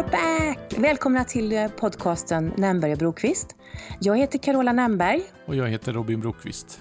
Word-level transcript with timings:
are 0.00 0.10
back! 0.10 0.78
Välkomna 0.78 1.24
till 1.24 1.52
eh, 1.52 1.68
podcasten 1.68 2.52
Nämberg 2.56 2.92
och 2.92 2.98
Brokvist. 2.98 3.56
Jag 4.00 4.18
heter 4.18 4.38
Carola 4.38 4.72
Nämberg. 4.72 5.22
Och 5.46 5.56
jag 5.56 5.68
heter 5.68 5.92
Robin 5.92 6.20
Brokvist. 6.20 6.80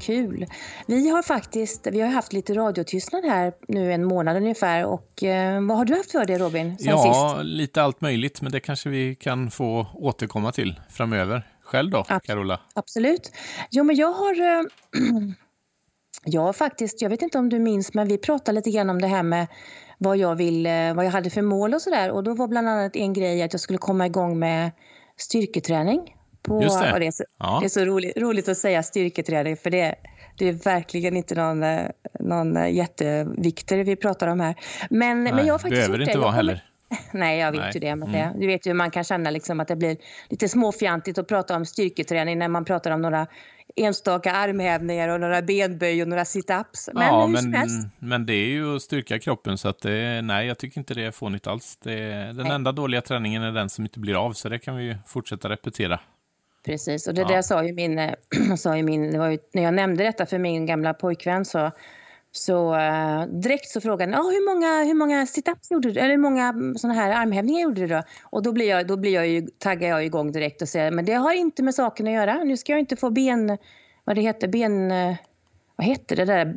Kul! 0.00 0.46
Vi 0.86 1.08
har 1.08 1.22
faktiskt 1.22 1.86
vi 1.92 2.00
har 2.00 2.08
haft 2.08 2.32
lite 2.32 2.54
radiotystnad 2.54 3.24
här 3.24 3.52
nu 3.68 3.92
en 3.92 4.04
månad 4.04 4.36
ungefär. 4.36 4.86
Och, 4.86 5.22
eh, 5.22 5.66
vad 5.66 5.76
har 5.76 5.84
du 5.84 5.96
haft 5.96 6.12
för 6.12 6.26
dig 6.26 6.38
Robin? 6.38 6.76
ja, 6.78 7.34
sist? 7.36 7.44
lite 7.44 7.82
allt 7.82 8.00
möjligt, 8.00 8.42
men 8.42 8.52
det 8.52 8.60
kanske 8.60 8.88
vi 8.88 9.14
kan 9.14 9.50
få 9.50 9.86
återkomma 9.94 10.52
till 10.52 10.80
framöver. 10.90 11.46
Själv 11.62 11.90
då, 11.90 12.04
Ab 12.08 12.22
Carola? 12.22 12.60
Absolut. 12.74 13.32
Jo, 13.70 13.84
men 13.84 13.96
jag 13.96 14.12
har... 14.12 14.40
Eh, 14.40 14.62
jag 16.24 16.42
har 16.42 16.52
faktiskt, 16.52 17.02
jag 17.02 17.10
vet 17.10 17.22
inte 17.22 17.38
om 17.38 17.48
du 17.48 17.58
minns, 17.58 17.94
men 17.94 18.08
vi 18.08 18.18
pratade 18.18 18.56
lite 18.56 18.70
grann 18.70 18.90
om 18.90 19.00
det 19.00 19.08
här 19.08 19.22
med 19.22 19.46
vad 20.02 20.16
jag, 20.16 20.34
vill, 20.34 20.66
eh, 20.66 20.94
vad 20.94 21.04
jag 21.04 21.10
hade 21.10 21.30
för 21.30 21.42
mål 21.42 21.74
och 21.74 21.82
sådär. 21.82 22.10
Och 22.10 22.24
då 22.24 22.34
var 22.34 22.48
bland 22.48 22.68
annat 22.68 22.96
en 22.96 23.12
grej 23.12 23.42
att 23.42 23.52
jag 23.52 23.60
skulle 23.60 23.78
komma 23.78 24.06
igång 24.06 24.38
med 24.38 24.70
styrketräning. 25.16 26.16
På, 26.42 26.62
Just 26.62 26.80
det. 26.80 26.98
det, 26.98 27.06
är 27.06 27.10
så, 27.10 27.24
ja. 27.38 27.58
det 27.60 27.66
är 27.66 27.68
så 27.68 27.84
roligt, 27.84 28.16
roligt, 28.16 28.48
att 28.48 28.58
säga 28.58 28.82
styrketräning 28.82 29.56
för 29.56 29.70
det, 29.70 29.94
det 30.38 30.48
är 30.48 30.52
verkligen 30.52 31.16
inte 31.16 31.34
någon, 31.34 31.62
eh, 31.62 31.86
någon 32.20 32.56
eh, 32.56 32.70
jättevikter 32.70 33.84
vi 33.84 33.96
pratar 33.96 34.28
om 34.28 34.40
här. 34.40 34.54
Men, 34.90 35.24
Nej, 35.24 35.32
men 35.32 35.46
jag 35.46 35.54
har 35.54 35.58
faktiskt 35.58 35.80
behöver 35.80 35.98
det 35.98 36.04
inte 36.04 36.18
vara 36.18 36.30
heller. 36.30 36.64
Nej, 37.12 37.38
jag 37.38 37.52
vet 37.52 37.60
Nej. 37.60 37.70
ju 37.74 37.80
det. 37.80 37.96
Men 37.96 38.14
mm. 38.14 38.40
Du 38.40 38.46
vet 38.46 38.66
ju 38.66 38.70
hur 38.70 38.76
man 38.76 38.90
kan 38.90 39.04
känna 39.04 39.30
liksom 39.30 39.60
att 39.60 39.68
det 39.68 39.76
blir 39.76 39.96
lite 40.28 40.48
småfjantigt 40.48 41.18
att 41.18 41.28
prata 41.28 41.56
om 41.56 41.66
styrketräning 41.66 42.38
när 42.38 42.48
man 42.48 42.64
pratar 42.64 42.90
om 42.90 43.02
några 43.02 43.26
enstaka 43.76 44.32
armhävningar 44.32 45.08
och 45.08 45.20
några 45.20 45.42
benböj 45.42 46.02
och 46.02 46.08
några 46.08 46.24
situps. 46.24 46.90
Men 46.94 47.06
ja, 47.06 47.26
men, 47.26 47.90
men 47.98 48.26
det 48.26 48.32
är 48.32 48.46
ju 48.46 48.76
att 48.76 48.82
styrka 48.82 49.18
kroppen 49.18 49.58
så 49.58 49.68
att 49.68 49.80
det, 49.80 50.22
nej, 50.22 50.46
jag 50.46 50.58
tycker 50.58 50.78
inte 50.78 50.94
det 50.94 51.04
är 51.04 51.10
fånigt 51.10 51.46
alls. 51.46 51.78
Det, 51.82 51.98
den 52.14 52.36
nej. 52.36 52.52
enda 52.52 52.72
dåliga 52.72 53.00
träningen 53.00 53.42
är 53.42 53.52
den 53.52 53.70
som 53.70 53.84
inte 53.84 53.98
blir 53.98 54.26
av, 54.26 54.32
så 54.32 54.48
det 54.48 54.58
kan 54.58 54.76
vi 54.76 54.84
ju 54.84 54.96
fortsätta 55.06 55.48
repetera. 55.48 56.00
Precis, 56.64 57.06
och 57.06 57.14
det 57.14 57.20
ja. 57.20 57.28
där 57.28 57.42
sa 57.42 57.64
ju 57.64 57.72
min, 57.72 58.14
sa 58.56 58.76
ju 58.76 58.82
min 58.82 59.12
det 59.12 59.18
var 59.18 59.28
ju, 59.28 59.38
när 59.52 59.62
jag 59.62 59.74
nämnde 59.74 60.04
detta 60.04 60.26
för 60.26 60.38
min 60.38 60.66
gamla 60.66 60.94
pojkvän 60.94 61.44
så 61.44 61.70
så 62.32 62.74
uh, 62.74 63.26
direkt 63.26 63.68
så 63.68 63.80
frågade 63.80 64.12
han 64.12 64.26
ah, 64.26 64.30
hur 64.30 64.54
många, 64.54 64.84
hur 64.84 64.94
många 64.94 65.26
situps 65.26 65.70
gjorde 65.70 65.90
du? 65.90 66.00
Eller 66.00 66.10
hur 66.10 66.18
många 66.18 66.54
såna 66.76 66.94
här 66.94 67.10
armhävningar 67.10 67.60
gjorde 67.62 67.80
du 67.80 67.86
då? 67.86 68.02
Och 68.22 68.42
då, 68.42 68.52
blir 68.52 68.68
jag, 68.68 68.86
då 68.86 68.96
blir 68.96 69.14
jag 69.14 69.28
ju, 69.28 69.46
taggar 69.58 69.88
jag 69.88 70.04
igång 70.04 70.32
direkt 70.32 70.62
och 70.62 70.68
säger 70.68 70.90
men 70.90 71.04
det 71.04 71.12
har 71.12 71.32
inte 71.32 71.62
med 71.62 71.74
saken 71.74 72.06
att 72.06 72.12
göra. 72.12 72.44
Nu 72.44 72.56
ska 72.56 72.72
jag 72.72 72.80
inte 72.80 72.96
få 72.96 73.10
ben, 73.10 73.58
vad 74.04 74.16
det 74.16 74.22
heter, 74.22 74.48
ben... 74.48 74.92
Vad 75.76 75.86
hette 75.86 76.14
det 76.14 76.24
där? 76.24 76.56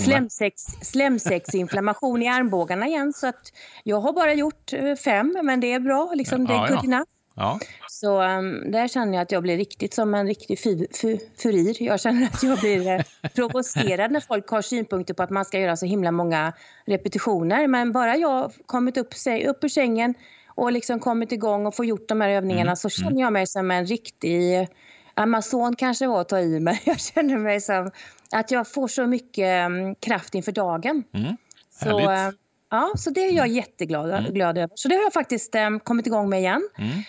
Slemsex, 0.00 0.62
slemsexinflammation 0.82 2.22
i 2.22 2.28
armbågarna 2.28 2.86
igen. 2.86 3.12
Så 3.12 3.26
att 3.26 3.52
jag 3.84 4.00
har 4.00 4.12
bara 4.12 4.34
gjort 4.34 4.72
eh, 4.72 4.94
fem, 4.94 5.38
men 5.42 5.60
det 5.60 5.72
är 5.72 5.80
bra. 5.80 6.12
Liksom, 6.14 6.46
det 6.46 6.52
är 6.52 6.56
ja, 6.56 6.82
ja. 6.84 7.04
Ja. 7.34 7.58
Så 7.88 8.22
um, 8.22 8.70
där 8.70 8.88
känner 8.88 9.14
jag 9.14 9.22
att 9.22 9.32
jag 9.32 9.42
blir 9.42 9.56
riktigt 9.56 9.94
som 9.94 10.14
en 10.14 10.26
riktig 10.26 10.58
fu, 10.58 10.86
fu, 11.00 11.18
furir. 11.42 11.82
Jag 11.82 12.00
känner 12.00 12.26
att 12.26 12.42
jag 12.42 12.58
blir 12.58 12.86
eh, 12.86 13.00
provocerad 13.34 14.12
när 14.12 14.20
folk 14.20 14.48
har 14.48 14.62
synpunkter 14.62 15.14
på 15.14 15.22
att 15.22 15.30
man 15.30 15.44
ska 15.44 15.58
göra 15.58 15.76
så 15.76 15.86
himla 15.86 16.10
många 16.12 16.52
repetitioner. 16.86 17.66
Men 17.66 17.92
bara 17.92 18.16
jag 18.16 18.52
kommit 18.66 18.96
upp, 18.96 19.14
upp 19.46 19.64
ur 19.64 19.68
sängen 19.68 20.14
och 20.46 20.72
liksom 20.72 21.00
kommit 21.00 21.32
igång 21.32 21.66
och 21.66 21.76
får 21.76 21.86
gjort 21.86 22.08
de 22.08 22.20
här 22.20 22.28
övningarna 22.28 22.62
mm. 22.62 22.76
så 22.76 22.88
känner 22.88 23.10
mm. 23.10 23.20
jag 23.20 23.32
mig 23.32 23.46
som 23.46 23.70
en 23.70 23.86
riktig 23.86 24.68
Amazon 25.14 25.76
kanske 25.76 26.06
var 26.06 26.20
att 26.20 26.28
ta 26.28 26.40
i, 26.40 26.60
men 26.60 26.76
jag 26.84 27.00
känner 27.00 27.38
mig 27.38 27.60
som 27.60 27.90
att 28.32 28.50
jag 28.50 28.72
får 28.72 28.88
så 28.88 29.06
mycket 29.06 29.66
um, 29.66 29.94
kraft 29.94 30.34
inför 30.34 30.52
dagen. 30.52 31.04
Mm. 31.14 31.36
Så, 31.70 32.32
ja, 32.70 32.92
så 32.96 33.10
det 33.10 33.20
är 33.20 33.32
jag 33.32 33.46
mm. 33.46 33.56
jätteglad 33.56 34.10
mm. 34.10 34.32
glad 34.32 34.58
över. 34.58 34.70
Så 34.74 34.88
det 34.88 34.94
har 34.94 35.02
jag 35.02 35.12
faktiskt 35.12 35.54
um, 35.54 35.80
kommit 35.80 36.06
igång 36.06 36.28
med 36.28 36.40
igen. 36.40 36.68
Mm. 36.78 37.02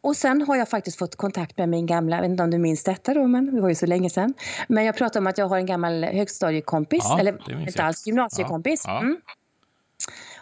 Och 0.00 0.16
sen 0.16 0.42
har 0.42 0.56
jag 0.56 0.68
faktiskt 0.68 0.98
fått 0.98 1.16
kontakt 1.16 1.58
med 1.58 1.68
min 1.68 1.86
gamla, 1.86 2.16
jag 2.16 2.22
vet 2.22 2.30
inte 2.30 2.42
om 2.42 2.50
du 2.50 2.58
minns 2.58 2.84
detta 2.84 3.14
då, 3.14 3.26
men 3.26 3.54
det 3.54 3.60
var 3.60 3.68
ju 3.68 3.74
så 3.74 3.86
länge 3.86 4.10
sedan. 4.10 4.34
Men 4.68 4.84
jag 4.84 4.96
pratade 4.96 5.18
om 5.18 5.26
att 5.26 5.38
jag 5.38 5.48
har 5.48 5.56
en 5.56 5.66
gammal 5.66 6.04
högstadiekompis, 6.04 7.04
ja, 7.04 7.20
eller 7.20 7.62
inte 7.68 7.82
alls 7.82 8.06
gymnasiekompis. 8.06 8.82
Ja, 8.86 8.94
ja. 8.94 9.00
Mm. 9.00 9.16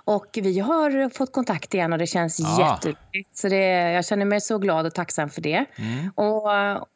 Och 0.04 0.26
vi 0.34 0.58
har 0.58 1.08
fått 1.08 1.32
kontakt 1.32 1.74
igen 1.74 1.92
och 1.92 1.98
det 1.98 2.06
känns 2.06 2.40
ja. 2.40 2.58
jätteroligt. 2.60 3.36
Så 3.38 3.48
det, 3.48 3.66
jag 3.92 4.04
känner 4.04 4.24
mig 4.24 4.40
så 4.40 4.58
glad 4.58 4.86
och 4.86 4.94
tacksam 4.94 5.30
för 5.30 5.40
det. 5.40 5.64
Mm. 5.76 6.10
Och, 6.14 6.42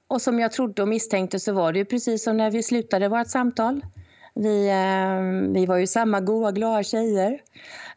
och 0.09 0.23
som 0.23 0.39
jag 0.39 0.53
trodde 0.53 0.83
och 0.83 0.89
misstänkte 0.89 1.41
så 1.41 1.53
var 1.53 1.73
det 1.73 1.79
ju 1.79 1.85
precis 1.85 2.25
som 2.25 2.37
när 2.37 2.51
vi 2.51 2.63
slutade 2.63 3.09
vårt 3.09 3.29
samtal. 3.29 3.81
Vi, 4.35 4.69
eh, 4.69 5.53
vi 5.53 5.67
var 5.67 5.77
ju 5.77 5.87
samma 5.87 6.21
goa, 6.21 6.53
glada 6.53 6.83
tjejer. 6.83 7.41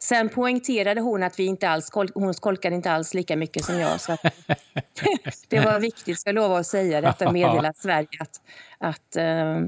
Sen 0.00 0.28
poängterade 0.28 1.00
hon 1.00 1.22
att 1.22 1.38
vi 1.38 1.44
inte 1.44 1.68
alls, 1.68 1.90
hon 2.14 2.34
skolkade 2.34 2.76
inte 2.76 2.92
alls 2.92 3.14
lika 3.14 3.36
mycket 3.36 3.64
som 3.64 3.80
jag. 3.80 4.00
Så 4.00 4.16
det 5.48 5.60
var 5.60 5.80
viktigt, 5.80 6.20
ska 6.20 6.28
jag 6.28 6.34
lova 6.34 6.58
att 6.58 6.66
säga 6.66 7.00
detta, 7.00 7.32
meddela 7.32 7.72
Sverige 7.72 8.08
att, 8.18 8.40
att 8.78 9.16
eh, 9.16 9.60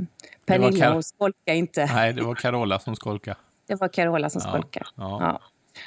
Pernilla 0.46 0.92
hon 0.92 1.02
skolkade 1.02 1.58
inte. 1.58 1.86
Nej, 1.86 2.12
det 2.12 2.22
var 2.22 2.34
Carola 2.34 2.78
som 2.78 2.96
skolkade. 2.96 3.36
Det 3.66 3.74
var 3.74 3.88
Carola 3.88 4.30
som 4.30 4.42
ja, 4.44 4.50
skolkade. 4.50 4.86
Ja. 4.94 5.18
Ja. 5.20 5.40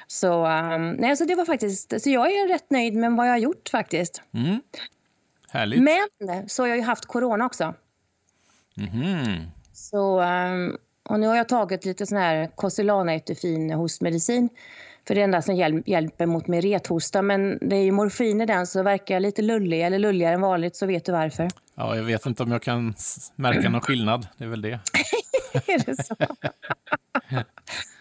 Så, 0.08 0.46
um, 0.46 0.92
nej, 0.92 1.18
så 1.18 1.26
det 1.26 1.36
var 1.36 1.46
faktiskt, 1.46 2.02
så 2.02 2.10
jag 2.10 2.32
är 2.32 2.48
rätt 2.48 2.70
nöjd 2.70 2.94
med 2.94 3.14
vad 3.14 3.28
jag 3.28 3.34
har 3.34 3.38
gjort 3.38 3.70
faktiskt. 3.70 4.22
Mm. 4.34 4.62
Härligt. 5.50 5.82
Men 5.82 6.50
så 6.50 6.64
har 6.64 6.68
jag 6.68 6.78
ju 6.78 6.84
haft 6.84 7.06
corona 7.06 7.46
också. 7.46 7.74
Mm. 8.78 9.42
Så, 9.80 10.22
um, 10.22 10.78
och 11.10 11.20
nu 11.20 11.28
har 11.28 11.36
jag 11.36 11.50
tagit 11.50 11.86
lite 11.86 12.06
sån 12.06 12.18
här 12.18 12.50
Cosilana 12.56 13.14
Etufin 13.14 13.72
hostmedicin. 13.72 14.50
För 15.08 15.16
det 15.16 15.22
är 15.22 15.24
enda 15.24 15.42
som 15.42 15.56
hjäl 15.56 15.84
hjälper 15.86 16.26
mot 16.26 16.50
rethosta. 16.50 17.22
Men 17.22 17.58
det 17.62 17.76
är 17.76 17.84
ju 17.84 17.92
morfin 17.92 18.42
i 18.42 18.46
den 18.46 18.68
så 18.68 18.84
verkar 18.84 19.16
jag 19.16 19.22
lite 19.22 19.42
lullig 19.42 19.82
eller 19.82 20.00
lulligare 20.00 20.34
än 20.34 20.42
vanligt 20.42 20.76
så 20.76 20.86
vet 20.86 21.06
du 21.06 21.12
varför. 21.12 21.50
Ja, 21.76 21.96
jag 21.96 22.04
vet 22.04 22.26
inte 22.26 22.44
om 22.44 22.52
jag 22.52 22.62
kan 22.62 22.96
märka 23.36 23.70
någon 23.70 23.82
skillnad. 23.82 24.28
Det 24.38 24.44
är 24.44 24.48
väl 24.48 24.62
det. 24.62 24.70
är 25.54 25.86
det 25.86 26.04
så? 26.04 26.16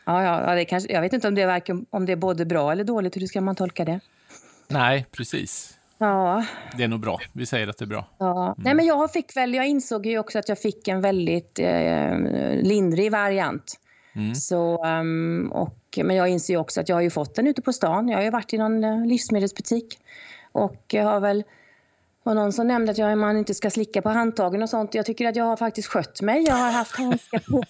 ja, 0.05 0.23
ja, 0.23 0.55
det 0.55 0.65
kanske, 0.65 0.93
jag 0.93 1.01
vet 1.01 1.13
inte 1.13 1.29
om 1.29 1.35
det, 1.35 1.43
är 1.43 1.85
om 1.91 2.07
det 2.07 2.13
är 2.13 2.17
både 2.17 2.45
bra 2.45 2.73
eller 2.73 2.85
dåligt. 2.85 3.17
Hur 3.17 3.27
ska 3.27 3.41
man 3.41 3.57
tolka 3.57 3.85
det? 3.85 4.01
Nej, 4.69 5.07
precis. 5.13 5.78
Ja. 5.99 6.45
Det 6.77 6.85
är 6.85 6.89
nog 6.89 7.01
bra. 7.01 7.19
Vi 7.33 7.47
säger 7.47 7.69
att 7.69 7.79
det 7.79 7.85
är 7.85 7.87
bra. 7.87 8.05
Ja. 8.19 8.47
Mm. 8.47 8.55
Nej, 8.59 8.75
men 8.75 8.87
jag, 8.87 9.13
fick 9.13 9.37
väl, 9.37 9.55
jag 9.55 9.67
insåg 9.67 10.07
ju 10.07 10.19
också 10.19 10.39
att 10.39 10.49
jag 10.49 10.59
fick 10.59 10.89
en 10.89 11.01
väldigt 11.01 11.59
eh, 11.59 12.19
lindrig 12.63 13.13
variant. 13.13 13.81
Mm. 14.15 14.35
Så, 14.35 14.85
um, 14.87 15.53
och, 15.53 15.99
men 16.05 16.17
jag 16.17 16.29
inser 16.29 16.55
ju 16.55 16.61
också 16.61 16.81
att 16.81 16.89
jag 16.89 16.97
har 16.97 17.01
ju 17.01 17.11
fått 17.11 17.35
den 17.35 17.47
ute 17.47 17.63
på 17.63 17.73
stan. 17.73 18.09
Jag 18.09 18.19
har 18.19 18.25
ju 18.25 18.31
varit 18.31 18.53
i 18.53 18.59
någon 18.59 18.85
eh, 18.85 19.07
livsmedelsbutik 19.07 19.99
och 20.53 20.85
jag 20.89 21.05
har 21.05 21.21
väl 21.21 21.45
var 22.23 22.35
någon 22.35 22.53
som 22.53 22.67
nämnde 22.67 22.93
att 22.93 22.99
jag, 22.99 23.19
man 23.19 23.37
inte 23.37 23.55
ska 23.55 23.71
slicka 23.71 24.03
på 24.03 24.09
handtagen 24.09 24.63
och 24.63 24.71
sånt. 24.71 24.95
Jag 24.95 25.07
tycker 25.07 25.29
att 25.29 25.37
jag 25.37 25.45
har 25.45 25.57
faktiskt 25.57 25.89
skött 25.89 26.23
mig. 26.23 26.45
Jag 26.45 26.55
har 26.55 26.73
haft 26.73 26.99
handskar 26.99 27.39
på, 27.39 27.63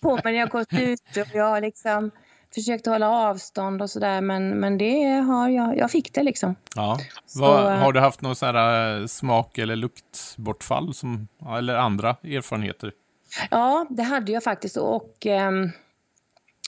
på 0.00 0.14
mig 0.14 0.32
när 0.32 0.40
jag 0.40 0.48
gått 0.48 0.72
ut 0.72 1.16
och 1.16 1.34
jag 1.34 1.44
har 1.44 1.60
liksom 1.60 2.10
försökt 2.54 2.86
hålla 2.86 3.10
avstånd 3.10 3.82
och 3.82 3.90
sådär. 3.90 4.20
Men, 4.20 4.60
men 4.60 4.78
det 4.78 5.04
har 5.04 5.48
jag, 5.48 5.78
jag 5.78 5.90
fick 5.90 6.14
det 6.14 6.22
liksom. 6.22 6.54
Ja. 6.76 6.98
Så, 7.26 7.40
Var, 7.40 7.70
har 7.76 7.92
du 7.92 8.00
haft 8.00 8.20
någon 8.20 8.36
sån 8.36 8.54
här 8.54 9.00
eh, 9.00 9.06
smak 9.06 9.58
eller 9.58 9.76
luktbortfall 9.76 10.94
som, 10.94 11.28
eller 11.58 11.74
andra 11.74 12.10
erfarenheter? 12.10 12.92
Ja, 13.50 13.86
det 13.90 14.02
hade 14.02 14.32
jag 14.32 14.42
faktiskt. 14.42 14.76
Och... 14.76 15.26
Um, 15.26 15.70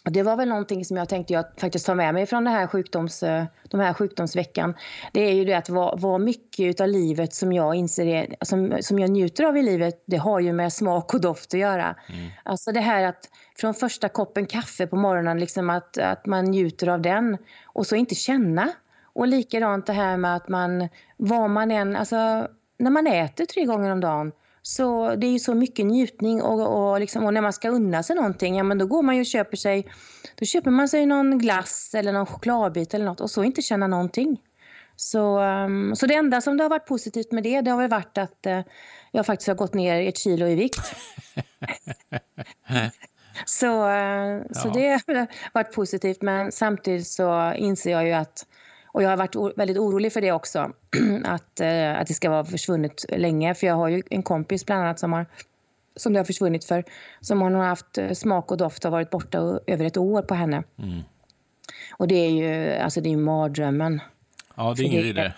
det 0.04 0.22
var 0.22 0.36
väl 0.36 0.48
någonting 0.48 0.84
som 0.84 0.96
jag 0.96 1.08
tänkte 1.08 1.32
jag 1.32 1.44
faktiskt 1.56 1.86
ta 1.86 1.94
med 1.94 2.14
mig 2.14 2.26
från 2.26 2.44
det 2.44 2.50
här 2.50 2.66
sjukdoms, 2.66 3.22
eh, 3.22 3.44
de 3.68 3.80
här 3.80 3.94
sjukdomsveckan. 3.94 4.74
Det 5.12 5.20
är 5.20 5.32
ju 5.32 5.44
det 5.44 5.54
att 5.54 5.68
vad, 5.68 6.00
vad 6.00 6.20
mycket 6.20 6.80
av 6.80 6.88
livet 6.88 7.34
som 7.34 7.52
jag 7.52 7.74
inser 7.74 8.06
är, 8.06 8.36
som, 8.40 8.76
som 8.80 8.98
jag 8.98 9.10
njuter 9.10 9.44
av 9.44 9.56
i 9.56 9.62
livet, 9.62 10.02
det 10.06 10.16
har 10.16 10.40
ju 10.40 10.52
med 10.52 10.72
smak 10.72 11.14
och 11.14 11.20
doft 11.20 11.54
att 11.54 11.60
göra. 11.60 11.96
Mm. 12.08 12.30
Alltså 12.42 12.72
det 12.72 12.80
här 12.80 13.04
att 13.04 13.28
från 13.56 13.74
första 13.74 14.08
koppen 14.08 14.46
kaffe 14.46 14.86
på 14.86 14.96
morgonen, 14.96 15.40
liksom 15.40 15.70
att, 15.70 15.98
att 15.98 16.26
man 16.26 16.44
njuter 16.44 16.88
av 16.88 17.02
den 17.02 17.38
och 17.64 17.86
så 17.86 17.96
inte 17.96 18.14
känna. 18.14 18.72
Och 19.14 19.26
likadant 19.26 19.86
det 19.86 19.92
här 19.92 20.16
med 20.16 20.36
att 20.36 20.48
man, 20.48 20.88
vad 21.16 21.50
man 21.50 21.70
än, 21.70 21.96
alltså 21.96 22.48
när 22.78 22.90
man 22.90 23.06
äter 23.06 23.44
tre 23.44 23.64
gånger 23.64 23.90
om 23.90 24.00
dagen, 24.00 24.32
så 24.62 25.14
det 25.16 25.26
är 25.26 25.30
ju 25.30 25.38
så 25.38 25.54
mycket 25.54 25.86
njutning 25.86 26.42
och, 26.42 26.90
och, 26.90 27.00
liksom, 27.00 27.24
och 27.24 27.34
när 27.34 27.40
man 27.40 27.52
ska 27.52 27.68
unna 27.68 28.02
sig 28.02 28.16
någonting, 28.16 28.56
ja 28.56 28.62
men 28.62 28.78
då 28.78 28.86
går 28.86 29.02
man 29.02 29.14
ju 29.14 29.20
och 29.20 29.26
köper 29.26 29.56
sig, 29.56 29.92
då 30.38 30.46
köper 30.46 30.70
man 30.70 30.88
sig 30.88 31.06
någon 31.06 31.38
glass 31.38 31.94
eller 31.94 32.12
någon 32.12 32.26
chokladbit 32.26 32.94
eller 32.94 33.04
något 33.04 33.20
och 33.20 33.30
så 33.30 33.44
inte 33.44 33.62
känna 33.62 33.86
någonting. 33.86 34.40
Så, 34.96 35.40
um, 35.40 35.96
så 35.96 36.06
det 36.06 36.14
enda 36.14 36.40
som 36.40 36.56
det 36.56 36.64
har 36.64 36.68
varit 36.70 36.86
positivt 36.86 37.32
med 37.32 37.42
det, 37.42 37.60
det 37.60 37.70
har 37.70 37.78
väl 37.78 37.90
varit 37.90 38.18
att 38.18 38.46
uh, 38.46 38.60
jag 39.12 39.26
faktiskt 39.26 39.48
har 39.48 39.54
gått 39.54 39.74
ner 39.74 40.08
ett 40.08 40.18
kilo 40.18 40.46
i 40.46 40.54
vikt. 40.54 40.80
så, 43.46 43.66
ja. 43.66 44.40
så 44.54 44.68
det 44.68 44.88
har 44.90 45.26
varit 45.52 45.72
positivt 45.72 46.22
men 46.22 46.52
samtidigt 46.52 47.06
så 47.06 47.52
inser 47.52 47.90
jag 47.90 48.06
ju 48.06 48.12
att 48.12 48.46
och 48.92 49.02
jag 49.02 49.08
har 49.08 49.16
varit 49.16 49.58
väldigt 49.58 49.78
orolig 49.78 50.12
för 50.12 50.20
det 50.20 50.32
också, 50.32 50.72
att, 51.24 51.60
eh, 51.60 52.00
att 52.00 52.06
det 52.06 52.14
ska 52.14 52.30
vara 52.30 52.44
försvunnit 52.44 53.04
länge. 53.08 53.54
För 53.54 53.66
jag 53.66 53.74
har 53.74 53.88
ju 53.88 54.02
en 54.10 54.22
kompis 54.22 54.66
bland 54.66 54.82
annat 54.82 54.98
som, 54.98 55.12
har, 55.12 55.26
som 55.96 56.12
det 56.12 56.18
har 56.18 56.24
försvunnit 56.24 56.64
för. 56.64 56.84
Som 57.20 57.42
har 57.42 57.50
haft 57.50 57.98
eh, 57.98 58.10
smak 58.10 58.50
och 58.50 58.56
doft 58.56 58.84
och 58.84 58.92
varit 58.92 59.10
borta 59.10 59.60
över 59.66 59.84
ett 59.84 59.96
år 59.96 60.22
på 60.22 60.34
henne. 60.34 60.62
Mm. 60.78 61.00
Och 61.90 62.08
det 62.08 62.14
är 62.14 62.30
ju 62.30 62.72
alltså 62.72 63.00
det 63.00 63.12
är 63.12 63.16
mardrömmen. 63.16 64.00
Ja, 64.54 64.74
det 64.76 64.82
är 64.82 64.86
ingen 64.86 65.02
vidare. 65.02 65.34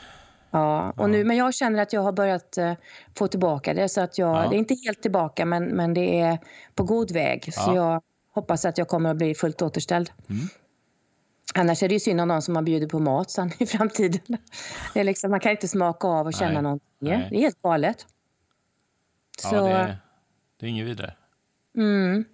Ja, 0.50 0.92
och 0.96 1.10
Nu, 1.10 1.24
men 1.24 1.36
jag 1.36 1.54
känner 1.54 1.82
att 1.82 1.92
jag 1.92 2.00
har 2.00 2.12
börjat 2.12 2.58
uh, 2.58 2.72
få 3.14 3.28
tillbaka 3.28 3.74
det. 3.74 3.88
Så 3.88 4.00
att 4.00 4.18
jag, 4.18 4.44
ja. 4.44 4.48
Det 4.50 4.56
är 4.56 4.58
inte 4.58 4.74
helt 4.84 5.02
tillbaka, 5.02 5.44
men, 5.44 5.64
men 5.64 5.94
det 5.94 6.20
är 6.20 6.38
på 6.74 6.82
god 6.82 7.10
väg. 7.10 7.44
Ja. 7.46 7.52
Så 7.52 7.74
jag 7.74 8.02
hoppas 8.32 8.64
att 8.64 8.78
jag 8.78 8.88
kommer 8.88 9.10
att 9.10 9.16
bli 9.16 9.34
fullt 9.34 9.62
återställd. 9.62 10.10
Mm. 10.30 10.48
Annars 11.54 11.82
är 11.82 11.88
det 11.88 11.94
ju 11.94 12.00
synd 12.00 12.20
om 12.20 12.28
någon 12.28 12.42
som 12.42 12.54
man 12.54 12.64
bjuder 12.64 12.86
på 12.86 12.98
mat 12.98 13.30
sen 13.30 13.50
i 13.58 13.66
framtiden. 13.66 14.38
Det 14.94 15.00
är 15.00 15.04
liksom, 15.04 15.30
man 15.30 15.40
kan 15.40 15.52
inte 15.52 15.68
smaka 15.68 16.08
av 16.08 16.26
och 16.26 16.34
känna 16.34 16.52
Nej. 16.52 16.62
någonting. 16.62 16.88
Nej. 16.98 17.28
Det 17.30 17.36
är 17.36 17.40
helt 17.40 17.62
galet. 17.62 18.06
Ja, 19.42 19.50
Så, 19.50 19.66
det, 19.66 19.72
är, 19.72 19.96
det 20.60 20.66
är 20.66 20.70
inget 20.70 20.86
vidare. 20.86 21.14
Mm. 21.76 22.24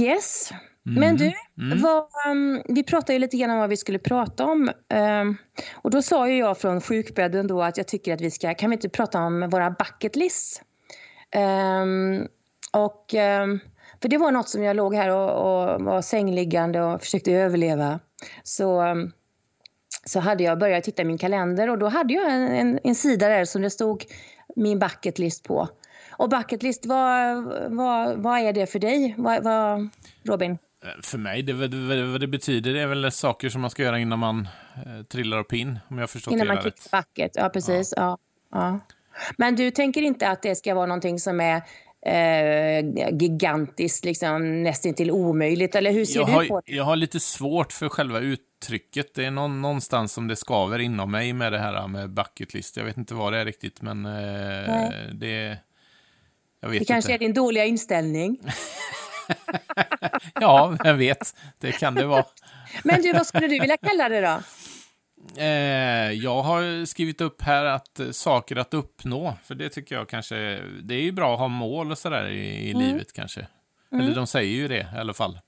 Yes. 0.00 0.52
Mm. 0.86 1.00
Men 1.00 1.16
du, 1.16 1.32
mm. 1.58 1.82
vad, 1.82 2.04
um, 2.28 2.62
vi 2.68 2.82
pratade 2.82 3.12
ju 3.12 3.18
lite 3.18 3.36
grann 3.36 3.50
om 3.50 3.58
vad 3.58 3.70
vi 3.70 3.76
skulle 3.76 3.98
prata 3.98 4.44
om. 4.44 4.70
Um, 4.94 5.36
och 5.74 5.90
då 5.90 6.02
sa 6.02 6.28
ju 6.28 6.36
jag 6.38 6.58
från 6.58 6.80
sjukbädden 6.80 7.46
då 7.46 7.62
att 7.62 7.76
jag 7.76 7.88
tycker 7.88 8.14
att 8.14 8.20
vi 8.20 8.30
ska, 8.30 8.54
kan 8.54 8.70
vi 8.70 8.74
inte 8.74 8.88
prata 8.88 9.20
om 9.20 9.50
våra 9.50 9.70
bucket 9.70 10.16
lists? 10.16 10.62
Um, 11.36 12.28
och, 12.72 13.14
för 14.02 14.08
det 14.08 14.18
var 14.18 14.32
något 14.32 14.48
som 14.48 14.62
jag 14.62 14.76
låg 14.76 14.94
här 14.94 15.10
och, 15.10 15.30
och 15.30 15.82
var 15.82 16.02
sängliggande 16.02 16.82
och 16.82 17.00
försökte 17.00 17.32
överleva. 17.32 18.00
Så, 18.42 18.84
så 20.04 20.20
hade 20.20 20.44
jag 20.44 20.58
börjat 20.58 20.84
titta 20.84 21.02
i 21.02 21.04
min 21.04 21.18
kalender 21.18 21.70
och 21.70 21.78
då 21.78 21.88
hade 21.88 22.14
jag 22.14 22.32
en, 22.32 22.48
en, 22.48 22.80
en 22.84 22.94
sida 22.94 23.28
där 23.28 23.44
som 23.44 23.62
det 23.62 23.70
stod 23.70 24.04
min 24.56 24.78
bucket 24.78 25.18
list 25.18 25.44
på. 25.44 25.68
Och 26.10 26.28
bucket 26.28 26.62
list, 26.62 26.86
vad, 26.86 27.44
vad, 27.70 28.16
vad 28.18 28.38
är 28.38 28.52
det 28.52 28.66
för 28.66 28.78
dig, 28.78 29.14
vad, 29.18 29.44
vad, 29.44 29.88
Robin? 30.22 30.58
Eh, 30.84 31.02
för 31.02 31.18
mig, 31.18 31.42
det, 31.42 31.52
vad 31.52 32.20
det 32.20 32.26
betyder 32.26 32.72
det 32.72 32.80
är 32.80 32.86
väl 32.86 33.12
saker 33.12 33.48
som 33.48 33.60
man 33.60 33.70
ska 33.70 33.82
göra 33.82 33.98
innan 33.98 34.18
man 34.18 34.48
eh, 34.76 35.02
trillar 35.02 35.38
upp 35.38 35.52
in, 35.52 35.78
om 35.88 35.98
jag 35.98 36.10
förstått 36.10 36.32
innan 36.32 36.46
det 36.46 36.52
Innan 36.52 36.64
man 36.64 36.72
klickar 36.72 36.98
bucket, 36.98 37.32
ja 37.34 37.48
precis. 37.48 37.94
Ja. 37.96 38.18
Ja, 38.52 38.58
ja. 38.58 38.80
Men 39.36 39.56
du 39.56 39.70
tänker 39.70 40.02
inte 40.02 40.28
att 40.28 40.42
det 40.42 40.54
ska 40.54 40.74
vara 40.74 40.86
någonting 40.86 41.18
som 41.18 41.40
är 41.40 41.62
eh, 42.06 43.10
gigantiskt, 43.20 44.04
liksom, 44.04 44.62
nästintill 44.62 45.10
omöjligt? 45.10 45.74
Eller 45.74 45.92
hur 45.92 46.04
ser 46.04 46.20
jag 46.20 46.28
du 46.28 46.32
har, 46.32 46.46
på 46.46 46.62
det? 46.66 46.72
Jag 46.72 46.84
har 46.84 46.96
lite 46.96 47.20
svårt 47.20 47.72
för 47.72 47.88
själva 47.88 48.20
uttrycket. 48.20 49.14
Det 49.14 49.24
är 49.24 49.30
någon, 49.30 49.62
någonstans 49.62 50.12
som 50.12 50.28
det 50.28 50.36
skaver 50.36 50.78
inom 50.78 51.10
mig 51.10 51.32
med 51.32 51.52
det 51.52 51.58
här 51.58 51.88
med 51.88 52.10
bucket 52.10 52.54
list. 52.54 52.76
Jag 52.76 52.84
vet 52.84 52.96
inte 52.96 53.14
vad 53.14 53.32
det 53.32 53.38
är 53.38 53.44
riktigt, 53.44 53.82
men 53.82 54.06
eh, 54.06 54.90
det... 55.12 55.58
Jag 56.60 56.68
vet 56.68 56.78
det 56.78 56.84
kanske 56.84 57.12
inte. 57.12 57.24
är 57.24 57.26
din 57.26 57.34
dåliga 57.34 57.64
inställning. 57.64 58.38
ja, 60.40 60.76
vem 60.84 60.98
vet. 60.98 61.36
Det 61.58 61.72
kan 61.72 61.94
det 61.94 62.06
vara. 62.06 62.24
Men 62.84 63.02
du, 63.02 63.12
vad 63.12 63.26
skulle 63.26 63.48
du 63.48 63.58
vilja 63.58 63.76
kalla 63.76 64.08
det 64.08 64.20
då? 64.20 64.38
Eh, 65.36 66.12
jag 66.12 66.42
har 66.42 66.86
skrivit 66.86 67.20
upp 67.20 67.42
här 67.42 67.64
att 67.64 68.00
eh, 68.00 68.10
saker 68.10 68.56
att 68.56 68.74
uppnå, 68.74 69.34
för 69.44 69.54
det 69.54 69.68
tycker 69.68 69.94
jag 69.94 70.08
kanske, 70.08 70.60
det 70.82 70.94
är 70.94 71.02
ju 71.02 71.12
bra 71.12 71.32
att 71.32 71.38
ha 71.38 71.48
mål 71.48 71.90
och 71.90 71.98
sådär 71.98 72.28
i, 72.28 72.38
i 72.38 72.70
mm. 72.70 72.82
livet 72.82 73.12
kanske. 73.12 73.46
Mm. 73.92 74.04
Eller 74.04 74.14
de 74.14 74.26
säger 74.26 74.54
ju 74.54 74.68
det 74.68 74.88
i 74.94 74.98
alla 74.98 75.14
fall. 75.14 75.40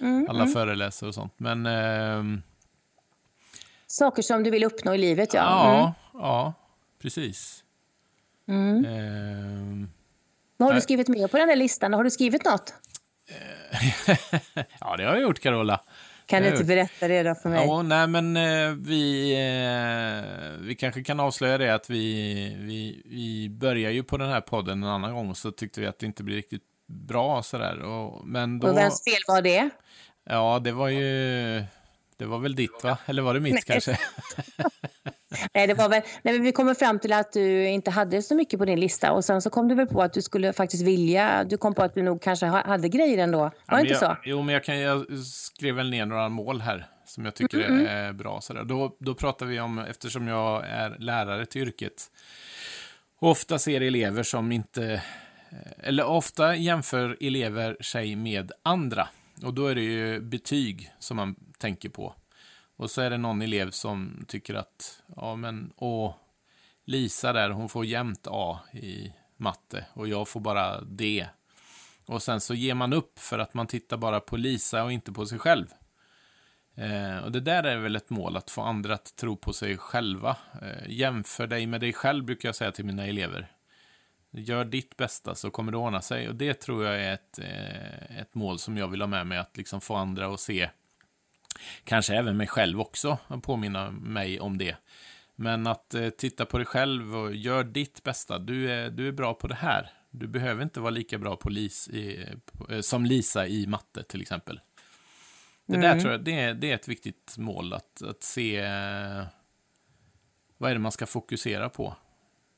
Mm, 0.00 0.26
alla 0.30 0.42
mm. 0.42 0.52
föreläsare 0.52 1.08
och 1.08 1.14
sånt. 1.14 1.34
Men... 1.36 1.66
Eh, 1.66 2.40
saker 3.86 4.22
som 4.22 4.42
du 4.42 4.50
vill 4.50 4.64
uppnå 4.64 4.94
i 4.94 4.98
livet, 4.98 5.34
ja. 5.34 5.40
Ja, 5.40 5.80
mm. 5.80 5.92
ja 6.22 6.54
precis. 7.02 7.64
Eh, 8.48 8.54
vad 10.56 10.68
har 10.68 10.74
du 10.74 10.80
skrivit 10.80 11.08
med 11.08 11.30
på 11.30 11.36
den 11.36 11.48
där 11.48 11.56
listan? 11.56 11.92
Har 11.92 12.04
du 12.04 12.10
skrivit 12.10 12.44
något? 12.44 12.74
ja, 14.80 14.96
det 14.96 15.04
har 15.04 15.14
jag 15.14 15.20
gjort, 15.20 15.40
Carola. 15.40 15.80
Kan 16.26 16.42
du 16.42 16.48
inte 16.48 16.64
berätta 16.64 17.08
det 17.08 17.22
då 17.22 17.34
för 17.34 17.48
mig? 17.48 17.66
Ja, 17.66 17.82
nej, 17.82 18.06
men 18.06 18.36
eh, 18.36 18.70
vi, 18.70 19.32
eh, 19.32 20.66
vi 20.66 20.74
kanske 20.74 21.02
kan 21.02 21.20
avslöja 21.20 21.58
det 21.58 21.74
att 21.74 21.90
vi, 21.90 22.56
vi, 22.58 23.02
vi 23.04 23.48
börjar 23.50 23.90
ju 23.90 24.02
på 24.02 24.16
den 24.16 24.28
här 24.28 24.40
podden 24.40 24.82
en 24.82 24.88
annan 24.88 25.14
gång 25.14 25.34
så 25.34 25.50
tyckte 25.50 25.80
vi 25.80 25.86
att 25.86 25.98
det 25.98 26.06
inte 26.06 26.22
blir 26.22 26.36
riktigt 26.36 26.62
bra 26.86 27.42
sådär. 27.42 27.82
Och, 27.82 28.26
men 28.26 28.58
då, 28.58 28.68
och 28.68 28.76
vems 28.76 29.04
fel 29.04 29.20
var 29.28 29.42
det? 29.42 29.70
Ja, 30.24 30.60
det 30.64 30.72
var 30.72 30.88
ju 30.88 31.64
det 32.16 32.26
var 32.26 32.38
väl 32.38 32.54
ditt, 32.54 32.84
va? 32.84 32.98
Eller 33.06 33.22
var 33.22 33.34
det 33.34 33.40
mitt 33.40 33.52
nej. 33.52 33.62
kanske? 33.66 33.98
nej, 35.54 35.66
det 35.66 35.74
var 35.74 35.88
väl... 35.88 36.02
Nej, 36.22 36.38
vi 36.38 36.52
kommer 36.52 36.74
fram 36.74 36.98
till 36.98 37.12
att 37.12 37.32
du 37.32 37.68
inte 37.68 37.90
hade 37.90 38.22
så 38.22 38.34
mycket 38.34 38.58
på 38.58 38.64
din 38.64 38.80
lista 38.80 39.12
och 39.12 39.24
sen 39.24 39.42
så 39.42 39.50
kom 39.50 39.68
du 39.68 39.74
väl 39.74 39.86
på 39.86 40.02
att 40.02 40.12
du 40.12 40.22
skulle 40.22 40.52
faktiskt 40.52 40.82
vilja... 40.82 41.44
Du 41.44 41.56
kom 41.56 41.74
på 41.74 41.82
att 41.82 41.94
du 41.94 42.02
nog 42.02 42.22
kanske 42.22 42.46
hade 42.46 42.88
grejer 42.88 43.18
ändå. 43.18 43.38
Var 43.38 43.52
ja, 43.66 43.74
det 43.74 43.80
inte 43.80 43.92
jag, 43.92 44.00
så? 44.00 44.16
Jo, 44.24 44.42
men 44.42 44.52
jag, 44.52 44.64
kan, 44.64 44.78
jag 44.78 45.18
skrev 45.24 45.74
väl 45.74 45.90
ner 45.90 46.06
några 46.06 46.28
mål 46.28 46.60
här 46.60 46.86
som 47.04 47.24
jag 47.24 47.34
tycker 47.34 47.60
mm 47.60 47.80
-hmm. 47.80 47.88
är 47.88 48.12
bra. 48.12 48.40
Sådär. 48.40 48.64
Då, 48.64 48.96
då 49.00 49.14
pratar 49.14 49.46
vi 49.46 49.60
om, 49.60 49.78
eftersom 49.78 50.28
jag 50.28 50.66
är 50.66 50.96
lärare 50.98 51.46
till 51.46 51.62
yrket, 51.62 52.10
ofta 53.20 53.58
ser 53.58 53.80
elever 53.80 54.22
som 54.22 54.52
inte... 54.52 55.02
Eller 55.78 56.06
ofta 56.06 56.56
jämför 56.56 57.16
elever 57.20 57.76
sig 57.80 58.16
med 58.16 58.52
andra. 58.62 59.08
Och 59.44 59.54
då 59.54 59.66
är 59.66 59.74
det 59.74 59.80
ju 59.80 60.20
betyg 60.20 60.92
som 60.98 61.16
man 61.16 61.34
tänker 61.58 61.88
på. 61.88 62.14
Och 62.76 62.90
så 62.90 63.00
är 63.00 63.10
det 63.10 63.18
någon 63.18 63.42
elev 63.42 63.70
som 63.70 64.24
tycker 64.28 64.54
att, 64.54 65.02
ja 65.16 65.36
men, 65.36 65.72
åh, 65.76 66.14
Lisa 66.84 67.32
där, 67.32 67.50
hon 67.50 67.68
får 67.68 67.86
jämt 67.86 68.26
A 68.30 68.60
i 68.72 69.12
matte 69.36 69.86
och 69.92 70.08
jag 70.08 70.28
får 70.28 70.40
bara 70.40 70.80
D. 70.80 71.26
Och 72.06 72.22
sen 72.22 72.40
så 72.40 72.54
ger 72.54 72.74
man 72.74 72.92
upp 72.92 73.18
för 73.18 73.38
att 73.38 73.54
man 73.54 73.66
tittar 73.66 73.96
bara 73.96 74.20
på 74.20 74.36
Lisa 74.36 74.84
och 74.84 74.92
inte 74.92 75.12
på 75.12 75.26
sig 75.26 75.38
själv. 75.38 75.66
Eh, 76.74 77.18
och 77.18 77.32
det 77.32 77.40
där 77.40 77.64
är 77.64 77.76
väl 77.76 77.96
ett 77.96 78.10
mål, 78.10 78.36
att 78.36 78.50
få 78.50 78.62
andra 78.62 78.94
att 78.94 79.16
tro 79.16 79.36
på 79.36 79.52
sig 79.52 79.76
själva. 79.76 80.36
Eh, 80.62 80.90
jämför 80.90 81.46
dig 81.46 81.66
med 81.66 81.80
dig 81.80 81.92
själv, 81.92 82.24
brukar 82.24 82.48
jag 82.48 82.56
säga 82.56 82.72
till 82.72 82.84
mina 82.84 83.06
elever. 83.06 83.52
Gör 84.30 84.64
ditt 84.64 84.96
bästa 84.96 85.34
så 85.34 85.50
kommer 85.50 85.72
det 85.72 85.78
ordna 85.78 86.02
sig. 86.02 86.28
Och 86.28 86.34
det 86.34 86.54
tror 86.54 86.84
jag 86.84 87.02
är 87.02 87.12
ett, 87.12 87.38
eh, 87.38 88.20
ett 88.20 88.34
mål 88.34 88.58
som 88.58 88.76
jag 88.76 88.88
vill 88.88 89.00
ha 89.00 89.06
med 89.06 89.26
mig, 89.26 89.38
att 89.38 89.56
liksom 89.56 89.80
få 89.80 89.94
andra 89.94 90.26
att 90.26 90.40
se 90.40 90.70
Kanske 91.84 92.14
även 92.14 92.36
mig 92.36 92.46
själv 92.46 92.80
också, 92.80 93.18
påminna 93.42 93.90
mig 93.90 94.40
om 94.40 94.58
det. 94.58 94.76
Men 95.36 95.66
att 95.66 95.94
eh, 95.94 96.08
titta 96.08 96.44
på 96.44 96.58
dig 96.58 96.66
själv 96.66 97.16
och 97.16 97.34
gör 97.34 97.64
ditt 97.64 98.02
bästa. 98.02 98.38
Du 98.38 98.70
är, 98.70 98.90
du 98.90 99.08
är 99.08 99.12
bra 99.12 99.34
på 99.34 99.48
det 99.48 99.54
här. 99.54 99.90
Du 100.10 100.26
behöver 100.26 100.62
inte 100.62 100.80
vara 100.80 100.90
lika 100.90 101.18
bra 101.18 101.36
på 101.36 101.48
Lis 101.48 101.88
i, 101.88 102.26
på, 102.44 102.72
eh, 102.72 102.80
som 102.80 103.06
Lisa 103.06 103.46
i 103.46 103.66
matte 103.66 104.02
till 104.02 104.22
exempel. 104.22 104.60
Det 105.66 105.76
mm. 105.76 105.90
där 105.90 106.00
tror 106.00 106.12
jag 106.12 106.24
det 106.24 106.40
är, 106.40 106.54
det 106.54 106.70
är 106.70 106.74
ett 106.74 106.88
viktigt 106.88 107.34
mål, 107.38 107.72
att, 107.72 108.02
att 108.02 108.22
se 108.22 108.56
eh, 108.56 109.24
vad 110.58 110.70
är 110.70 110.74
det 110.74 110.80
man 110.80 110.92
ska 110.92 111.06
fokusera 111.06 111.68
på 111.68 111.96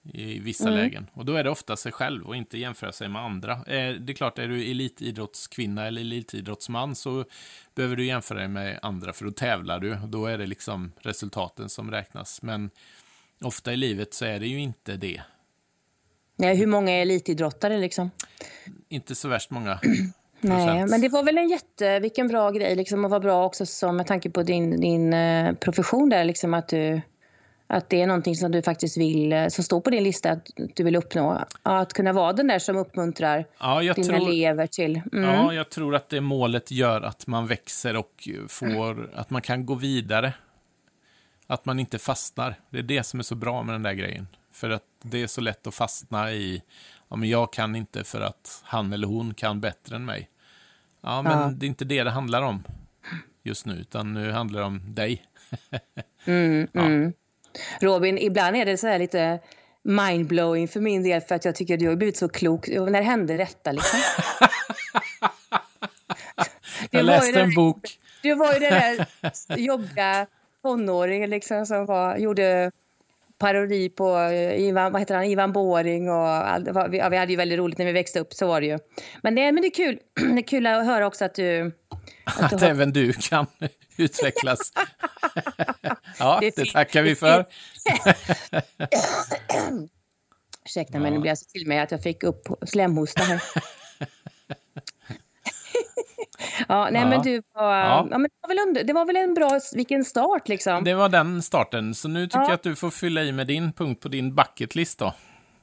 i 0.03 0.39
vissa 0.39 0.69
mm. 0.69 0.81
lägen. 0.81 1.07
Och 1.13 1.25
då 1.25 1.35
är 1.35 1.45
det 1.45 1.51
ofta 1.51 1.77
sig 1.77 1.93
själv 1.93 2.27
och 2.27 2.37
inte 2.37 2.59
jämföra 2.59 2.93
sig 2.93 3.09
med 3.09 3.23
andra. 3.23 3.53
Eh, 3.53 3.95
det 3.95 4.13
är 4.13 4.15
klart, 4.15 4.39
är 4.39 4.49
du 4.49 4.71
elitidrottskvinna 4.71 5.87
eller 5.87 6.01
elitidrottsman 6.01 6.95
så 6.95 7.25
behöver 7.75 7.97
du 7.97 8.07
jämföra 8.07 8.39
dig 8.39 8.49
med 8.49 8.79
andra, 8.83 9.13
för 9.13 9.25
då 9.25 9.31
tävlar 9.31 9.81
du. 9.81 9.99
Då 10.07 10.27
är 10.27 10.39
det 10.39 10.47
liksom 10.47 10.93
resultaten 11.01 11.69
som 11.69 11.91
räknas. 11.91 12.43
Men 12.43 12.71
ofta 13.41 13.73
i 13.73 13.77
livet 13.77 14.15
så 14.15 14.25
är 14.25 14.41
det 14.41 14.47
ju 14.47 14.61
inte 14.61 14.97
det. 14.97 15.23
Nej, 16.37 16.57
hur 16.57 16.67
många 16.67 16.93
är 16.93 17.03
elitidrottare 17.03 17.79
liksom? 17.79 18.11
Inte 18.89 19.15
så 19.15 19.29
värst 19.29 19.51
många. 19.51 19.81
Nej, 20.41 20.87
men 20.87 21.01
det 21.01 21.09
var 21.09 21.23
väl 21.23 21.39
en 21.39 21.49
jätte, 21.49 22.01
vilken 22.01 22.29
bra 22.29 22.51
grej 22.51 22.77
liksom 22.77 23.05
och 23.05 23.11
var 23.11 23.21
bra 23.21 23.45
också 23.45 23.67
som 23.67 23.97
med 23.97 24.07
tanke 24.07 24.31
på 24.31 24.43
din, 24.43 24.81
din 24.81 25.15
uh, 25.15 25.55
profession 25.55 26.09
där 26.09 26.25
liksom 26.25 26.55
att 26.55 26.69
du 26.69 27.01
att 27.71 27.91
det 27.91 28.03
är 28.03 28.07
någonting 28.07 28.37
som 28.37 28.53
du 28.53 28.63
faktiskt 28.63 28.97
vill, 28.97 29.33
eh, 29.33 29.49
som 29.49 29.65
står 29.65 29.81
på 29.81 29.91
din 29.91 30.03
lista 30.03 30.31
att 30.31 30.51
du 30.75 30.85
vill 30.85 30.97
uppnå. 30.97 31.45
Att 31.63 31.93
kunna 31.93 32.13
vara 32.13 32.33
den 32.33 32.47
där 32.47 32.59
som 32.59 32.77
uppmuntrar 32.77 33.47
ja, 33.61 33.81
dina 33.81 33.95
tror, 33.95 34.29
elever 34.29 34.67
till... 34.67 35.01
Mm. 35.13 35.25
Ja, 35.25 35.55
jag 35.55 35.71
tror 35.71 35.95
att 35.95 36.09
det 36.09 36.21
målet 36.21 36.71
gör 36.71 37.03
att 37.03 37.27
man 37.27 37.47
växer 37.47 37.97
och 37.97 38.29
får, 38.49 39.11
att 39.15 39.31
man 39.31 39.43
kan 39.43 39.67
gå 39.67 39.75
vidare. 39.75 40.33
Att 41.47 41.65
man 41.65 41.79
inte 41.79 41.99
fastnar. 41.99 42.55
Det 42.71 42.79
är 42.79 42.83
det 42.83 43.03
som 43.03 43.21
är 43.21 43.25
så 43.25 43.35
bra 43.35 43.63
med 43.63 43.75
den 43.75 43.83
där 43.83 43.93
grejen. 43.93 44.27
För 44.53 44.71
att 44.71 44.85
det 45.03 45.23
är 45.23 45.27
så 45.27 45.41
lätt 45.41 45.67
att 45.67 45.75
fastna 45.75 46.33
i, 46.33 46.63
ja 47.09 47.17
men 47.17 47.29
jag 47.29 47.53
kan 47.53 47.77
inte 47.77 48.05
för 48.05 48.21
att 48.21 48.63
han 48.65 48.93
eller 48.93 49.07
hon 49.07 49.35
kan 49.35 49.61
bättre 49.61 49.97
än 49.97 50.05
mig. 50.05 50.29
Ja, 51.01 51.23
men 51.23 51.39
ja. 51.39 51.51
det 51.55 51.67
är 51.67 51.69
inte 51.69 51.85
det 51.85 52.05
det 52.05 52.11
handlar 52.11 52.43
om 52.43 52.63
just 53.43 53.67
nu, 53.67 53.75
utan 53.75 54.15
nu 54.15 54.31
handlar 54.31 54.61
det 54.61 54.67
om 54.67 54.95
dig. 54.95 55.23
mm, 56.25 56.69
ja. 56.73 56.81
mm. 56.81 57.13
Robin, 57.81 58.19
ibland 58.19 58.57
är 58.57 58.65
det 58.65 58.77
så 58.77 58.87
här 58.87 58.99
lite 58.99 59.41
mindblowing 59.83 60.69
för 60.69 60.81
min 60.81 61.03
del 61.03 61.21
för 61.21 61.35
att 61.35 61.45
jag 61.45 61.55
tycker 61.55 61.75
att 61.75 61.81
du 61.81 61.89
har 61.89 61.97
blivit 61.97 62.17
så 62.17 62.29
klok. 62.29 62.69
När 62.69 63.03
hände 63.03 63.37
detta 63.37 63.73
liksom? 63.73 63.99
jag 66.91 67.05
läste 67.05 67.41
en 67.41 67.55
bok. 67.55 67.99
Du 68.23 68.35
var 68.35 68.53
ju 68.53 68.59
den 68.59 68.71
där 68.71 69.07
jobbiga 69.57 70.27
tonåringen 70.63 71.31
liksom 71.31 71.67
som 71.67 71.87
var, 71.87 72.17
gjorde 72.17 72.71
parodi 73.39 73.89
på 73.89 74.19
eh, 74.19 74.61
Ivan, 74.61 74.93
vad 74.93 75.03
heter 75.03 75.15
han, 75.15 75.25
Ivan 75.25 75.53
Boring 75.53 76.11
och 76.11 76.27
all, 76.27 76.91
vi, 76.91 76.99
ja, 76.99 77.09
vi 77.09 77.17
hade 77.17 77.33
ju 77.33 77.37
väldigt 77.37 77.59
roligt 77.59 77.79
när 77.79 77.87
vi 77.87 77.93
växte 77.93 78.21
upp, 78.21 78.33
så 78.33 78.47
var 78.47 78.61
det 78.61 78.67
ju. 78.67 78.79
Men 79.23 79.35
det, 79.35 79.53
men 79.53 79.63
det 79.63 79.69
är 79.69 79.75
kul. 79.75 79.99
Det 80.15 80.41
är 80.41 80.47
kul 80.47 80.67
att 80.67 80.87
höra 80.87 81.07
också 81.07 81.25
att 81.25 81.35
du... 81.35 81.73
Att, 82.25 82.43
att 82.43 82.51
du 82.51 82.57
har... 82.57 82.71
även 82.71 82.93
du 82.93 83.13
kan 83.13 83.47
utvecklas. 83.97 84.73
ja, 86.19 86.39
det, 86.41 86.57
det 86.57 86.73
tackar 86.73 87.03
vi 87.03 87.15
för. 87.15 87.45
Ursäkta, 90.65 90.99
men 90.99 91.13
nu 91.13 91.19
blir 91.19 91.31
jag 91.31 91.39
så 91.39 91.45
till 91.45 91.67
mig 91.67 91.79
att 91.79 91.91
jag 91.91 92.03
fick 92.03 92.23
upp 92.23 92.49
slemhosta 92.67 93.23
här. 93.23 93.43
Ja, 96.69 96.89
nej 96.93 97.03
ja. 97.03 97.09
men 97.09 97.23
du 97.23 97.43
var, 97.55 97.77
ja. 97.77 98.09
ja. 98.11 98.19
men 98.19 98.23
det, 98.23 98.39
var 98.41 98.49
väl 98.49 98.69
under, 98.69 98.85
det 98.85 98.93
var 98.93 99.05
väl 99.05 99.17
en 99.17 99.35
bra, 99.35 99.61
vilken 99.75 100.05
start 100.05 100.49
liksom. 100.49 100.85
Det 100.85 100.95
var 100.95 101.09
den 101.09 101.43
starten, 101.43 101.95
så 101.95 102.09
nu 102.09 102.27
tycker 102.27 102.39
ja. 102.39 102.45
jag 102.45 102.55
att 102.55 102.63
du 102.63 102.77
får 102.77 102.91
fylla 102.91 103.23
i 103.23 103.33
med 103.33 103.47
din 103.47 103.73
punkt 103.73 104.03
på 104.03 104.09
din 104.09 104.35
bucketlist 104.35 104.99
då. 104.99 105.15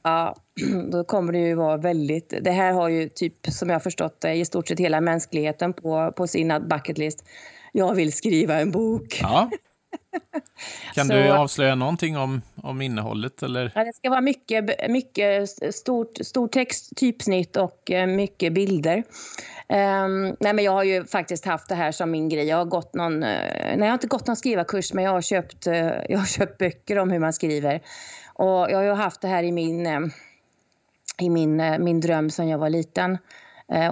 Ja, 0.02 0.36
då 0.92 1.04
kommer 1.04 1.32
det 1.32 1.38
ju 1.38 1.54
vara 1.54 1.76
väldigt... 1.76 2.34
Det 2.40 2.50
här 2.50 2.72
har 2.72 2.88
ju 2.88 3.08
typ, 3.08 3.34
som 3.48 3.68
jag 3.68 3.74
har 3.74 3.80
förstått 3.80 4.20
det, 4.20 4.34
i 4.34 4.44
stort 4.44 4.68
sett 4.68 4.80
hela 4.80 5.00
mänskligheten 5.00 5.72
på, 5.72 6.12
på 6.16 6.26
sin 6.26 6.68
bucketlist. 6.68 7.24
Jag 7.72 7.94
vill 7.94 8.12
skriva 8.12 8.60
en 8.60 8.70
bok. 8.70 9.18
Ja. 9.22 9.50
Kan 10.94 11.06
så, 11.06 11.12
du 11.12 11.30
avslöja 11.30 11.74
någonting 11.74 12.16
om, 12.16 12.42
om 12.62 12.82
innehållet? 12.82 13.42
Eller? 13.42 13.72
Ja, 13.74 13.84
det 13.84 13.92
ska 13.92 14.10
vara 14.10 14.20
mycket, 14.20 14.90
mycket 14.90 15.48
stort, 15.74 16.18
stort 16.20 16.52
text, 16.52 16.96
typsnitt 16.96 17.56
och 17.56 17.90
eh, 17.90 18.06
mycket 18.06 18.52
bilder. 18.52 19.02
Um, 19.68 20.36
nej 20.40 20.52
men 20.52 20.64
jag 20.64 20.72
har 20.72 20.84
ju 20.84 21.04
faktiskt 21.04 21.44
haft 21.44 21.68
det 21.68 21.74
här 21.74 21.92
som 21.92 22.10
min 22.10 22.28
grej. 22.28 22.44
Jag 22.44 22.56
har, 22.56 22.64
gått 22.64 22.94
någon, 22.94 23.22
eh, 23.22 23.28
nej, 23.52 23.78
jag 23.78 23.86
har 23.86 23.92
inte 23.92 24.06
gått 24.06 24.26
någon 24.26 24.36
skrivarkurs 24.36 24.92
men 24.92 25.04
jag 25.04 25.10
har, 25.10 25.20
köpt, 25.20 25.66
eh, 25.66 25.74
jag 26.08 26.18
har 26.18 26.26
köpt 26.26 26.58
böcker 26.58 26.98
om 26.98 27.10
hur 27.10 27.18
man 27.18 27.32
skriver. 27.32 27.82
Och 28.34 28.70
jag 28.70 28.76
har 28.76 28.82
ju 28.82 28.92
haft 28.92 29.20
det 29.20 29.28
här 29.28 29.42
i 29.42 29.52
min, 29.52 29.86
eh, 29.86 30.00
i 31.18 31.30
min, 31.30 31.56
min 31.84 32.00
dröm 32.00 32.30
sedan 32.30 32.48
jag 32.48 32.58
var 32.58 32.70
liten. 32.70 33.18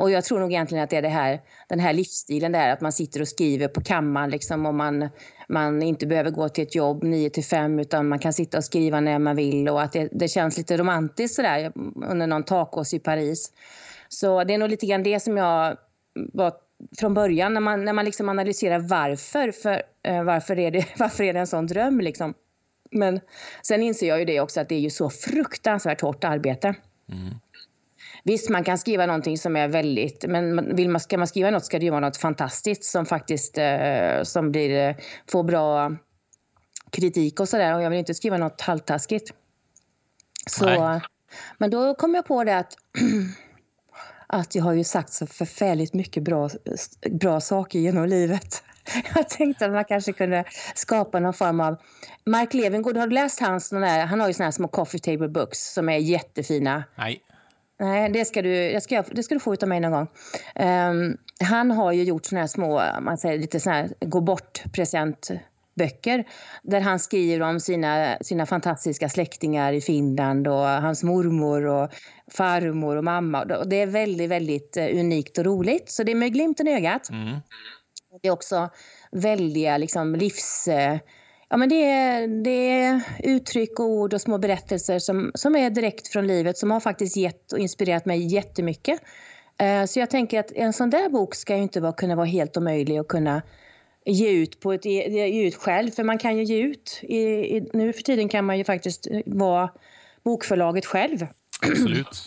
Och 0.00 0.10
jag 0.10 0.24
tror 0.24 0.40
nog 0.40 0.52
egentligen 0.52 0.84
att 0.84 0.90
det 0.90 0.96
är 0.96 1.02
det 1.02 1.08
här, 1.08 1.40
den 1.68 1.80
här 1.80 1.92
livsstilen 1.92 2.52
där 2.52 2.68
att 2.68 2.80
man 2.80 2.92
sitter 2.92 3.20
och 3.20 3.28
skriver 3.28 3.68
på 3.68 3.80
kammaren 3.80 4.30
liksom 4.30 4.66
och 4.66 4.74
man, 4.74 5.08
man 5.48 5.82
inte 5.82 6.06
behöver 6.06 6.30
gå 6.30 6.48
till 6.48 6.64
ett 6.64 6.74
jobb 6.74 7.02
9 7.02 7.30
till 7.30 7.44
5 7.44 7.78
utan 7.78 8.08
man 8.08 8.18
kan 8.18 8.32
sitta 8.32 8.58
och 8.58 8.64
skriva 8.64 9.00
när 9.00 9.18
man 9.18 9.36
vill 9.36 9.68
och 9.68 9.82
att 9.82 9.92
det, 9.92 10.08
det 10.12 10.28
känns 10.28 10.58
lite 10.58 10.76
romantiskt 10.76 11.34
sådär 11.34 11.58
mm, 11.58 12.02
under 12.06 12.26
någon 12.26 12.44
takås 12.44 12.94
i 12.94 12.98
Paris. 12.98 13.52
Så 14.14 14.44
det 14.44 14.54
är 14.54 14.58
nog 14.58 14.70
lite 14.70 14.86
grann 14.86 15.02
det 15.02 15.20
som 15.20 15.36
jag 15.36 15.76
var 16.14 16.52
från 16.98 17.14
början 17.14 17.54
när 17.54 17.60
man, 17.60 17.84
när 17.84 17.92
man 17.92 18.04
liksom 18.04 18.28
analyserar 18.28 18.78
varför, 18.78 19.50
för, 19.52 19.82
uh, 20.08 20.22
varför, 20.22 20.58
är 20.58 20.70
det, 20.70 20.86
varför 20.98 21.24
är 21.24 21.32
det 21.32 21.40
en 21.40 21.46
sån 21.46 21.66
dröm 21.66 22.00
liksom. 22.00 22.34
Men 22.90 23.20
sen 23.62 23.82
inser 23.82 24.08
jag 24.08 24.18
ju 24.18 24.24
det 24.24 24.40
också 24.40 24.60
att 24.60 24.68
det 24.68 24.74
är 24.74 24.80
ju 24.80 24.90
så 24.90 25.10
fruktansvärt 25.10 26.00
hårt 26.00 26.24
arbete. 26.24 26.74
Mm. 27.12 27.34
Visst, 28.24 28.50
man 28.50 28.64
kan 28.64 28.78
skriva 28.78 29.06
någonting 29.06 29.38
som 29.38 29.56
är 29.56 29.68
väldigt... 29.68 30.24
Men 30.28 30.76
vill 30.76 30.88
man, 30.88 31.00
ska 31.00 31.18
man 31.18 31.26
skriva 31.26 31.50
något 31.50 31.64
ska 31.64 31.78
det 31.78 31.84
ju 31.84 31.90
vara 31.90 32.00
något 32.00 32.16
fantastiskt 32.16 32.84
som 32.84 33.06
faktiskt 33.06 33.58
eh, 33.58 34.22
som 34.22 34.52
blir, 34.52 34.88
eh, 34.88 34.96
får 35.30 35.42
bra 35.42 35.96
kritik 36.90 37.40
och 37.40 37.48
sådär. 37.48 37.74
Och 37.74 37.82
jag 37.82 37.90
vill 37.90 37.98
inte 37.98 38.14
skriva 38.14 38.38
något 38.38 38.60
halvtaskigt. 38.60 39.34
Så, 40.46 41.00
men 41.58 41.70
då 41.70 41.94
kom 41.94 42.14
jag 42.14 42.26
på 42.26 42.44
det 42.44 42.58
att, 42.58 42.76
att 44.34 44.54
jag 44.54 44.64
har 44.64 44.72
ju 44.72 44.84
sagt 44.84 45.12
så 45.12 45.26
förfärligt 45.26 45.94
mycket 45.94 46.22
bra, 46.22 46.50
bra 47.10 47.40
saker 47.40 47.78
genom 47.78 48.08
livet. 48.08 48.62
Jag 49.14 49.28
tänkte 49.28 49.66
att 49.66 49.72
man 49.72 49.84
kanske 49.84 50.12
kunde 50.12 50.44
skapa 50.74 51.20
någon 51.20 51.34
form 51.34 51.60
av... 51.60 51.76
Mark 52.26 52.54
Levengood, 52.54 52.96
har 52.96 53.06
du 53.06 53.14
läst 53.14 53.40
hans? 53.40 53.70
Där, 53.70 54.06
han 54.06 54.20
har 54.20 54.28
ju 54.28 54.34
såna 54.34 54.44
här 54.44 54.50
små 54.50 54.68
coffee 54.68 54.98
table 54.98 55.28
books 55.28 55.72
som 55.72 55.88
är 55.88 55.98
jättefina. 55.98 56.84
Nej. 56.94 57.22
Nej, 57.80 58.10
det 58.10 58.24
ska, 58.24 58.42
du, 58.42 58.48
det, 58.48 58.80
ska 58.80 58.94
jag, 58.94 59.04
det 59.12 59.22
ska 59.22 59.34
du 59.34 59.40
få 59.40 59.56
av 59.62 59.68
mig 59.68 59.80
någon 59.80 59.92
gång. 59.92 60.08
Um, 60.54 61.16
han 61.40 61.70
har 61.70 61.92
ju 61.92 62.02
gjort 62.02 62.24
såna 62.26 62.40
här 62.40 62.48
små, 62.48 62.82
man 63.00 63.18
säger 63.18 63.38
lite 63.38 63.60
såna 63.60 63.76
här 63.76 63.88
gå 64.00 64.20
bort-presentböcker 65.74 66.24
där 66.62 66.80
han 66.80 66.98
skriver 66.98 67.42
om 67.42 67.60
sina, 67.60 68.18
sina 68.20 68.46
fantastiska 68.46 69.08
släktingar 69.08 69.72
i 69.72 69.80
Finland 69.80 70.48
och 70.48 70.54
hans 70.54 71.02
mormor 71.02 71.66
och 71.66 71.90
farmor 72.30 72.96
och 72.96 73.04
mamma. 73.04 73.44
Det 73.44 73.76
är 73.76 73.86
väldigt, 73.86 74.30
väldigt 74.30 74.76
eh, 74.76 74.86
unikt 74.86 75.38
och 75.38 75.44
roligt. 75.44 75.90
Så 75.90 76.02
det 76.02 76.12
är 76.12 76.16
med 76.16 76.32
glimten 76.32 76.68
i 76.68 76.74
ögat. 76.74 77.10
Mm. 77.10 77.40
Det 78.22 78.28
är 78.28 78.32
också 78.32 78.70
väldiga 79.12 79.78
liksom, 79.78 80.14
livs 80.14 80.68
Ja, 81.48 81.56
men 81.56 81.68
det, 81.68 81.84
är, 81.90 82.44
det 82.44 82.70
är 82.70 83.00
uttryck, 83.18 83.78
och 83.78 83.86
ord 83.86 84.14
och 84.14 84.20
små 84.20 84.38
berättelser 84.38 84.98
som, 84.98 85.30
som 85.34 85.56
är 85.56 85.70
direkt 85.70 86.08
från 86.08 86.26
livet 86.26 86.58
som 86.58 86.70
har 86.70 86.80
faktiskt 86.80 87.16
gett 87.16 87.52
och 87.52 87.58
inspirerat 87.58 88.06
mig 88.06 88.32
jättemycket. 88.34 89.00
Uh, 89.62 89.86
så 89.86 90.00
jag 90.00 90.10
tänker 90.10 90.40
att 90.40 90.52
en 90.52 90.72
sån 90.72 90.90
där 90.90 91.08
bok 91.08 91.34
ska 91.34 91.56
ju 91.56 91.62
inte 91.62 91.80
vara, 91.80 91.92
kunna 91.92 92.16
vara 92.16 92.26
helt 92.26 92.56
omöjlig 92.56 92.98
att 92.98 93.08
kunna 93.08 93.42
ge 94.04 94.30
ut, 94.30 94.60
på 94.60 94.72
ett, 94.72 94.84
ge 94.84 95.46
ut 95.46 95.54
själv. 95.54 95.90
För 95.90 96.04
man 96.04 96.18
kan 96.18 96.36
ju 96.36 96.44
ge 96.44 96.58
ut. 96.58 97.00
I, 97.02 97.16
i, 97.16 97.68
nu 97.72 97.92
för 97.92 98.02
tiden 98.02 98.28
kan 98.28 98.44
man 98.44 98.58
ju 98.58 98.64
faktiskt 98.64 99.06
vara 99.26 99.70
bokförlaget 100.24 100.86
själv. 100.86 101.26
Absolut. 101.62 102.08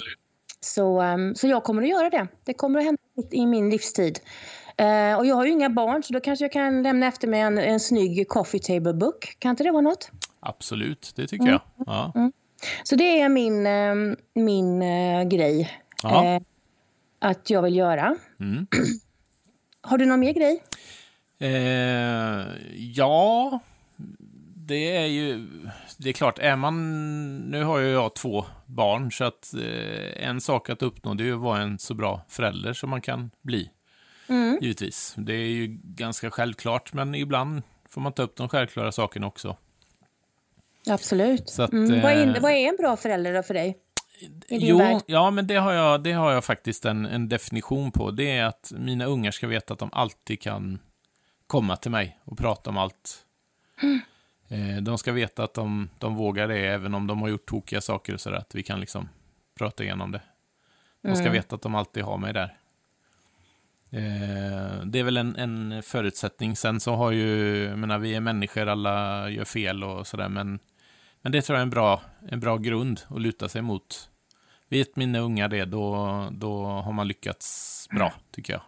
Så, 0.60 1.02
um, 1.02 1.36
så 1.36 1.48
jag 1.48 1.64
kommer 1.64 1.82
att 1.82 1.90
göra 1.90 2.10
det. 2.10 2.28
Det 2.44 2.54
kommer 2.54 2.80
att 2.80 2.86
hända 2.86 3.02
i 3.32 3.46
min 3.46 3.70
livstid. 3.70 4.20
Uh, 4.82 5.18
och 5.18 5.26
jag 5.26 5.36
har 5.36 5.46
ju 5.46 5.52
inga 5.52 5.70
barn 5.70 6.04
så 6.04 6.14
då 6.14 6.20
kanske 6.20 6.46
jag 6.46 6.52
kan 6.52 6.84
lämna 6.84 7.08
efter 7.08 7.28
mig 7.28 7.42
en, 7.42 7.58
en 7.58 7.80
snygg 7.80 8.28
coffee 8.28 8.60
table 8.60 8.94
book. 8.94 9.36
Kan 9.40 9.50
inte 9.50 9.64
det 9.64 9.72
vara 9.72 9.82
något? 9.82 10.12
Absolut, 10.40 11.14
det 11.16 11.28
tycker 11.28 11.48
mm. 11.48 11.52
jag. 11.52 11.62
Ja. 11.88 12.12
Mm. 12.16 12.32
Så 12.84 12.96
det 12.96 13.22
är 13.22 13.30
min, 13.30 13.68
uh, 13.68 14.16
min 14.34 14.82
uh, 14.82 15.24
grej. 15.24 15.82
Att 17.20 17.50
jag 17.50 17.62
vill 17.62 17.76
göra. 17.76 18.16
Mm. 18.40 18.68
har 19.82 19.98
du 19.98 20.06
någon 20.06 20.20
mer 20.20 20.34
grej? 20.34 20.64
Ja, 22.96 23.60
det 24.56 24.98
är 24.98 25.06
ju... 25.06 25.48
Det 25.98 26.10
är 26.10 26.14
klart, 26.14 26.40
är 26.40 26.56
man... 26.56 27.38
Nu 27.38 27.64
har 27.64 27.80
ju 27.80 27.88
jag 27.90 28.16
två 28.16 28.46
barn, 28.66 29.12
så 29.12 29.24
att 29.24 29.54
en 30.16 30.42
sak 30.42 30.70
att 30.70 30.82
uppnå 30.82 31.14
det 31.14 31.30
är 31.30 31.34
att 31.34 31.40
vara 31.40 31.62
en 31.62 31.80
så 31.80 31.94
bra 31.94 32.22
förälder 32.30 32.74
som 32.74 32.90
man 32.90 33.02
kan 33.02 33.32
bli. 33.42 33.70
Mm. 34.28 34.58
Givetvis. 34.62 35.14
Det 35.18 35.34
är 35.34 35.50
ju 35.50 35.68
ganska 35.84 36.32
självklart, 36.32 36.94
men 36.94 37.16
ibland 37.16 37.62
får 37.90 38.02
man 38.02 38.14
ta 38.14 38.24
upp 38.24 38.36
de 38.36 38.50
självklara 38.50 38.92
sakerna 38.92 39.28
också. 39.28 39.58
Absolut. 40.90 41.60
Att, 41.60 41.72
mm. 41.72 42.02
vad, 42.02 42.12
är, 42.12 42.36
eh, 42.36 42.42
vad, 42.42 42.52
är, 42.52 42.70
en 42.70 42.76
bra 42.76 42.98
förälder 42.98 43.34
då 43.34 43.44
för 43.44 43.54
dig? 43.54 43.78
Jo, 44.50 44.78
värld? 44.78 45.02
ja, 45.06 45.32
men 45.32 45.48
det 45.48 45.56
har 45.56 45.74
jag, 45.74 46.04
det 46.04 46.12
har 46.12 46.32
jag 46.32 46.44
faktiskt 46.44 46.86
en, 46.86 47.06
en, 47.06 47.30
definition 47.30 47.92
på. 47.92 48.12
Det 48.12 48.38
är 48.38 48.46
att 48.46 48.72
mina 48.78 49.06
ungar 49.06 49.32
ska 49.32 49.48
veta 49.48 49.74
att 49.74 49.80
de 49.80 49.90
alltid 49.94 50.42
kan 50.42 50.80
komma 51.48 51.76
till 51.76 51.92
mig 51.92 52.20
och 52.24 52.38
prata 52.38 52.70
om 52.70 52.78
allt. 52.78 53.26
Mm. 53.82 54.02
Eh, 54.48 54.84
de 54.84 54.98
ska 54.98 55.12
veta 55.12 55.44
att 55.44 55.54
de, 55.54 55.90
de 56.00 56.16
vågar 56.16 56.48
det, 56.48 56.58
även 56.58 56.94
om 56.94 57.08
de 57.08 57.22
har 57.22 57.30
gjort 57.30 57.46
tokiga 57.46 57.82
saker 57.82 58.14
och 58.14 58.22
sådär, 58.22 58.38
att 58.38 58.56
vi 58.56 58.64
kan 58.64 58.80
liksom 58.80 59.10
prata 59.58 59.84
igenom 59.84 60.12
det. 60.12 60.22
De 61.02 61.16
ska 61.16 61.22
mm. 61.26 61.34
veta 61.34 61.56
att 61.56 61.62
de 61.62 61.76
alltid 61.76 62.04
har 62.04 62.18
mig 62.18 62.34
där. 62.34 62.58
Eh, 63.92 64.86
det 64.86 65.00
är 65.00 65.04
väl 65.04 65.18
en, 65.18 65.36
en, 65.36 65.84
förutsättning. 65.84 66.56
Sen 66.56 66.80
så 66.80 66.96
har 66.96 67.12
ju, 67.12 67.58
jag 67.64 67.80
menar, 67.80 68.00
vi 68.00 68.16
är 68.16 68.20
människor, 68.20 68.68
alla 68.68 69.30
gör 69.30 69.46
fel 69.46 69.84
och 69.84 70.08
sådär, 70.08 70.30
men, 70.30 70.60
men 71.22 71.32
det 71.32 71.42
tror 71.42 71.56
jag 71.56 71.62
är 71.62 71.66
en 71.66 71.70
bra, 71.70 72.02
en 72.30 72.40
bra 72.40 72.58
grund 72.58 73.02
att 73.08 73.22
luta 73.22 73.50
sig 73.50 73.62
mot. 73.62 74.10
Vet 74.70 74.96
mina 74.96 75.20
unga 75.20 75.48
det, 75.48 75.66
då, 75.66 76.28
då 76.32 76.66
har 76.66 76.92
man 76.92 77.08
lyckats 77.08 77.88
bra, 77.92 78.14
tycker 78.32 78.54
jag. 78.54 78.62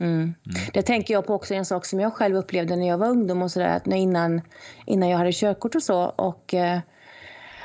Mm. 0.00 0.14
Mm. 0.14 0.34
Det 0.72 0.82
tänker 0.82 1.14
jag 1.14 1.26
på 1.26 1.34
också, 1.34 1.54
en 1.54 1.64
sak 1.64 1.84
som 1.86 2.00
jag 2.00 2.12
själv 2.12 2.36
upplevde 2.36 2.76
när 2.76 2.88
jag 2.88 2.98
var 2.98 3.08
ungdom 3.08 3.42
och 3.42 3.50
sådär, 3.50 3.80
innan, 3.94 4.40
innan 4.86 5.08
jag 5.08 5.18
hade 5.18 5.32
körkort 5.32 5.74
och 5.74 5.82
så. 5.82 6.02
Och, 6.04 6.54
eh, 6.54 6.78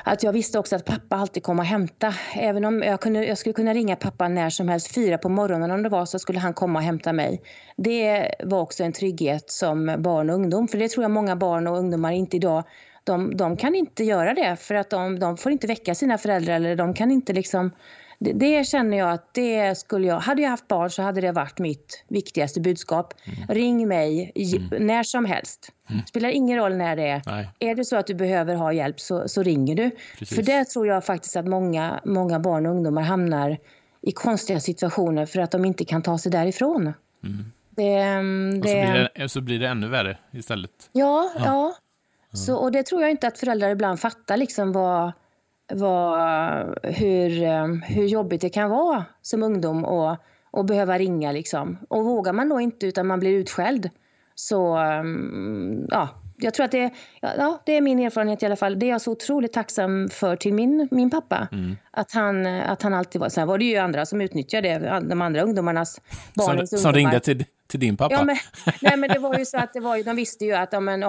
att 0.04 0.22
jag 0.22 0.32
visste 0.32 0.58
också 0.58 0.76
att 0.76 0.84
pappa 0.84 1.16
alltid 1.16 1.42
kom 1.42 1.58
och 1.58 1.64
hämta. 1.64 2.14
Även 2.34 2.64
om 2.64 2.82
jag, 2.82 3.00
kunde, 3.00 3.24
jag 3.26 3.38
skulle 3.38 3.52
kunna 3.52 3.74
ringa 3.74 3.96
pappa 3.96 4.28
när 4.28 4.50
som 4.50 4.68
helst, 4.68 4.94
fyra 4.94 5.18
på 5.18 5.28
morgonen 5.28 5.70
om 5.70 5.82
det 5.82 5.88
var, 5.88 6.04
så 6.04 6.18
skulle 6.18 6.38
han 6.38 6.54
komma 6.54 6.78
och 6.78 6.84
hämta 6.84 7.12
mig. 7.12 7.42
Det 7.76 8.34
var 8.44 8.60
också 8.60 8.84
en 8.84 8.92
trygghet 8.92 9.50
som 9.50 9.96
barn 9.98 10.30
och 10.30 10.36
ungdom. 10.36 10.68
För 10.68 10.78
det 10.78 10.88
tror 10.88 11.04
jag 11.04 11.10
många 11.10 11.36
barn 11.36 11.66
och 11.66 11.78
ungdomar 11.78 12.12
inte 12.12 12.36
idag 12.36 12.64
de, 13.04 13.36
de 13.36 13.56
kan 13.56 13.74
inte 13.74 14.04
göra 14.04 14.34
det 14.34 14.56
för 14.56 14.74
att 14.74 14.90
de, 14.90 15.18
de 15.18 15.36
får 15.36 15.52
inte 15.52 15.66
väcka 15.66 15.94
sina 15.94 16.18
föräldrar 16.18 16.54
eller 16.54 16.76
de 16.76 16.94
kan 16.94 17.10
inte 17.10 17.32
liksom 17.32 17.70
det, 18.22 18.32
det, 18.32 18.64
känner 18.64 18.96
jag 18.96 19.10
att 19.10 19.34
det 19.34 19.78
skulle 19.78 20.06
jag... 20.06 20.20
Hade 20.20 20.42
jag 20.42 20.50
haft 20.50 20.68
barn 20.68 20.90
så 20.90 21.02
hade 21.02 21.20
det 21.20 21.32
varit 21.32 21.58
mitt 21.58 22.04
viktigaste 22.08 22.60
budskap. 22.60 23.14
Mm. 23.24 23.48
Ring 23.48 23.88
mig 23.88 24.32
mm. 24.34 24.86
när 24.86 25.02
som 25.02 25.24
helst. 25.24 25.68
Mm. 25.90 26.06
spelar 26.06 26.28
ingen 26.28 26.58
roll 26.58 26.76
när 26.76 26.96
det 26.96 27.08
är. 27.08 27.22
Nej. 27.26 27.48
Är 27.58 27.74
det 27.74 27.84
så 27.84 27.96
att 27.96 28.06
du 28.06 28.14
behöver 28.14 28.54
ha 28.54 28.72
hjälp 28.72 29.00
så, 29.00 29.28
så 29.28 29.42
ringer 29.42 29.76
du. 29.76 29.90
Precis. 30.18 30.36
För 30.36 30.42
det 30.42 30.64
tror 30.64 30.86
jag 30.86 31.04
faktiskt 31.04 31.36
att 31.36 31.48
många, 31.48 32.00
många 32.04 32.40
barn 32.40 32.66
och 32.66 32.72
ungdomar 32.72 33.02
hamnar 33.02 33.58
i 34.02 34.12
konstiga 34.12 34.60
situationer 34.60 35.26
för 35.26 35.40
att 35.40 35.50
de 35.50 35.64
inte 35.64 35.84
kan 35.84 36.02
ta 36.02 36.18
sig 36.18 36.32
därifrån. 36.32 36.92
Mm. 37.24 37.52
Det, 37.70 37.82
det... 37.82 38.58
Och 38.58 38.70
så 38.70 38.70
blir 38.70 39.10
det, 39.14 39.28
så 39.28 39.40
blir 39.40 39.58
det 39.58 39.68
ännu 39.68 39.88
värre 39.88 40.18
istället. 40.30 40.70
Ja, 40.92 41.32
ja. 41.36 41.42
ja. 41.44 41.74
Så, 42.36 42.56
och 42.56 42.72
det 42.72 42.82
tror 42.82 43.02
jag 43.02 43.10
inte 43.10 43.26
att 43.26 43.38
föräldrar 43.38 43.70
ibland 43.70 44.00
fattar 44.00 44.36
liksom 44.36 44.72
vad, 44.72 45.12
vad, 45.72 46.18
hur, 46.82 47.42
eh, 47.42 47.66
hur 47.66 48.06
jobbigt 48.06 48.40
det 48.40 48.50
kan 48.50 48.70
vara 48.70 49.04
som 49.22 49.42
ungdom 49.42 49.84
och, 49.84 50.16
och 50.50 50.64
behöva 50.64 50.98
ringa. 50.98 51.32
Liksom. 51.32 51.78
Och 51.88 52.04
vågar 52.04 52.32
man 52.32 52.48
då 52.48 52.60
inte 52.60 52.86
utan 52.86 53.06
man 53.06 53.20
blir 53.20 53.30
utskälld 53.30 53.90
så 54.34 54.76
mm, 54.76 55.86
ja, 55.90 56.08
jag 56.36 56.54
tror 56.54 56.64
att 56.64 56.72
det, 56.72 56.90
ja, 57.20 57.62
det 57.66 57.76
är 57.76 57.80
min 57.80 57.98
erfarenhet 57.98 58.42
i 58.42 58.46
alla 58.46 58.56
fall. 58.56 58.78
Det 58.78 58.86
är 58.86 58.90
jag 58.90 59.00
så 59.00 59.12
otroligt 59.12 59.52
tacksam 59.52 60.08
för 60.08 60.36
till 60.36 60.54
min, 60.54 60.88
min 60.90 61.10
pappa. 61.10 61.48
Mm. 61.52 61.76
Att, 61.90 62.12
han, 62.12 62.46
att 62.46 62.82
han 62.82 62.94
alltid 62.94 63.20
var... 63.20 63.28
Sen 63.28 63.48
var 63.48 63.58
det 63.58 63.64
ju 63.64 63.76
andra 63.76 64.06
som 64.06 64.20
utnyttjade 64.20 64.78
det, 64.78 65.00
de 65.08 65.22
andra 65.22 65.42
ungdomarnas, 65.42 66.00
barnens 66.34 66.70
som, 66.70 66.76
ungdomar. 66.76 66.92
Som 66.92 66.92
ringde 66.92 67.20
till, 67.20 67.44
till 67.66 67.80
din 67.80 67.96
pappa? 67.96 68.14
Ja, 68.14 68.24
men, 68.24 68.36
nej, 68.82 68.96
men 68.96 69.10
det 69.10 69.18
var 69.18 69.38
ju 69.38 69.44
så 69.44 69.58
att 69.58 69.72
det 69.72 69.80
var 69.80 69.96
ju, 69.96 70.02
de 70.02 70.16
visste 70.16 70.44
ju 70.44 70.52
att, 70.52 70.72
ja, 70.72 70.80
men, 70.80 71.02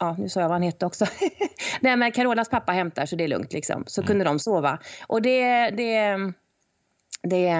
ja, 0.00 0.16
nu 0.18 0.28
sa 0.28 0.40
jag 0.40 0.48
vad 0.48 0.54
han 0.54 0.62
hette 0.62 0.86
också. 0.86 1.06
nej, 1.80 1.96
men 1.96 2.12
Carolas 2.12 2.48
pappa 2.48 2.72
hämtar 2.72 3.06
så 3.06 3.16
det 3.16 3.24
är 3.24 3.28
lugnt 3.28 3.52
liksom. 3.52 3.84
Så 3.86 4.00
mm. 4.00 4.06
kunde 4.06 4.24
de 4.24 4.38
sova. 4.38 4.78
Och 5.06 5.22
det, 5.22 5.70
det, 5.70 6.16
det, 7.22 7.54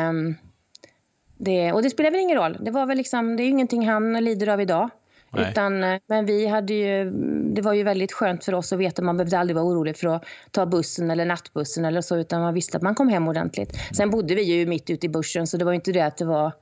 det, 1.38 1.72
och 1.72 1.82
det 1.82 1.90
spelar 1.90 2.10
väl 2.10 2.20
ingen 2.20 2.38
roll. 2.38 2.58
Det 2.60 2.70
var 2.70 2.86
väl 2.86 2.96
liksom, 2.96 3.36
det 3.36 3.42
är 3.42 3.44
ju 3.44 3.50
ingenting 3.50 3.88
han 3.88 4.24
lider 4.24 4.48
av 4.48 4.60
idag. 4.60 4.90
Utan, 5.36 5.84
eh, 5.84 6.00
men 6.06 6.26
vi 6.26 6.46
hade 6.46 6.74
ju, 6.74 7.10
det 7.54 7.62
var 7.62 7.72
ju 7.72 7.82
väldigt 7.82 8.12
skönt 8.12 8.44
för 8.44 8.54
oss 8.54 8.72
att 8.72 8.78
veta 8.78 9.02
man 9.02 9.16
behövde 9.16 9.38
aldrig 9.38 9.56
vara 9.56 9.66
orolig 9.66 9.96
för 9.96 10.08
att 10.08 10.24
ta 10.50 10.66
bussen 10.66 11.10
eller 11.10 11.24
nattbussen 11.24 11.84
eller 11.84 12.00
så, 12.00 12.16
utan 12.16 12.40
man 12.40 12.54
visste 12.54 12.76
att 12.76 12.82
man 12.82 12.94
kom 12.94 13.08
hem 13.08 13.28
ordentligt. 13.28 13.72
Sen 13.96 14.10
bodde 14.10 14.34
vi 14.34 14.42
ju 14.42 14.66
mitt 14.66 14.90
ute 14.90 15.06
i 15.06 15.08
bussen 15.08 15.46
så 15.46 15.56
det 15.56 15.64
var 15.64 15.72
inte 15.72 15.92
det 15.92 16.00
att 16.00 16.16
det 16.16 16.24
var 16.24 16.52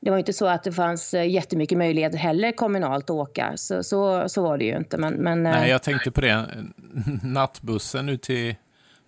det 0.00 0.10
var 0.10 0.18
inte 0.18 0.32
så 0.32 0.46
att 0.46 0.62
det 0.62 0.72
fanns 0.72 1.14
eh, 1.14 1.30
jättemycket 1.30 1.78
möjligheter 1.78 2.18
heller 2.18 2.52
kommunalt 2.52 3.04
att 3.04 3.10
åka. 3.10 3.52
Så, 3.56 3.82
så, 3.82 4.28
så 4.28 4.42
var 4.42 4.58
det 4.58 4.64
ju 4.64 4.76
inte. 4.76 4.98
Men, 4.98 5.14
men, 5.14 5.46
eh, 5.46 5.52
Nej, 5.52 5.70
jag 5.70 5.82
tänkte 5.82 6.10
på 6.10 6.20
det. 6.20 6.46
Nattbussen 7.22 8.08
ut 8.08 8.22
till 8.22 8.54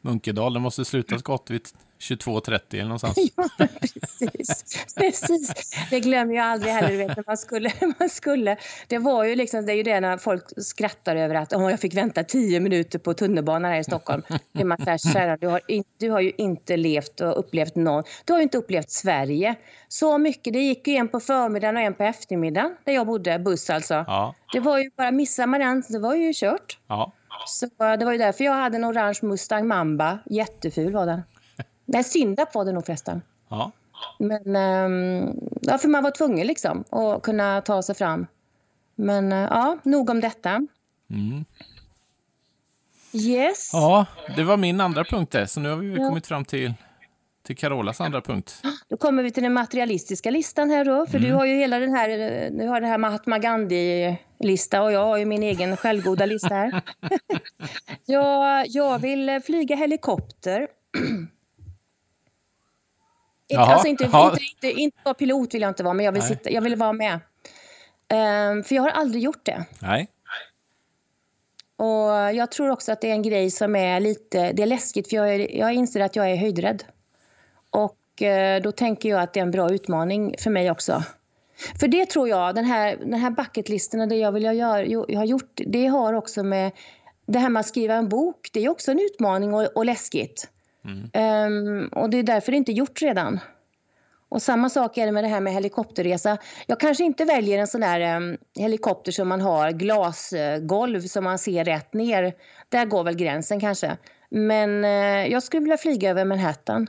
Munkedal, 0.00 0.52
den 0.52 0.62
måste 0.62 0.84
sluta 0.84 1.16
gott 1.16 1.50
vid 1.50 1.68
22.30 2.02 2.60
eller 2.72 2.84
någonstans. 2.84 3.18
ja, 3.36 3.66
precis. 3.80 4.94
precis. 4.96 5.52
Det 5.90 6.00
glömmer 6.00 6.34
jag 6.34 6.44
aldrig 6.44 6.72
heller. 6.72 6.96
Vet, 6.96 7.16
när 7.16 7.24
man 7.26 7.36
skulle, 7.36 7.72
man 7.98 8.08
skulle, 8.08 8.56
det 8.88 8.98
var 8.98 9.24
ju 9.24 9.34
liksom, 9.34 9.66
det 9.66 9.72
är 9.72 9.76
ju 9.76 9.82
det 9.82 10.00
när 10.00 10.16
folk 10.16 10.44
skrattar 10.56 11.16
över 11.16 11.34
att 11.34 11.52
oh, 11.52 11.70
jag 11.70 11.80
fick 11.80 11.94
vänta 11.94 12.24
tio 12.24 12.60
minuter 12.60 12.98
på 12.98 13.14
tunnelbanan 13.14 13.70
här 13.70 13.80
i 13.80 13.84
Stockholm. 13.84 14.22
Det 14.52 14.60
är 14.60 14.64
man 14.64 14.78
så 14.78 14.90
här, 14.90 14.98
kära, 14.98 15.36
du, 15.36 15.46
har 15.46 15.60
in, 15.68 15.84
du 15.98 16.10
har 16.10 16.20
ju 16.20 16.32
inte 16.38 16.76
levt 16.76 17.20
och 17.20 17.38
upplevt 17.38 17.76
någon. 17.76 18.04
Du 18.24 18.32
har 18.32 18.40
ju 18.40 18.42
inte 18.42 18.58
upplevt 18.58 18.90
Sverige. 18.90 19.54
Så 19.88 20.18
mycket. 20.18 20.52
Det 20.52 20.60
gick 20.60 20.88
ju 20.88 20.94
en 20.94 21.08
på 21.08 21.20
förmiddagen 21.20 21.76
och 21.76 21.82
en 21.82 21.94
på 21.94 22.02
eftermiddagen 22.02 22.76
där 22.84 22.92
jag 22.92 23.06
bodde, 23.06 23.38
buss 23.38 23.70
alltså. 23.70 23.94
Ja. 23.94 24.34
Det 24.52 24.60
var 24.60 24.78
ju 24.78 24.90
bara, 24.96 25.10
missar 25.10 25.46
man 25.46 25.60
den, 25.60 25.82
det 25.88 25.98
var 25.98 26.14
ju 26.14 26.32
kört. 26.34 26.78
Ja. 26.88 27.12
Så 27.46 27.66
det 27.98 28.04
var 28.04 28.12
ju 28.12 28.18
därför 28.18 28.44
jag 28.44 28.52
hade 28.52 28.76
en 28.76 28.84
orange 28.84 29.18
Mustang 29.22 29.66
Mamba. 29.66 30.18
Jätteful 30.26 30.92
var 30.92 31.06
den. 31.06 31.22
Nej, 31.92 32.04
Syndap 32.04 32.54
var 32.54 32.64
det 32.64 32.72
nog 32.72 32.86
förresten. 32.86 33.22
Ja. 33.48 33.70
Men, 34.18 34.56
um, 34.56 35.40
ja, 35.60 35.78
för 35.78 35.88
man 35.88 36.02
var 36.02 36.10
tvungen 36.10 36.46
liksom 36.46 36.84
att 36.90 37.22
kunna 37.22 37.60
ta 37.60 37.82
sig 37.82 37.94
fram. 37.94 38.26
Men 38.94 39.32
uh, 39.32 39.38
ja, 39.38 39.78
nog 39.82 40.10
om 40.10 40.20
detta. 40.20 40.66
Mm. 41.10 41.44
Yes. 43.12 43.70
Ja, 43.72 44.06
det 44.36 44.42
var 44.42 44.56
min 44.56 44.80
andra 44.80 45.04
punkt 45.04 45.32
där. 45.32 45.46
Så 45.46 45.60
nu 45.60 45.68
har 45.68 45.76
vi 45.76 45.96
ja. 45.96 46.08
kommit 46.08 46.26
fram 46.26 46.44
till, 46.44 46.74
till 47.42 47.56
Carolas 47.56 48.00
andra 48.00 48.20
punkt. 48.20 48.62
Då 48.88 48.96
kommer 48.96 49.22
vi 49.22 49.30
till 49.30 49.42
den 49.42 49.52
materialistiska 49.52 50.30
listan 50.30 50.70
här 50.70 50.84
då. 50.84 51.06
För 51.06 51.18
mm. 51.18 51.30
du 51.30 51.36
har 51.36 51.44
ju 51.44 51.54
hela 51.54 51.78
den 51.78 51.94
här, 51.94 52.08
du 52.50 52.68
har 52.68 52.80
det 52.80 52.86
här 52.86 52.98
Mahatma 52.98 53.38
Gandhi-lista 53.38 54.82
och 54.82 54.92
jag 54.92 55.04
har 55.04 55.16
ju 55.16 55.24
min 55.24 55.42
egen 55.42 55.76
självgoda 55.76 56.26
lista 56.26 56.54
här. 56.54 56.82
jag, 58.06 58.66
jag 58.68 58.98
vill 58.98 59.40
flyga 59.46 59.76
helikopter. 59.76 60.68
Jaha, 63.52 63.72
alltså 63.72 63.88
inte, 63.88 64.04
inte, 64.04 64.38
inte, 64.40 64.80
inte, 64.80 64.98
vara 65.04 65.14
pilot 65.14 65.54
vill 65.54 65.62
jag 65.62 65.70
inte 65.70 65.82
vara, 65.82 65.94
men 65.94 66.04
jag 66.04 66.12
vill, 66.12 66.22
sitta, 66.22 66.50
jag 66.50 66.62
vill 66.62 66.76
vara 66.76 66.92
med. 66.92 67.12
Um, 67.14 68.64
för 68.64 68.74
jag 68.74 68.82
har 68.82 68.90
aldrig 68.90 69.22
gjort 69.22 69.44
det. 69.44 69.64
Nej. 69.80 70.08
Och 71.76 72.34
jag 72.34 72.50
tror 72.50 72.70
också 72.70 72.92
att 72.92 73.00
det 73.00 73.10
är 73.10 73.12
en 73.12 73.22
grej 73.22 73.50
som 73.50 73.76
är 73.76 74.00
lite, 74.00 74.52
det 74.52 74.62
är 74.62 74.66
läskigt 74.66 75.08
för 75.08 75.16
jag, 75.16 75.34
är, 75.34 75.56
jag 75.56 75.72
inser 75.72 76.00
att 76.00 76.16
jag 76.16 76.30
är 76.30 76.36
höjdrädd. 76.36 76.84
Och 77.70 77.98
uh, 78.22 78.62
då 78.62 78.72
tänker 78.72 79.08
jag 79.08 79.22
att 79.22 79.32
det 79.32 79.40
är 79.40 79.44
en 79.44 79.50
bra 79.50 79.70
utmaning 79.70 80.34
för 80.38 80.50
mig 80.50 80.70
också. 80.70 81.02
För 81.80 81.88
det 81.88 82.10
tror 82.10 82.28
jag, 82.28 82.54
den 82.54 82.64
här, 82.64 82.96
den 82.96 83.20
här 83.20 83.30
bucketlisten 83.30 84.08
det 84.08 84.16
jag 84.16 84.32
vill 84.32 84.42
göra, 84.42 84.84
jag 84.84 85.16
har 85.16 85.24
gjort, 85.24 85.60
det 85.66 85.86
har 85.86 86.12
också 86.12 86.42
med 86.42 86.72
det 87.26 87.38
här 87.38 87.48
med 87.48 87.60
att 87.60 87.66
skriva 87.66 87.94
en 87.94 88.08
bok, 88.08 88.50
det 88.52 88.64
är 88.64 88.68
också 88.68 88.90
en 88.90 88.98
utmaning 88.98 89.54
och, 89.54 89.76
och 89.76 89.84
läskigt. 89.84 90.48
Um, 90.84 91.88
och 91.88 92.10
det 92.10 92.18
är 92.18 92.22
därför 92.22 92.52
det 92.52 92.58
inte 92.58 92.72
är 92.72 92.74
gjort 92.74 93.02
redan. 93.02 93.40
Och 94.28 94.42
samma 94.42 94.70
sak 94.70 94.98
är 94.98 95.06
det 95.06 95.12
med 95.12 95.24
det 95.24 95.28
här 95.28 95.40
med 95.40 95.52
helikopterresa. 95.52 96.38
Jag 96.66 96.80
kanske 96.80 97.04
inte 97.04 97.24
väljer 97.24 97.58
en 97.58 97.66
sån 97.66 97.80
där 97.80 98.16
um, 98.16 98.36
helikopter 98.58 99.12
som 99.12 99.28
man 99.28 99.40
har 99.40 99.70
glasgolv 99.70 101.00
som 101.00 101.24
man 101.24 101.38
ser 101.38 101.64
rätt 101.64 101.94
ner. 101.94 102.34
Där 102.68 102.84
går 102.84 103.04
väl 103.04 103.16
gränsen 103.16 103.60
kanske. 103.60 103.96
Men 104.28 104.84
uh, 104.84 105.32
jag 105.32 105.42
skulle 105.42 105.60
vilja 105.60 105.76
flyga 105.76 106.10
över 106.10 106.24
Manhattan 106.24 106.88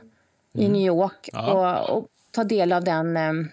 mm. 0.54 0.66
i 0.66 0.68
New 0.68 0.86
York 0.86 1.28
ja. 1.32 1.80
och, 1.80 1.98
och, 1.98 2.08
ta 2.30 2.44
del 2.44 2.72
av 2.72 2.84
den. 2.84 3.16
Um, 3.16 3.50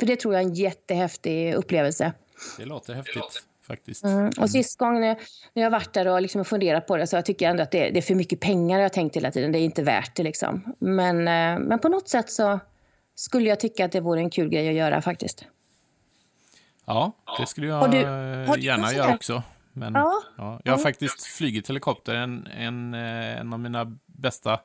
för 0.00 0.06
det 0.06 0.16
tror 0.16 0.34
jag 0.34 0.42
är 0.42 0.46
en 0.46 0.54
jättehäftig 0.54 1.54
upplevelse. 1.54 2.12
Det 2.58 2.64
låter 2.64 2.94
häftigt 2.94 3.42
faktiskt. 3.66 4.04
Mm. 4.04 4.30
Och 4.40 4.50
sist 4.50 4.78
gången 4.78 5.16
när 5.54 5.62
jag 5.62 5.70
varit 5.70 5.92
där 5.92 6.08
och 6.08 6.22
liksom 6.22 6.44
funderat 6.44 6.86
på 6.86 6.96
det 6.96 7.06
så 7.06 7.16
jag 7.16 7.24
tycker 7.24 7.44
jag 7.44 7.50
ändå 7.50 7.62
att 7.62 7.70
det, 7.70 7.90
det, 7.90 7.98
är 7.98 8.02
för 8.02 8.14
mycket 8.14 8.40
pengar. 8.40 8.78
Jag 8.78 8.84
har 8.84 8.88
tänkt 8.88 9.16
hela 9.16 9.30
tiden. 9.30 9.52
Det 9.52 9.58
är 9.58 9.64
inte 9.64 9.82
värt 9.82 10.16
det 10.16 10.22
liksom. 10.22 10.74
Men, 10.78 11.18
eh, 11.18 11.66
men 11.66 11.78
på 11.78 11.88
något 11.88 12.08
sätt 12.08 12.30
så 12.30 12.60
skulle 13.14 13.48
jag 13.48 13.60
tycka 13.60 13.84
att 13.84 13.92
det 13.92 14.00
vore 14.00 14.20
en 14.20 14.30
kul 14.30 14.48
grej 14.48 14.68
att 14.68 14.74
göra 14.74 15.02
faktiskt. 15.02 15.44
Ja, 16.84 17.12
det 17.38 17.46
skulle 17.46 17.66
jag 17.66 17.90
du, 17.90 17.98
gärna 18.60 18.92
göra 18.92 19.14
också. 19.14 19.42
Men, 19.72 19.94
ja. 19.94 20.22
ja. 20.36 20.60
jag 20.64 20.72
har 20.72 20.78
ja. 20.78 20.82
faktiskt 20.84 21.26
flugit 21.26 21.70
helikopter. 21.70 22.14
En, 22.14 22.46
en, 22.46 22.94
eh, 22.94 23.40
en 23.40 23.52
av 23.52 23.60
mina 23.60 23.98
bästa 24.06 24.60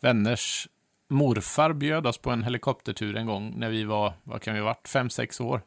vänners 0.00 0.68
morfar 1.08 1.72
bjöd 1.72 2.06
oss 2.06 2.18
på 2.18 2.30
en 2.30 2.44
helikoptertur 2.44 3.16
en 3.16 3.26
gång 3.26 3.54
när 3.56 3.68
vi 3.68 3.84
var, 3.84 4.12
vad 4.22 4.42
kan 4.42 4.54
vi 4.54 4.60
ha 4.60 4.66
varit, 4.66 4.88
fem, 4.88 5.10
sex 5.10 5.40
år. 5.40 5.62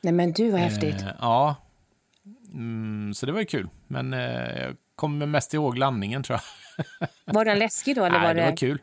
Nej 0.00 0.12
men 0.12 0.32
du, 0.32 0.50
vad 0.50 0.60
häftigt. 0.60 1.02
Eh, 1.02 1.08
ja, 1.20 1.54
Mm, 2.52 3.14
så 3.14 3.26
det 3.26 3.32
var 3.32 3.40
ju 3.40 3.46
kul. 3.46 3.68
Men 3.86 4.12
eh, 4.12 4.60
jag 4.62 4.76
kommer 4.94 5.26
mest 5.26 5.54
ihåg 5.54 5.78
landningen 5.78 6.22
tror 6.22 6.38
jag. 6.38 7.08
Var 7.34 7.44
den 7.44 7.58
läskig 7.58 7.96
då? 7.96 8.04
Eller 8.04 8.18
Nej, 8.18 8.28
var 8.28 8.34
det... 8.34 8.40
det 8.40 8.50
var 8.50 8.56
kul. 8.56 8.78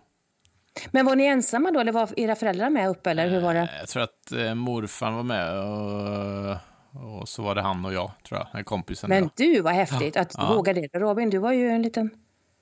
Men 0.91 1.06
var 1.06 1.15
ni 1.15 1.25
ensamma 1.25 1.71
då, 1.71 1.79
eller 1.79 1.91
var 1.91 2.19
era 2.19 2.36
föräldrar 2.36 2.69
med 2.69 2.89
uppe, 2.89 3.12
eller 3.12 3.29
hur 3.29 3.41
var 3.41 3.53
det? 3.53 3.69
Jag 3.79 3.88
tror 3.88 4.03
att 4.03 4.32
eh, 4.32 4.56
morfar 4.56 5.12
var 5.12 5.23
med 5.23 5.60
och, 5.60 6.58
och, 7.19 7.29
så 7.29 7.43
var 7.43 7.56
det 7.56 7.62
han 7.62 7.86
och 7.86 7.93
jag, 7.93 8.12
tror 8.27 8.39
jag, 8.39 8.47
den 8.53 8.63
kompisen. 8.63 9.10
Men 9.10 9.29
du, 9.36 9.62
vad 9.62 9.73
häftigt 9.73 10.17
att 10.17 10.34
ja. 10.38 10.53
våga 10.53 10.73
det. 10.73 10.88
Robin, 10.93 11.29
du 11.29 11.38
var 11.38 11.51
ju 11.51 11.69
en 11.69 11.82
liten... 11.82 12.10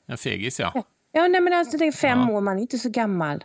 En 0.05 0.17
fegis, 0.17 0.59
ja. 0.59 0.71
Ja, 0.75 0.83
ja 1.11 1.27
nej, 1.27 1.41
men 1.41 1.53
alltså, 1.53 1.77
det 1.77 1.85
är 1.85 1.91
fem 1.91 2.19
ja. 2.19 2.31
år, 2.31 2.41
man 2.41 2.57
är 2.57 2.61
inte 2.61 2.77
så 2.77 2.89
gammal. 2.89 3.43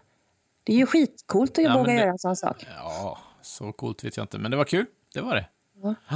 Det 0.65 0.73
är 0.73 0.77
ju 0.77 0.87
skitcoolt 0.87 1.59
att 1.59 1.65
ja, 1.65 1.79
våga 1.79 1.93
det... 1.93 1.99
göra 1.99 2.11
en 2.11 2.19
sån 2.19 2.37
sak. 2.37 2.67
Ja, 2.79 3.19
så 3.43 3.73
coolt 3.73 4.05
vet 4.05 4.17
jag 4.17 4.25
inte, 4.25 4.39
men 4.39 4.51
det 4.51 4.57
var 4.57 4.65
kul. 4.65 4.87
Det 5.15 5.21
var 5.21 5.35
det. 5.35 5.47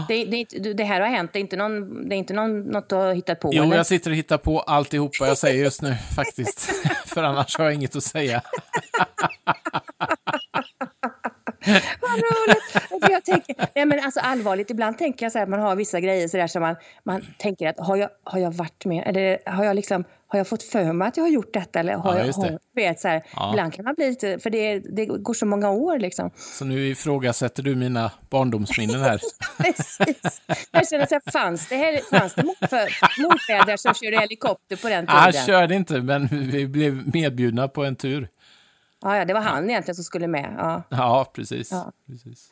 Det, 0.09 0.25
det, 0.25 0.73
det, 0.73 0.85
här 0.85 1.01
har 1.01 1.09
hänt, 1.09 1.33
det 1.33 1.39
är 1.39 1.41
inte, 1.41 1.57
någon, 1.57 2.09
det 2.09 2.15
är 2.15 2.19
inte 2.19 2.35
någon, 2.35 2.61
något 2.61 2.89
du 2.89 2.95
har 2.95 3.15
hittat 3.15 3.41
på? 3.41 3.51
Jo, 3.53 3.63
eller? 3.63 3.77
jag 3.77 3.87
sitter 3.87 4.11
och 4.11 4.17
hittar 4.17 4.39
på 4.39 4.61
alltihopa 4.61 5.27
jag 5.27 5.39
säger 5.39 5.65
just 5.65 5.83
nu, 5.83 5.95
faktiskt. 6.17 6.61
För 7.07 7.23
annars 7.23 7.59
har 7.59 7.65
jag 7.65 7.75
inget 7.75 7.97
att 7.97 8.03
säga. 8.03 8.43
Vad 12.01 12.11
roligt! 12.11 13.11
Jag 13.11 13.25
tänker, 13.25 13.57
nej 13.75 13.87
men 13.87 14.05
alltså 14.05 14.21
allvarligt, 14.21 14.71
ibland 14.71 14.99
tänker 14.99 15.25
jag 15.25 15.33
så 15.33 15.39
här, 15.39 15.47
man 15.47 15.61
har 15.61 15.77
vissa 15.77 16.01
grejer 16.01 16.29
så 16.29 16.37
där 16.37 16.47
som 16.47 16.63
man, 16.63 16.77
man 17.05 17.27
tänker 17.39 17.69
att 17.69 17.81
har 17.81 17.97
jag, 17.97 18.11
har 18.25 18.39
jag 18.39 18.53
varit 18.53 18.85
med, 18.85 19.03
eller 19.07 19.51
har 19.51 19.65
jag 19.65 19.77
liksom 19.77 20.05
har 20.31 20.39
jag 20.39 20.49
fått 20.49 20.63
för 20.63 20.93
mig 20.93 21.09
att 21.09 21.17
jag 21.17 21.25
har 21.25 21.31
gjort 21.31 21.53
detta? 21.53 21.81
Eller 21.81 21.95
har 21.95 22.19
ja, 22.19 22.25
jag, 22.27 22.33
har, 22.33 22.59
vet, 22.75 23.01
så 23.01 23.09
här, 23.09 23.23
ja. 23.37 23.51
Ibland 23.51 23.75
kan 23.75 23.85
man 23.85 23.95
bli 23.95 24.09
lite, 24.09 24.39
för 24.39 24.51
det, 24.51 24.79
det 24.79 25.07
går 25.07 25.35
så 25.35 25.47
många 25.47 25.71
år 25.71 25.99
liksom. 25.99 26.31
Så 26.37 26.65
nu 26.65 26.89
ifrågasätter 26.89 27.63
du 27.63 27.77
mina 27.77 28.13
barndomsminnen 28.31 29.01
här? 29.01 29.21
Precis. 29.59 30.43
Jag 30.71 30.89
känner 30.89 31.07
så 31.07 31.15
här, 31.15 31.31
fanns 31.33 31.69
det, 31.69 32.01
fanns 32.11 32.35
det 32.35 32.43
morfäder 32.43 33.77
som 33.77 33.95
körde 33.95 34.21
helikopter 34.21 34.77
på 34.77 34.89
den 34.89 35.07
tiden? 35.07 35.21
Han 35.21 35.33
körde 35.33 35.75
inte, 35.75 36.01
men 36.01 36.29
vi 36.31 36.67
blev 36.67 37.15
medbjudna 37.15 37.69
på 37.69 37.85
en 37.85 37.97
tur. 37.97 38.29
Ja, 39.03 39.17
ja, 39.17 39.25
det 39.25 39.35
var 39.35 39.41
han 39.41 39.71
egentligen 39.71 39.95
som 39.95 40.05
skulle 40.05 40.27
med. 40.27 40.55
Ja, 40.59 40.83
ja 40.91 41.31
precis. 41.35 41.71
Ja. 41.71 41.93
precis. 42.07 42.49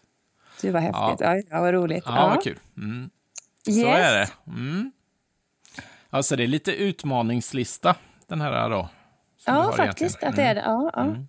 Det 0.61 0.71
var 0.71 0.81
häftigt. 0.81 1.21
Ja. 1.27 1.43
Ja, 1.51 1.61
vad 1.61 1.75
roligt. 1.75 2.05
Ja, 2.07 2.17
ja. 2.17 2.29
vad 2.29 2.45
kul. 2.45 2.59
Mm. 2.77 3.11
Yes. 3.69 3.81
Så 3.81 3.87
är 3.87 4.13
det. 4.13 4.29
Mm. 4.47 4.93
Alltså 6.11 6.37
det 6.37 6.43
är 6.43 6.47
lite 6.47 6.73
utmaningslista 6.73 7.97
den 8.27 8.41
här 8.41 8.71
då. 8.71 8.89
Ja, 9.47 9.73
faktiskt 9.77 10.23
att 10.23 10.37
det 10.37 10.43
är 10.43 10.55
det. 10.55 10.61
Ja, 10.61 10.91
ja. 10.95 11.03
Mm. 11.03 11.29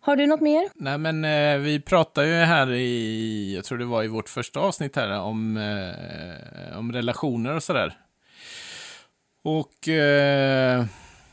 Har 0.00 0.16
du 0.16 0.26
något 0.26 0.40
mer? 0.40 0.68
Nej, 0.74 0.98
men 0.98 1.24
eh, 1.24 1.58
vi 1.58 1.80
pratade 1.80 2.26
ju 2.26 2.34
här 2.34 2.72
i, 2.72 3.54
jag 3.54 3.64
tror 3.64 3.78
det 3.78 3.84
var 3.84 4.04
i 4.04 4.08
vårt 4.08 4.28
första 4.28 4.60
avsnitt 4.60 4.96
här, 4.96 5.20
om, 5.20 5.56
eh, 5.56 6.78
om 6.78 6.92
relationer 6.92 7.56
och 7.56 7.62
sådär. 7.62 7.98
Och 9.42 9.88
eh, 9.88 10.84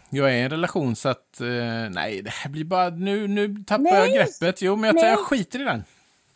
jag 0.09 0.29
är 0.29 0.33
i 0.33 0.41
en 0.41 0.49
relation 0.49 0.95
så 0.95 1.09
att, 1.09 1.41
eh, 1.41 1.89
nej, 1.89 2.21
det 2.21 2.29
här 2.29 2.49
blir 2.49 2.63
bara, 2.63 2.89
nu, 2.89 3.27
nu 3.27 3.55
tappar 3.67 3.83
Nej. 3.83 3.93
jag 3.93 4.09
greppet. 4.09 4.61
Jo, 4.61 4.75
men 4.75 4.87
jag, 4.87 4.95
tar, 4.95 5.03
Nej. 5.03 5.11
jag 5.11 5.19
skiter 5.19 5.61
i 5.61 5.63
den. 5.63 5.83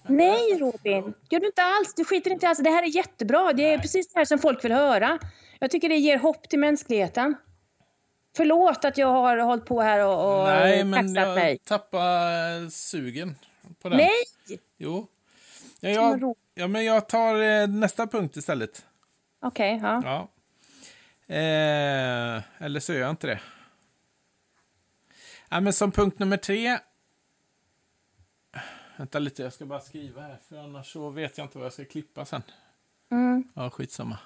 Nej, 0.08 0.60
Robin. 0.60 1.14
Gör 1.30 1.40
du 1.40 1.46
inte 1.46 1.64
alls. 1.64 1.94
Du 1.96 2.06
skiter 2.06 2.32
inte 2.32 2.48
alls. 2.48 2.60
Det 2.60 2.70
här 2.70 2.84
är 2.84 2.96
jättebra. 2.96 3.54
Det 3.54 3.74
är 3.74 3.78
precis 3.78 4.14
det 4.14 4.20
här 4.20 4.26
som 4.26 4.40
folk 4.40 4.66
vill 4.66 4.72
höra. 4.72 5.20
Jag 5.64 5.72
tycker 5.72 5.90
det 5.90 5.98
ger 5.98 6.18
hopp 6.18 6.50
till 6.50 6.60
mänskligheten. 6.60 7.36
Förlåt 8.36 8.86
att 8.86 8.98
jag 8.98 9.08
har 9.08 9.38
hållit 9.38 9.66
på 9.66 9.82
här 9.82 10.06
och, 10.06 10.40
och 10.40 10.46
nej, 10.48 10.84
men 10.84 11.14
jag 11.14 11.36
mig. 11.36 11.58
tappar 11.58 12.70
sugen 12.70 13.36
på 13.82 13.90
den. 13.90 13.98
Nej! 13.98 14.60
Jo. 14.78 15.08
Ja, 15.80 15.90
jag, 15.90 16.36
ja, 16.54 16.68
men 16.68 16.86
jag 16.86 17.10
tar 17.10 17.42
eh, 17.42 17.68
nästa 17.68 18.08
punkt 18.08 18.38
istället. 18.38 18.86
Okej, 19.42 19.80
ja. 19.84 20.02
Ja. 20.06 20.28
Eh, 21.36 22.44
eller 22.58 22.80
så 22.80 22.94
gör 22.94 23.02
jag 23.02 23.10
inte 23.10 23.28
det. 23.28 23.40
Ja, 25.50 25.60
men 25.60 25.74
som 25.74 25.92
punkt 25.92 26.20
nummer 26.20 26.38
tre. 26.38 26.78
Vänta 28.98 29.20
lite, 29.20 29.44
jag 29.44 29.54
ska 29.54 29.66
bara 29.66 29.80
skriva 29.80 30.22
här, 30.22 30.38
för 30.50 30.58
annars 30.58 30.94
så 30.94 31.10
vet 31.10 31.38
jag 31.38 31.46
inte 31.46 31.58
vad 31.58 31.66
jag 31.66 31.74
ska 31.74 31.86
klippa 31.86 32.26
sen. 32.26 32.44
Mm. 33.12 33.44
Ja, 33.54 33.70
skitsamma. 33.70 34.18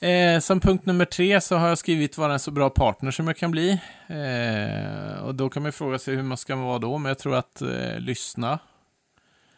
Eh, 0.00 0.40
som 0.40 0.60
punkt 0.60 0.86
nummer 0.86 1.04
tre 1.04 1.40
så 1.40 1.56
har 1.56 1.68
jag 1.68 1.78
skrivit 1.78 2.18
vara 2.18 2.32
en 2.32 2.38
så 2.38 2.50
bra 2.50 2.70
partner 2.70 3.10
som 3.10 3.26
jag 3.26 3.36
kan 3.36 3.50
bli. 3.50 3.80
Eh, 4.06 5.18
och 5.22 5.34
då 5.34 5.50
kan 5.50 5.62
man 5.62 5.72
fråga 5.72 5.98
sig 5.98 6.16
hur 6.16 6.22
man 6.22 6.36
ska 6.38 6.56
vara 6.56 6.78
då, 6.78 6.98
men 6.98 7.08
jag 7.10 7.18
tror 7.18 7.34
att 7.36 7.62
eh, 7.62 7.98
lyssna, 7.98 8.58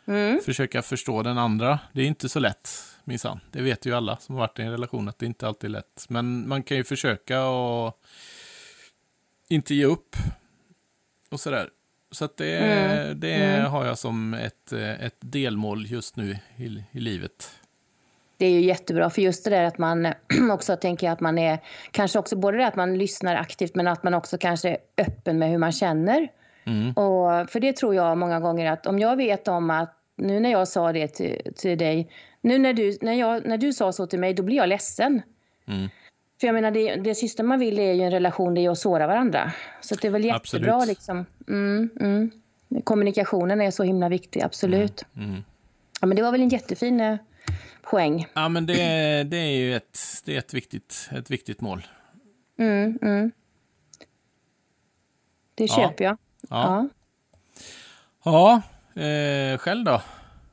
Mm. 0.07 0.40
försöka 0.44 0.83
förstå 0.83 1.22
den 1.22 1.38
andra. 1.38 1.78
Det 1.92 2.02
är 2.02 2.07
inte 2.07 2.28
så 2.28 2.38
lätt, 2.40 2.70
minsann. 3.05 3.40
Det 3.50 3.62
vet 3.62 3.87
ju 3.87 3.94
alla 3.94 4.16
som 4.16 4.35
har 4.35 4.40
varit 4.40 4.59
i 4.59 4.62
en 4.62 4.70
relation 4.70 5.09
att 5.09 5.18
det 5.18 5.26
inte 5.26 5.46
alltid 5.48 5.68
är 5.70 5.72
lätt. 5.72 6.07
Men 6.09 6.48
man 6.48 6.62
kan 6.62 6.76
ju 6.76 6.85
försöka 6.85 7.44
och 7.44 8.00
inte 9.48 9.74
ge 9.74 9.85
upp 9.85 10.16
och 11.31 11.40
sådär. 11.40 11.68
Så 12.11 12.24
att 12.24 12.37
det, 12.37 12.59
Mm. 12.59 13.20
det 13.20 13.35
Mm. 13.35 13.70
har 13.70 13.85
jag 13.87 13.98
som 13.98 14.35
ett, 14.35 14.72
eh, 14.72 15.05
ett 15.05 15.16
delmål 15.20 15.87
just 15.87 16.16
nu 16.16 16.38
i, 16.57 16.85
i 16.92 17.00
livet. 17.00 17.50
Det 18.42 18.46
är 18.46 18.50
ju 18.50 18.61
jättebra, 18.61 19.11
för 19.11 19.22
just 19.22 19.44
det 19.44 19.50
där 19.50 19.64
att 19.64 19.78
man 19.78 20.09
också 20.52 20.76
tänker 20.76 21.11
att 21.11 21.20
man 21.20 21.38
är, 21.38 21.59
kanske 21.90 22.18
också 22.18 22.37
både 22.37 22.59
det 22.59 22.66
att 22.66 22.76
man 22.76 22.98
lyssnar 22.98 23.37
aktivt, 23.37 23.74
men 23.74 23.88
att 23.88 24.02
man 24.02 24.14
också 24.14 24.38
kanske 24.38 24.68
är 24.68 24.76
öppen 24.98 25.38
med 25.38 25.50
hur 25.50 25.59
man 25.59 25.72
känner. 25.72 26.28
Mm. 26.64 26.92
Och, 26.92 27.50
för 27.50 27.61
det 27.61 27.76
tror 27.76 27.94
jag 27.94 28.18
många 28.18 28.40
gånger 28.40 28.72
att 28.72 28.87
om 28.87 28.98
jag 28.98 29.16
vet 29.16 29.48
om 29.48 29.70
att, 29.70 29.94
nu 30.16 30.40
när 30.40 30.50
jag 30.50 30.68
sa 30.68 30.92
det 30.92 31.09
till, 31.09 31.52
till 31.57 31.78
dig, 31.78 32.11
nu 32.40 32.59
när 32.59 32.72
du, 32.72 32.98
när, 33.00 33.12
jag, 33.12 33.46
när 33.46 33.59
du 33.59 33.72
sa 33.72 33.92
så 33.92 34.07
till 34.07 34.18
mig, 34.18 34.35
då 34.35 34.42
blir 34.42 34.57
jag 34.57 34.68
ledsen. 34.68 35.22
Mm. 35.66 35.88
För 36.40 36.46
jag 36.46 36.55
menar, 36.55 36.70
det, 36.70 36.94
det 36.94 37.14
sista 37.14 37.42
man 37.42 37.59
vill 37.59 37.78
är 37.78 37.92
ju 37.92 38.02
en 38.02 38.11
relation 38.11 38.55
där 38.55 38.62
jag 38.62 38.78
sårar 38.78 39.07
varandra. 39.07 39.52
Så 39.81 39.94
det 39.94 40.09
är 40.09 40.12
väl 40.12 40.24
jättebra 40.24 40.74
Absolut. 40.74 40.88
liksom. 40.88 41.26
Mm, 41.48 41.90
mm. 42.00 42.31
Kommunikationen 42.85 43.61
är 43.61 43.70
så 43.70 43.83
himla 43.83 44.09
viktig, 44.09 44.42
absolut. 44.42 45.05
Mm. 45.16 45.44
Ja, 46.00 46.07
men 46.07 46.16
det 46.16 46.22
var 46.22 46.33
väl 46.33 46.40
en 46.40 46.48
jättefin 46.48 47.00
eh, 47.00 47.16
poäng. 47.82 48.26
Ja, 48.34 48.48
men 48.48 48.66
det, 48.66 48.74
det 49.24 49.36
är 49.36 49.56
ju 49.56 49.76
ett, 49.76 49.98
det 50.24 50.34
är 50.34 50.38
ett, 50.38 50.54
viktigt, 50.54 51.08
ett 51.12 51.30
viktigt 51.30 51.60
mål. 51.60 51.86
Mm, 52.58 52.98
mm. 53.02 53.32
Det 55.54 55.64
Ja. 55.64 55.76
köper 55.76 56.04
jag. 56.04 56.16
Ja, 56.50 56.88
Ja. 58.24 58.62
ja. 58.94 59.02
eh, 59.02 59.58
själv 59.58 59.84
då? 59.84 60.02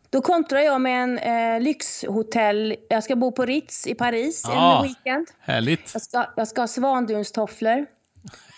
Då 0.09 0.21
kontrar 0.21 0.59
jag 0.59 0.81
med 0.81 1.03
en 1.03 1.17
eh, 1.17 1.61
lyxhotell. 1.61 2.75
Jag 2.89 3.03
ska 3.03 3.15
bo 3.15 3.31
på 3.31 3.45
Ritz 3.45 3.87
i 3.87 3.95
Paris 3.95 4.45
Ah. 4.45 4.77
en 4.77 4.83
weekend. 4.83 5.27
Härligt. 5.39 5.89
Jag 5.93 6.01
ska, 6.01 6.25
jag 6.35 6.47
ska 6.47 6.61
ha 6.61 6.67
svandunstofflor. 6.67 7.85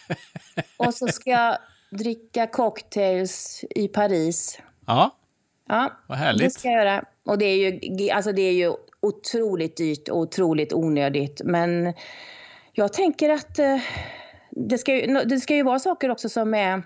och 0.77 0.93
så 0.93 1.07
ska 1.07 1.29
jag 1.29 1.57
dricka 1.91 2.47
cocktails 2.47 3.65
i 3.69 3.87
Paris. 3.87 4.59
Ja, 4.87 5.15
Ja, 5.71 5.91
vad 6.07 6.17
det 6.17 6.23
härligt. 6.23 6.53
ska 6.53 6.67
jag 6.69 6.85
göra. 6.85 7.03
Och 7.25 7.37
det 7.37 7.45
är 7.45 7.55
ju, 7.55 8.09
alltså 8.09 8.31
det 8.31 8.41
är 8.41 8.51
ju 8.51 8.73
otroligt 8.99 9.77
dyrt 9.77 10.09
och 10.09 10.17
otroligt 10.17 10.73
onödigt. 10.73 11.41
Men 11.43 11.93
jag 12.73 12.93
tänker 12.93 13.29
att 13.29 13.59
eh, 13.59 13.77
det, 14.49 14.77
ska 14.77 14.95
ju, 14.95 15.07
det 15.07 15.39
ska 15.39 15.55
ju 15.55 15.63
vara 15.63 15.79
saker 15.79 16.11
också 16.11 16.29
som 16.29 16.53
är... 16.53 16.83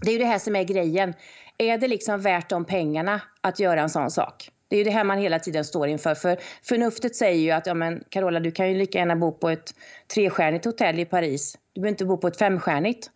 Det 0.00 0.10
är 0.10 0.12
ju 0.12 0.18
det 0.18 0.24
här 0.24 0.38
som 0.38 0.56
är 0.56 0.64
grejen. 0.64 1.14
Är 1.58 1.78
det 1.78 1.88
liksom 1.88 2.20
värt 2.20 2.48
de 2.48 2.64
pengarna 2.64 3.20
att 3.40 3.60
göra 3.60 3.80
en 3.80 3.90
sån 3.90 4.10
sak? 4.10 4.50
Det 4.68 4.76
är 4.76 4.78
ju 4.78 4.84
det 4.84 4.90
här 4.90 5.04
man 5.04 5.18
hela 5.18 5.38
tiden 5.38 5.64
står 5.64 5.88
inför. 5.88 6.14
För 6.14 6.38
förnuftet 6.62 7.16
säger 7.16 7.40
ju 7.40 7.50
att 7.50 7.66
ja, 7.66 7.74
men 7.74 8.04
Carola, 8.08 8.40
du 8.40 8.50
kan 8.50 8.68
ju 8.68 8.78
lika 8.78 8.98
gärna 8.98 9.16
bo 9.16 9.32
på 9.32 9.50
ett 9.50 9.74
trestjärnigt 10.14 10.64
hotell 10.64 10.98
i 10.98 11.04
Paris. 11.04 11.58
Du 11.72 11.80
behöver 11.80 11.92
inte 11.92 12.04
bo 12.04 12.16
på 12.16 12.26
ett 12.26 12.38
femstjärnigt. 12.38 13.10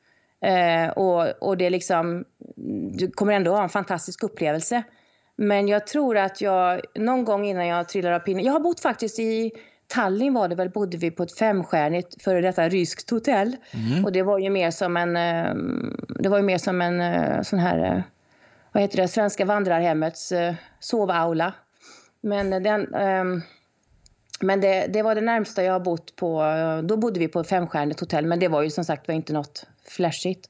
Eh, 0.46 0.88
och, 0.88 1.42
och 1.42 1.56
det 1.56 1.70
liksom, 1.70 2.24
du 2.92 3.10
kommer 3.10 3.32
ändå 3.32 3.50
ha 3.50 3.62
en 3.62 3.68
fantastisk 3.68 4.22
upplevelse. 4.22 4.82
Men 5.36 5.68
jag 5.68 5.86
tror 5.86 6.16
att 6.16 6.40
jag 6.40 6.80
någon 6.94 7.24
gång 7.24 7.46
innan 7.46 7.66
jag 7.66 7.88
trillar 7.88 8.12
av 8.12 8.18
pinnen... 8.18 8.44
Jag 8.44 8.52
har 8.52 8.60
bott 8.60 8.80
faktiskt 8.80 9.18
i 9.18 9.52
Tallinn 9.88 10.34
var 10.34 10.48
det 10.48 10.54
väl, 10.54 10.70
bodde 10.70 10.96
vi 10.96 11.10
på 11.10 11.22
ett 11.22 11.38
femstjärnigt 11.38 12.22
före 12.22 12.40
detta 12.40 12.68
ryskt 12.68 13.10
hotell. 13.10 13.56
Och 14.04 14.12
det 14.12 14.22
var 14.22 14.38
ju 14.38 14.50
mer 14.50 14.70
som 14.70 14.96
en, 14.96 15.16
eh, 15.16 15.54
det 16.08 16.28
var 16.28 16.36
ju 16.36 16.42
mer 16.42 16.58
som 16.58 16.82
en 16.82 17.00
eh, 17.00 17.42
sån 17.42 17.58
här, 17.58 17.78
eh, 17.78 18.02
vad 18.72 18.82
heter 18.82 18.96
det, 18.96 19.08
Svenska 19.08 19.44
vandrarhemmets 19.44 20.32
eh, 20.32 20.54
sovaula. 20.80 21.52
Men 22.20 22.62
den, 22.62 22.94
ehm, 22.94 23.42
men 24.40 24.60
det, 24.60 24.86
det 24.86 25.02
var 25.02 25.14
det 25.14 25.20
närmsta 25.20 25.64
jag 25.64 25.72
har 25.72 25.80
bott 25.80 26.16
på. 26.16 26.42
Då 26.84 26.96
bodde 26.96 27.20
vi 27.20 27.28
på 27.28 27.40
ett 27.40 27.48
femstjärnigt 27.48 28.00
hotell, 28.00 28.26
men 28.26 28.38
det 28.38 28.48
var 28.48 28.62
ju 28.62 28.70
som 28.70 28.84
sagt 28.84 29.08
var 29.08 29.14
inte 29.14 29.32
något 29.32 29.66
flashigt. 29.88 30.48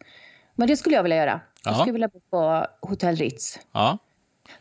Men 0.55 0.69
det 0.69 0.77
skulle 0.77 0.95
jag 0.97 1.03
vilja 1.03 1.17
göra. 1.17 1.41
Jag 1.65 1.75
Ja. 1.75 1.79
skulle 1.79 1.93
vilja 1.93 2.09
bo 2.09 2.21
på 2.31 2.67
Hotell 2.89 3.17
Ritz. 3.17 3.59
Ja. 3.73 3.99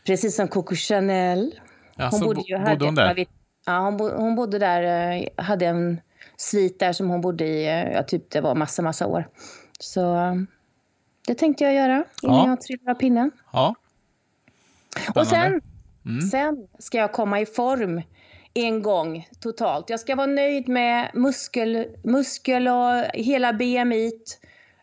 Precis 0.06 0.36
som 0.36 0.48
Coco 0.48 0.76
Chanel. 0.76 1.60
Alltså, 1.98 2.24
bodde 2.26 2.36
bo- 2.40 2.46
ju 2.48 2.58
bodde 2.60 2.86
hon 2.86 2.96
där? 2.96 3.26
Ja, 3.66 3.80
hon, 3.80 3.98
bo, 3.98 4.10
hon 4.10 4.36
bodde 4.36 4.60
där, 4.60 5.12
eh, 5.12 5.44
hade 5.44 5.66
en 5.66 6.02
svit 6.38 6.80
där 6.80 6.94
som 6.94 7.10
hon 7.10 7.22
bodde 7.22 7.46
i, 7.46 7.66
eh, 7.68 7.92
ja, 7.94 8.04
typ 8.04 8.30
det 8.32 8.42
var 8.42 8.56
massa, 8.56 8.82
massa 8.82 9.08
år. 9.08 9.28
Så 9.80 10.16
det 11.28 11.36
tänkte 11.36 11.64
jag 11.64 11.74
göra 11.74 12.04
innan 12.24 12.36
Ja. 12.38 12.48
jag 12.50 12.62
trillar 12.62 12.92
av 12.92 12.96
pinnen. 12.96 13.32
Ja. 13.54 13.76
Och 15.16 15.28
sen, 15.28 15.62
sen 16.32 16.68
ska 16.80 16.98
jag 16.98 17.12
komma 17.12 17.40
i 17.42 17.46
form 17.46 18.02
en 18.54 18.82
gång 18.82 19.28
totalt. 19.40 19.90
Jag 19.90 20.00
ska 20.00 20.16
vara 20.16 20.28
nöjd 20.28 20.68
med 20.68 21.12
muskel, 21.14 21.88
muskel 22.04 22.68
och 22.68 23.04
hela 23.14 23.54
BMI. 23.54 24.12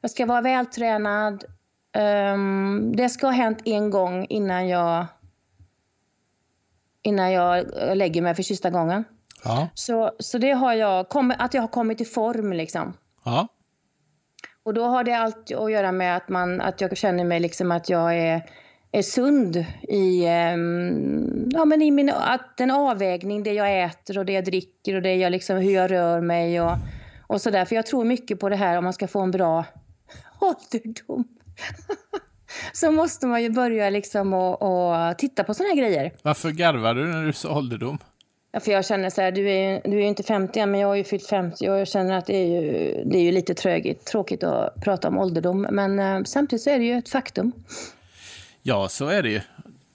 Jag 0.02 0.10
ska 0.10 0.26
vara 0.26 0.40
vältränad. 0.40 1.44
Ehm, 1.92 2.92
det 2.96 3.08
ska 3.08 3.26
ha 3.26 3.32
hänt 3.32 3.58
en 3.64 3.90
gång 3.90 4.26
innan 4.28 4.68
jag, 4.68 5.06
innan 7.02 7.32
jag 7.32 7.66
lägger 7.94 8.22
mig 8.22 8.34
för 8.34 8.42
sista 8.42 8.70
gången. 8.70 9.04
Ja. 9.44 9.68
Så, 9.74 10.12
så 10.18 10.38
det 10.38 10.52
har 10.52 10.74
jag, 10.74 11.06
att 11.38 11.54
jag 11.54 11.62
har 11.62 11.68
kommit 11.68 12.00
i 12.00 12.04
form 12.04 12.52
liksom. 12.52 12.92
Ja. 13.24 13.48
Och 14.62 14.74
då 14.74 14.84
har 14.84 15.04
det 15.04 15.12
allt 15.12 15.52
att 15.52 15.72
göra 15.72 15.92
med 15.92 16.16
att, 16.16 16.28
man, 16.28 16.60
att 16.60 16.80
jag 16.80 16.96
känner 16.96 17.24
mig 17.24 17.40
liksom 17.40 17.72
att 17.72 17.88
jag 17.88 18.18
är, 18.18 18.42
är 18.92 19.02
sund 19.02 19.64
i, 19.82 20.24
ehm, 20.26 21.48
ja, 21.52 21.64
men 21.64 21.82
i 21.82 21.90
min, 21.90 22.10
att 22.10 22.60
en 22.60 22.70
avvägning, 22.70 23.42
det 23.42 23.52
jag 23.52 23.82
äter 23.82 24.18
och 24.18 24.26
det 24.26 24.32
jag 24.32 24.44
dricker 24.44 24.96
och 24.96 25.02
det 25.02 25.14
jag 25.14 25.32
liksom, 25.32 25.56
hur 25.56 25.74
jag 25.74 25.90
rör 25.90 26.20
mig 26.20 26.60
och, 26.60 26.76
och 27.26 27.40
sådär. 27.40 27.64
För 27.64 27.76
jag 27.76 27.86
tror 27.86 28.04
mycket 28.04 28.40
på 28.40 28.48
det 28.48 28.56
här 28.56 28.78
om 28.78 28.84
man 28.84 28.92
ska 28.92 29.08
få 29.08 29.20
en 29.20 29.30
bra 29.30 29.64
ålderdom. 30.42 31.24
Så 32.72 32.90
måste 32.90 33.26
man 33.26 33.42
ju 33.42 33.50
börja 33.50 33.90
liksom 33.90 34.32
och, 34.32 34.62
och 34.62 35.18
titta 35.18 35.44
på 35.44 35.54
såna 35.54 35.68
här 35.68 35.76
grejer. 35.76 36.12
Varför 36.22 36.50
garvar 36.50 36.94
du 36.94 37.04
när 37.04 37.26
du 37.26 37.32
sa 37.32 37.56
ålderdom? 37.58 37.98
Ja, 38.52 38.60
för 38.60 38.72
jag 38.72 38.84
känner 38.84 39.10
så 39.10 39.20
här, 39.20 39.32
du 39.32 39.50
är, 39.50 39.80
du 39.84 39.96
är 39.96 40.00
ju 40.00 40.06
inte 40.06 40.22
50 40.22 40.60
än, 40.60 40.70
men 40.70 40.80
jag 40.80 40.88
har 40.88 40.94
ju 40.94 41.04
fyllt 41.04 41.26
50 41.26 41.68
och 41.68 41.78
jag 41.78 41.88
känner 41.88 42.18
att 42.18 42.26
det 42.26 42.36
är 42.36 42.46
ju, 42.46 42.70
det 43.04 43.18
är 43.18 43.22
ju 43.22 43.32
lite 43.32 43.54
trögigt, 43.54 44.06
tråkigt 44.06 44.42
att 44.42 44.74
prata 44.84 45.08
om 45.08 45.18
ålderdom. 45.18 45.66
Men 45.70 45.98
eh, 45.98 46.22
samtidigt 46.24 46.62
så 46.62 46.70
är 46.70 46.78
det 46.78 46.84
ju 46.84 46.98
ett 46.98 47.08
faktum. 47.08 47.52
Ja, 48.62 48.88
så 48.88 49.06
är 49.06 49.22
det 49.22 49.30
ju. 49.30 49.40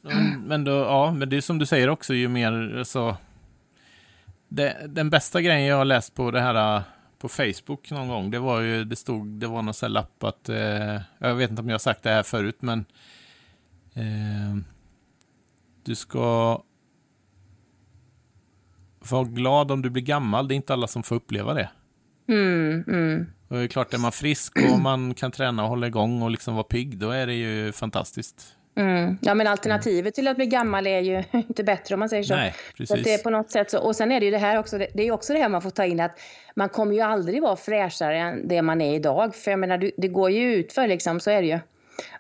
Men, 0.45 0.63
då, 0.63 0.71
ja, 0.71 1.12
men 1.12 1.29
det 1.29 1.38
är 1.38 1.41
som 1.41 1.60
du 1.60 1.65
säger 1.65 1.89
också, 1.89 2.13
ju 2.13 2.27
mer 2.27 2.83
så... 2.83 3.17
Det, 4.49 4.75
den 4.88 5.10
bästa 5.10 5.41
grejen 5.41 5.65
jag 5.65 5.77
har 5.77 5.86
läst 5.86 6.15
på 6.15 6.31
det 6.31 6.41
här 6.41 6.81
på 7.19 7.30
Facebook 7.30 7.91
någon 7.91 8.08
gång, 8.08 8.32
det 8.32 8.39
var 8.39 8.62
ju, 8.62 8.84
det 8.84 8.95
stod, 8.95 9.27
det 9.27 9.47
var 9.47 9.62
någon 9.62 9.73
sån 9.73 9.88
här 9.88 9.93
lapp 9.93 10.23
att, 10.23 10.49
eh, 10.49 11.01
jag 11.19 11.36
vet 11.36 11.49
inte 11.49 11.62
om 11.62 11.69
jag 11.69 11.73
har 11.73 11.80
sagt 11.80 12.03
det 12.03 12.10
här 12.10 12.23
förut, 12.23 12.58
men 12.60 12.86
eh, 13.93 14.58
du 15.84 15.95
ska 15.95 16.63
vara 18.99 19.23
glad 19.23 19.71
om 19.71 19.82
du 19.82 19.89
blir 19.89 20.03
gammal, 20.03 20.47
det 20.47 20.53
är 20.53 20.56
inte 20.56 20.73
alla 20.73 20.88
som 20.88 21.03
får 21.03 21.15
uppleva 21.15 21.53
det. 21.53 21.69
Mm, 22.27 22.84
mm. 22.88 23.25
Och 23.47 23.56
det 23.56 23.63
är 23.63 23.67
klart, 23.67 23.93
är 23.93 23.97
man 23.97 24.12
frisk 24.12 24.53
och 24.71 24.80
man 24.80 25.13
kan 25.13 25.32
träna 25.32 25.63
och 25.63 25.69
hålla 25.69 25.88
igång 25.88 26.21
och 26.21 26.32
liksom 26.32 26.56
vara 26.56 26.63
pigg, 26.63 26.97
då 26.97 27.10
är 27.10 27.27
det 27.27 27.34
ju 27.34 27.71
fantastiskt. 27.71 28.58
Mm. 28.77 29.17
Ja, 29.21 29.33
men 29.33 29.47
alternativet 29.47 30.15
till 30.15 30.27
att 30.27 30.35
bli 30.35 30.45
gammal 30.45 30.87
är 30.87 30.99
ju 30.99 31.23
inte 31.31 31.63
bättre 31.63 31.95
om 31.95 31.99
man 31.99 32.09
säger 32.09 32.23
så. 32.23 32.35
Nej, 32.35 32.53
precis. 32.77 32.89
Så 32.89 33.03
det 33.03 33.13
är 33.13 33.17
på 33.17 33.29
något 33.29 33.51
sätt 33.51 33.71
så. 33.71 33.79
Och 33.79 33.95
sen 33.95 34.11
är 34.11 34.19
det 34.19 34.25
ju 34.25 34.31
det 34.31 34.37
här 34.37 34.59
också, 34.59 34.77
det 34.77 35.07
är 35.07 35.11
också 35.11 35.33
det 35.33 35.39
här 35.39 35.49
man 35.49 35.61
får 35.61 35.69
ta 35.69 35.85
in 35.85 35.99
att 35.99 36.19
man 36.55 36.69
kommer 36.69 36.93
ju 36.93 37.01
aldrig 37.01 37.41
vara 37.41 37.55
fräschare 37.55 38.17
än 38.17 38.47
det 38.47 38.61
man 38.61 38.81
är 38.81 38.95
idag. 38.95 39.35
För 39.35 39.51
jag 39.51 39.59
menar, 39.59 39.91
det 39.97 40.07
går 40.07 40.31
ju 40.31 40.55
ut 40.55 40.73
för 40.73 40.87
liksom, 40.87 41.19
så 41.19 41.31
är 41.31 41.41
det 41.41 41.47
ju. 41.47 41.59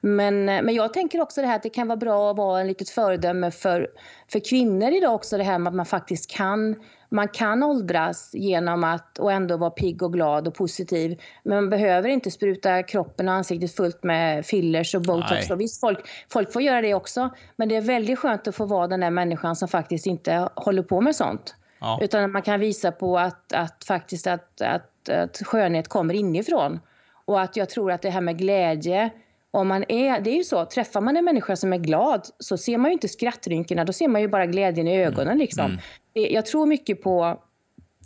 Men, 0.01 0.45
men 0.45 0.73
jag 0.73 0.93
tänker 0.93 1.21
också 1.21 1.41
det 1.41 1.47
här 1.47 1.55
att 1.55 1.63
det 1.63 1.69
kan 1.69 1.87
vara 1.87 1.97
bra 1.97 2.31
att 2.31 2.37
vara 2.37 2.61
en 2.61 2.67
litet 2.67 2.89
föredöme 2.89 3.51
för, 3.51 3.87
för 4.31 4.39
kvinnor 4.49 4.91
idag 4.91 5.15
också. 5.15 5.37
Det 5.37 5.43
här 5.43 5.59
med 5.59 5.71
att 5.71 5.75
man 5.75 5.85
faktiskt 5.85 6.31
kan, 6.31 6.75
man 7.09 7.27
kan 7.27 7.63
åldras 7.63 8.29
genom 8.33 8.83
att 8.83 9.19
och 9.19 9.31
ändå 9.31 9.57
vara 9.57 9.69
pigg 9.69 10.03
och 10.03 10.13
glad 10.13 10.47
och 10.47 10.53
positiv. 10.53 11.21
Men 11.43 11.55
man 11.55 11.69
behöver 11.69 12.09
inte 12.09 12.31
spruta 12.31 12.83
kroppen 12.83 13.27
och 13.27 13.33
ansiktet 13.33 13.75
fullt 13.75 14.03
med 14.03 14.45
fillers 14.45 14.95
och 14.95 15.01
botox. 15.01 15.49
Och 15.49 15.61
visst, 15.61 15.79
folk, 15.79 15.99
folk 16.31 16.53
får 16.53 16.61
göra 16.61 16.81
det 16.81 16.93
också. 16.93 17.29
Men 17.55 17.69
det 17.69 17.75
är 17.75 17.81
väldigt 17.81 18.19
skönt 18.19 18.47
att 18.47 18.55
få 18.55 18.65
vara 18.65 18.87
den 18.87 18.99
där 18.99 19.09
människan 19.09 19.55
som 19.55 19.67
faktiskt 19.67 20.05
inte 20.05 20.49
håller 20.55 20.83
på 20.83 21.01
med 21.01 21.15
sånt. 21.15 21.55
Ja. 21.79 21.99
Utan 22.01 22.31
man 22.31 22.41
kan 22.41 22.59
visa 22.59 22.91
på 22.91 23.19
att, 23.19 23.53
att 23.53 23.83
faktiskt 23.87 24.27
att, 24.27 24.61
att, 24.61 25.09
att 25.09 25.37
skönhet 25.37 25.87
kommer 25.87 26.13
inifrån. 26.13 26.79
Och 27.25 27.41
att 27.41 27.57
jag 27.57 27.69
tror 27.69 27.91
att 27.91 28.01
det 28.01 28.09
här 28.09 28.21
med 28.21 28.37
glädje 28.37 29.11
om 29.51 29.67
man 29.67 29.85
är, 29.87 30.21
det 30.21 30.29
är 30.29 30.35
ju 30.35 30.43
så, 30.43 30.65
träffar 30.65 31.01
man 31.01 31.17
en 31.17 31.25
människa 31.25 31.55
som 31.55 31.73
är 31.73 31.77
glad 31.77 32.27
så 32.39 32.57
ser 32.57 32.77
man 32.77 32.91
ju 32.91 32.93
inte 32.93 33.07
skrattrynkorna, 33.07 33.85
då 33.85 33.93
ser 33.93 34.07
man 34.07 34.21
ju 34.21 34.27
bara 34.27 34.45
glädjen 34.45 34.87
i 34.87 35.03
ögonen. 35.03 35.27
Mm. 35.27 35.37
Liksom. 35.37 35.65
Mm. 35.65 36.33
Jag 36.33 36.45
tror 36.45 36.65
mycket 36.65 37.01
på... 37.01 37.43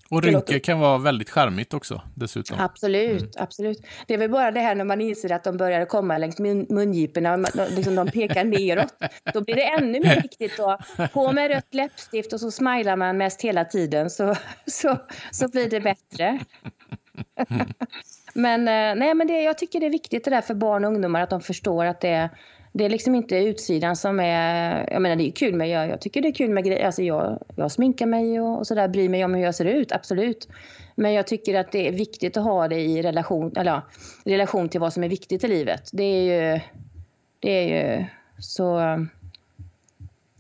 Och 0.10 0.24
rynkor 0.24 0.60
kan 0.60 0.80
vara 0.80 0.98
väldigt 0.98 1.30
charmigt 1.30 1.74
också 1.74 2.02
dessutom. 2.16 2.60
Absolut, 2.60 3.22
mm. 3.22 3.32
absolut. 3.38 3.86
Det 4.08 4.14
är 4.14 4.18
väl 4.18 4.30
bara 4.30 4.52
det 4.52 4.60
här 4.60 4.76
när 4.76 4.86
man 4.86 5.02
inser 5.02 5.32
att 5.32 5.44
de 5.44 5.58
börjar 5.58 5.86
komma 5.86 6.18
längs 6.18 6.40
mun, 6.40 6.66
mungiporna, 6.70 7.36
liksom 7.70 7.96
de 7.96 8.08
pekar 8.08 8.44
neråt. 8.44 8.94
Då 9.34 9.42
blir 9.42 9.56
det 9.56 9.64
ännu 9.64 10.00
mer 10.00 10.22
viktigt 10.22 10.60
att 10.60 11.14
på 11.14 11.32
med 11.32 11.52
rött 11.52 11.74
läppstift 11.74 12.34
och 12.34 12.40
så 12.40 12.52
smilar 12.52 12.96
man 12.96 13.18
mest 13.18 13.42
hela 13.42 13.66
tiden 13.66 14.10
så, 14.10 14.36
så, 14.66 14.98
så 15.32 15.48
blir 15.48 15.70
det 15.70 15.82
bättre. 15.82 16.40
Men, 18.34 18.60
eh, 18.68 19.00
nej, 19.00 19.14
men 19.14 19.28
det, 19.28 19.42
jag 19.42 19.58
tycker 19.58 19.80
det 19.80 19.86
är 19.86 19.92
viktigt 19.92 20.24
det 20.24 20.30
där 20.30 20.42
för 20.42 20.54
barn 20.54 20.86
och 20.86 20.92
ungdomar 20.92 21.22
att 21.22 21.30
de 21.30 21.42
förstår 21.42 21.86
att 21.86 22.02
det, 22.02 22.30
det 22.72 22.86
är 22.86 22.90
liksom 22.90 23.16
inte 23.16 23.38
utsidan 23.38 23.96
som 23.96 24.20
är... 24.20 24.90
Jag 24.92 25.02
menar 25.02 25.16
det 25.16 25.28
är 25.28 25.32
kul, 25.32 25.56
med, 25.56 25.70
jag, 25.70 25.90
jag 25.90 26.02
tycker 26.02 26.22
det 26.22 26.28
är 26.28 26.34
kul 26.34 26.50
med 26.50 26.66
grejer. 26.66 26.86
Alltså 26.86 27.02
jag, 27.02 27.44
jag 27.56 27.72
sminkar 27.72 28.06
mig 28.06 28.42
och, 28.42 28.58
och 28.58 28.68
sådär, 28.68 28.88
bryr 28.88 29.10
mig 29.10 29.26
om 29.26 29.34
hur 29.34 29.44
jag 29.44 29.56
ser 29.56 29.66
ut, 29.66 29.92
absolut. 29.92 30.48
Men 30.96 31.14
jag 31.14 31.28
tycker 31.28 31.56
att 31.60 31.72
det 31.72 31.88
är 31.88 31.92
viktigt 31.92 32.38
att 32.38 32.44
ha 32.44 32.68
det 32.68 32.80
i 32.80 33.02
relation, 33.02 33.54
eller, 33.58 33.72
ja, 33.72 33.82
relation 34.26 34.70
till 34.70 34.80
vad 34.80 34.94
som 34.94 35.04
är 35.04 35.10
viktigt 35.10 35.44
i 35.44 35.48
livet. 35.48 35.90
Det 35.94 36.04
är 36.04 36.54
ju... 36.54 36.60
Det 37.40 37.52
är 37.52 37.98
ju 37.98 38.06
så... 38.40 38.82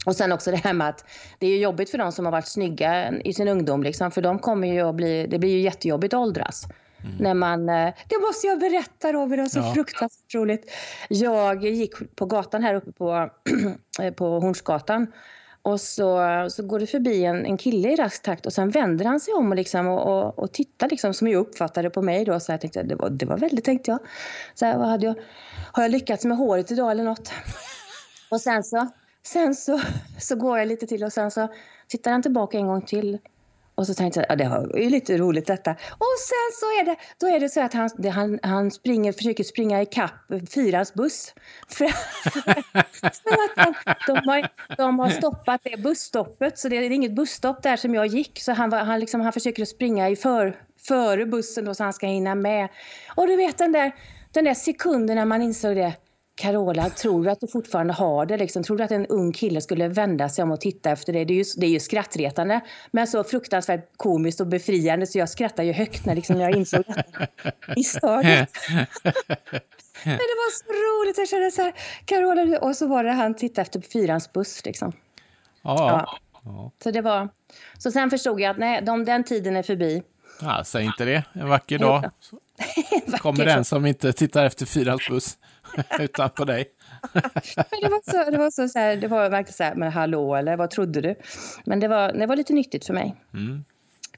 Och 0.05 0.15
sen 0.15 0.31
också 0.31 0.51
det 0.51 0.57
här 0.57 0.73
med 0.73 0.89
att 0.89 1.05
det 1.39 1.47
är 1.47 1.57
jobbigt 1.59 1.89
för 1.89 1.97
de 1.97 2.11
som 2.11 2.25
har 2.25 2.31
varit 2.31 2.47
snygga 2.47 3.11
i 3.11 3.33
sin 3.33 3.47
ungdom. 3.47 3.83
Liksom, 3.83 4.11
för 4.11 4.21
de 4.21 4.39
kommer 4.39 4.67
ju 4.67 4.81
att 4.81 4.95
bli, 4.95 5.27
det 5.27 5.39
blir 5.39 5.49
ju 5.49 5.59
jättejobbigt 5.59 6.13
att 6.13 6.19
åldras. 6.19 6.67
Mm. 7.03 7.15
När 7.19 7.33
man, 7.33 7.69
eh, 7.69 7.93
det 8.07 8.19
måste 8.27 8.47
jag 8.47 8.59
berätta 8.59 9.13
Robin, 9.13 9.37
det 9.37 9.41
var 9.41 9.49
så 9.49 9.59
ja. 9.59 9.73
fruktansvärt 9.73 10.35
roligt. 10.35 10.71
Jag 11.09 11.63
gick 11.63 12.15
på 12.15 12.25
gatan 12.25 12.63
här 12.63 12.75
uppe 12.75 12.91
på, 12.91 13.29
på 14.15 14.39
Hornsgatan. 14.39 15.07
Och 15.63 15.81
så, 15.81 16.19
så 16.49 16.63
går 16.63 16.79
det 16.79 16.87
förbi 16.87 17.25
en, 17.25 17.45
en 17.45 17.57
kille 17.57 17.91
i 17.91 17.95
rask 17.95 18.23
takt 18.23 18.45
och 18.45 18.53
sen 18.53 18.69
vänder 18.69 19.05
han 19.05 19.19
sig 19.19 19.33
om 19.33 19.49
och, 19.49 19.55
liksom, 19.55 19.87
och, 19.87 20.25
och, 20.25 20.39
och 20.39 20.51
tittar 20.51 20.89
liksom, 20.89 21.13
som 21.13 21.27
jag 21.27 21.39
uppfattade 21.39 21.89
på 21.89 22.01
mig. 22.01 22.25
Då, 22.25 22.39
så 22.39 22.51
jag 22.51 22.61
tänkte, 22.61 22.83
det, 22.83 22.95
var, 22.95 23.09
det 23.09 23.25
var 23.25 23.37
väldigt, 23.37 23.65
tänkte 23.65 23.91
jag. 23.91 23.99
Så 24.53 24.65
här, 24.65 24.77
vad 24.77 24.87
hade 24.87 25.05
jag. 25.05 25.15
Har 25.71 25.83
jag 25.83 25.91
lyckats 25.91 26.25
med 26.25 26.37
håret 26.37 26.71
idag 26.71 26.91
eller 26.91 27.03
något? 27.03 27.31
Och 28.31 28.41
sen 28.41 28.63
så, 28.63 28.87
sen 29.23 29.55
så, 29.55 29.81
så 30.19 30.35
går 30.35 30.57
jag 30.57 30.67
lite 30.67 30.87
till 30.87 31.03
och 31.03 31.13
sen 31.13 31.31
så 31.31 31.47
tittar 31.87 32.11
han 32.11 32.21
tillbaka 32.21 32.57
en 32.57 32.67
gång 32.67 32.81
till. 32.81 33.17
Och 33.81 33.87
så 33.87 33.93
tänkte 33.93 34.19
jag, 34.19 34.25
ja, 34.29 34.35
det 34.35 34.49
var 34.49 34.77
ju 34.77 34.89
lite 34.89 35.17
roligt 35.17 35.47
detta. 35.47 35.71
Och 35.71 36.15
sen 36.19 36.51
så 36.59 36.65
är 36.65 36.85
det, 36.85 36.95
då 37.17 37.27
är 37.27 37.39
det 37.39 37.49
så 37.49 37.61
att 37.61 37.73
han, 37.73 37.89
det, 37.97 38.09
han, 38.09 38.39
han 38.43 38.71
springer, 38.71 39.11
försöker 39.11 39.43
springa 39.43 39.81
ikapp 39.81 40.11
Fyrans 40.53 40.93
buss. 40.93 41.33
För, 41.67 41.87
för 43.01 43.31
att 43.31 43.51
han, 43.55 43.73
de, 44.07 44.29
har, 44.29 44.49
de 44.77 44.99
har 44.99 45.09
stoppat 45.09 45.61
det 45.63 45.77
busstoppet, 45.77 46.59
så 46.59 46.69
det 46.69 46.77
är 46.77 46.91
inget 46.91 47.15
busstopp 47.15 47.63
där 47.63 47.77
som 47.77 47.93
jag 47.93 48.05
gick. 48.05 48.39
Så 48.41 48.51
han, 48.51 48.73
han, 48.73 48.99
liksom, 48.99 49.21
han 49.21 49.33
försöker 49.33 49.65
springa 49.65 50.09
i 50.09 50.15
för, 50.15 50.57
före 50.87 51.25
bussen 51.25 51.65
då, 51.65 51.73
så 51.73 51.83
han 51.83 51.93
ska 51.93 52.07
hinna 52.07 52.35
med. 52.35 52.67
Och 53.15 53.27
du 53.27 53.35
vet 53.35 53.57
den 53.57 53.71
där, 53.71 53.91
den 54.31 54.45
där 54.45 54.53
sekunden 54.53 55.15
när 55.15 55.25
man 55.25 55.41
insåg 55.41 55.75
det. 55.75 55.93
Carola, 56.41 56.89
tror 56.89 57.23
du 57.23 57.29
att 57.29 57.39
du 57.39 57.47
fortfarande 57.47 57.93
har 57.93 58.25
det? 58.25 58.37
Liksom, 58.37 58.63
tror 58.63 58.77
du 58.77 58.83
att 58.83 58.91
en 58.91 59.05
ung 59.05 59.31
kille 59.31 59.61
skulle 59.61 59.87
vända 59.87 60.29
sig 60.29 60.43
om 60.43 60.51
och 60.51 60.61
titta 60.61 60.91
efter 60.91 61.13
det? 61.13 61.25
Det 61.25 61.33
är 61.33 61.35
ju, 61.35 61.43
det 61.57 61.65
är 61.65 61.69
ju 61.69 61.79
skrattretande, 61.79 62.61
men 62.91 63.07
så 63.07 63.23
fruktansvärt 63.23 63.97
komiskt 63.97 64.41
och 64.41 64.47
befriande 64.47 65.07
så 65.07 65.17
jag 65.17 65.29
skrattar 65.29 65.63
ju 65.63 65.73
högt 65.73 66.05
när, 66.05 66.15
liksom, 66.15 66.39
jag 66.39 66.55
insåg 66.55 66.83
misstaget. 67.75 68.49
men 70.03 70.17
det 70.17 70.35
var 70.37 70.51
så 70.51 70.65
roligt, 70.65 71.17
jag 71.17 71.29
kände 71.29 71.51
så 71.51 71.61
här, 71.61 71.73
Carola, 72.05 72.59
och 72.59 72.75
så 72.75 72.87
var 72.87 73.03
det 73.03 73.11
han 73.11 73.35
tittade 73.35 73.61
efter 73.61 73.81
fyrans 73.81 74.33
buss 74.33 74.65
liksom. 74.65 74.91
Ja. 75.61 76.07
ja. 76.43 76.71
Så 76.83 76.91
det 76.91 77.01
var, 77.01 77.29
så 77.77 77.91
sen 77.91 78.09
förstod 78.09 78.41
jag 78.41 78.51
att 78.51 78.57
nej, 78.57 78.81
de, 78.81 79.05
den 79.05 79.23
tiden 79.23 79.55
är 79.55 79.63
förbi. 79.63 80.03
Ja, 80.41 80.63
säg 80.65 80.85
inte 80.85 81.05
det, 81.05 81.23
en 81.33 81.49
vacker 81.49 81.79
dag. 81.79 82.09
Kommer 83.17 83.45
den 83.45 83.65
som 83.65 83.85
inte 83.85 84.13
tittar 84.13 84.45
efter 84.45 84.65
fyrans 84.65 85.07
buss. 85.09 85.37
utan 85.99 86.29
på 86.29 86.45
dig. 86.45 86.65
det 87.81 87.89
var 87.89 88.11
så, 88.11 88.31
det 88.31 88.37
var 88.37 88.51
så, 88.51 88.67
så 88.67 88.79
här, 88.79 88.95
det 88.95 89.07
var 89.07 89.29
verkligen 89.29 89.53
så 89.53 89.63
här, 89.63 89.75
men 89.75 89.91
hallå 89.91 90.35
eller 90.35 90.57
vad 90.57 90.71
trodde 90.71 91.01
du? 91.01 91.15
Men 91.65 91.79
det 91.79 91.87
var, 91.87 92.13
det 92.13 92.25
var 92.25 92.35
lite 92.35 92.53
nyttigt 92.53 92.85
för 92.85 92.93
mig. 92.93 93.15
Mm. 93.33 93.63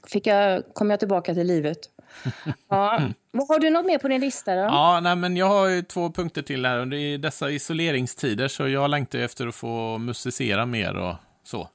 Fick 0.06 0.26
jag, 0.26 0.62
kom 0.72 0.90
jag 0.90 0.98
tillbaka 0.98 1.34
till 1.34 1.46
livet. 1.46 1.78
Ja. 2.68 3.00
Har 3.48 3.58
du 3.58 3.70
något 3.70 3.86
mer 3.86 3.98
på 3.98 4.08
din 4.08 4.20
lista 4.20 4.54
då? 4.54 4.60
Ja, 4.60 5.00
nej, 5.00 5.16
men 5.16 5.36
jag 5.36 5.46
har 5.46 5.68
ju 5.68 5.82
två 5.82 6.12
punkter 6.12 6.42
till 6.42 6.66
här. 6.66 6.78
Under 6.78 6.96
i 6.96 7.16
dessa 7.16 7.50
isoleringstider 7.50 8.48
så 8.48 8.68
jag 8.68 8.90
längtar 8.90 9.18
efter 9.18 9.46
att 9.46 9.54
få 9.54 9.98
musicera 9.98 10.66
mer 10.66 10.96
och 10.96 11.14
så. 11.44 11.68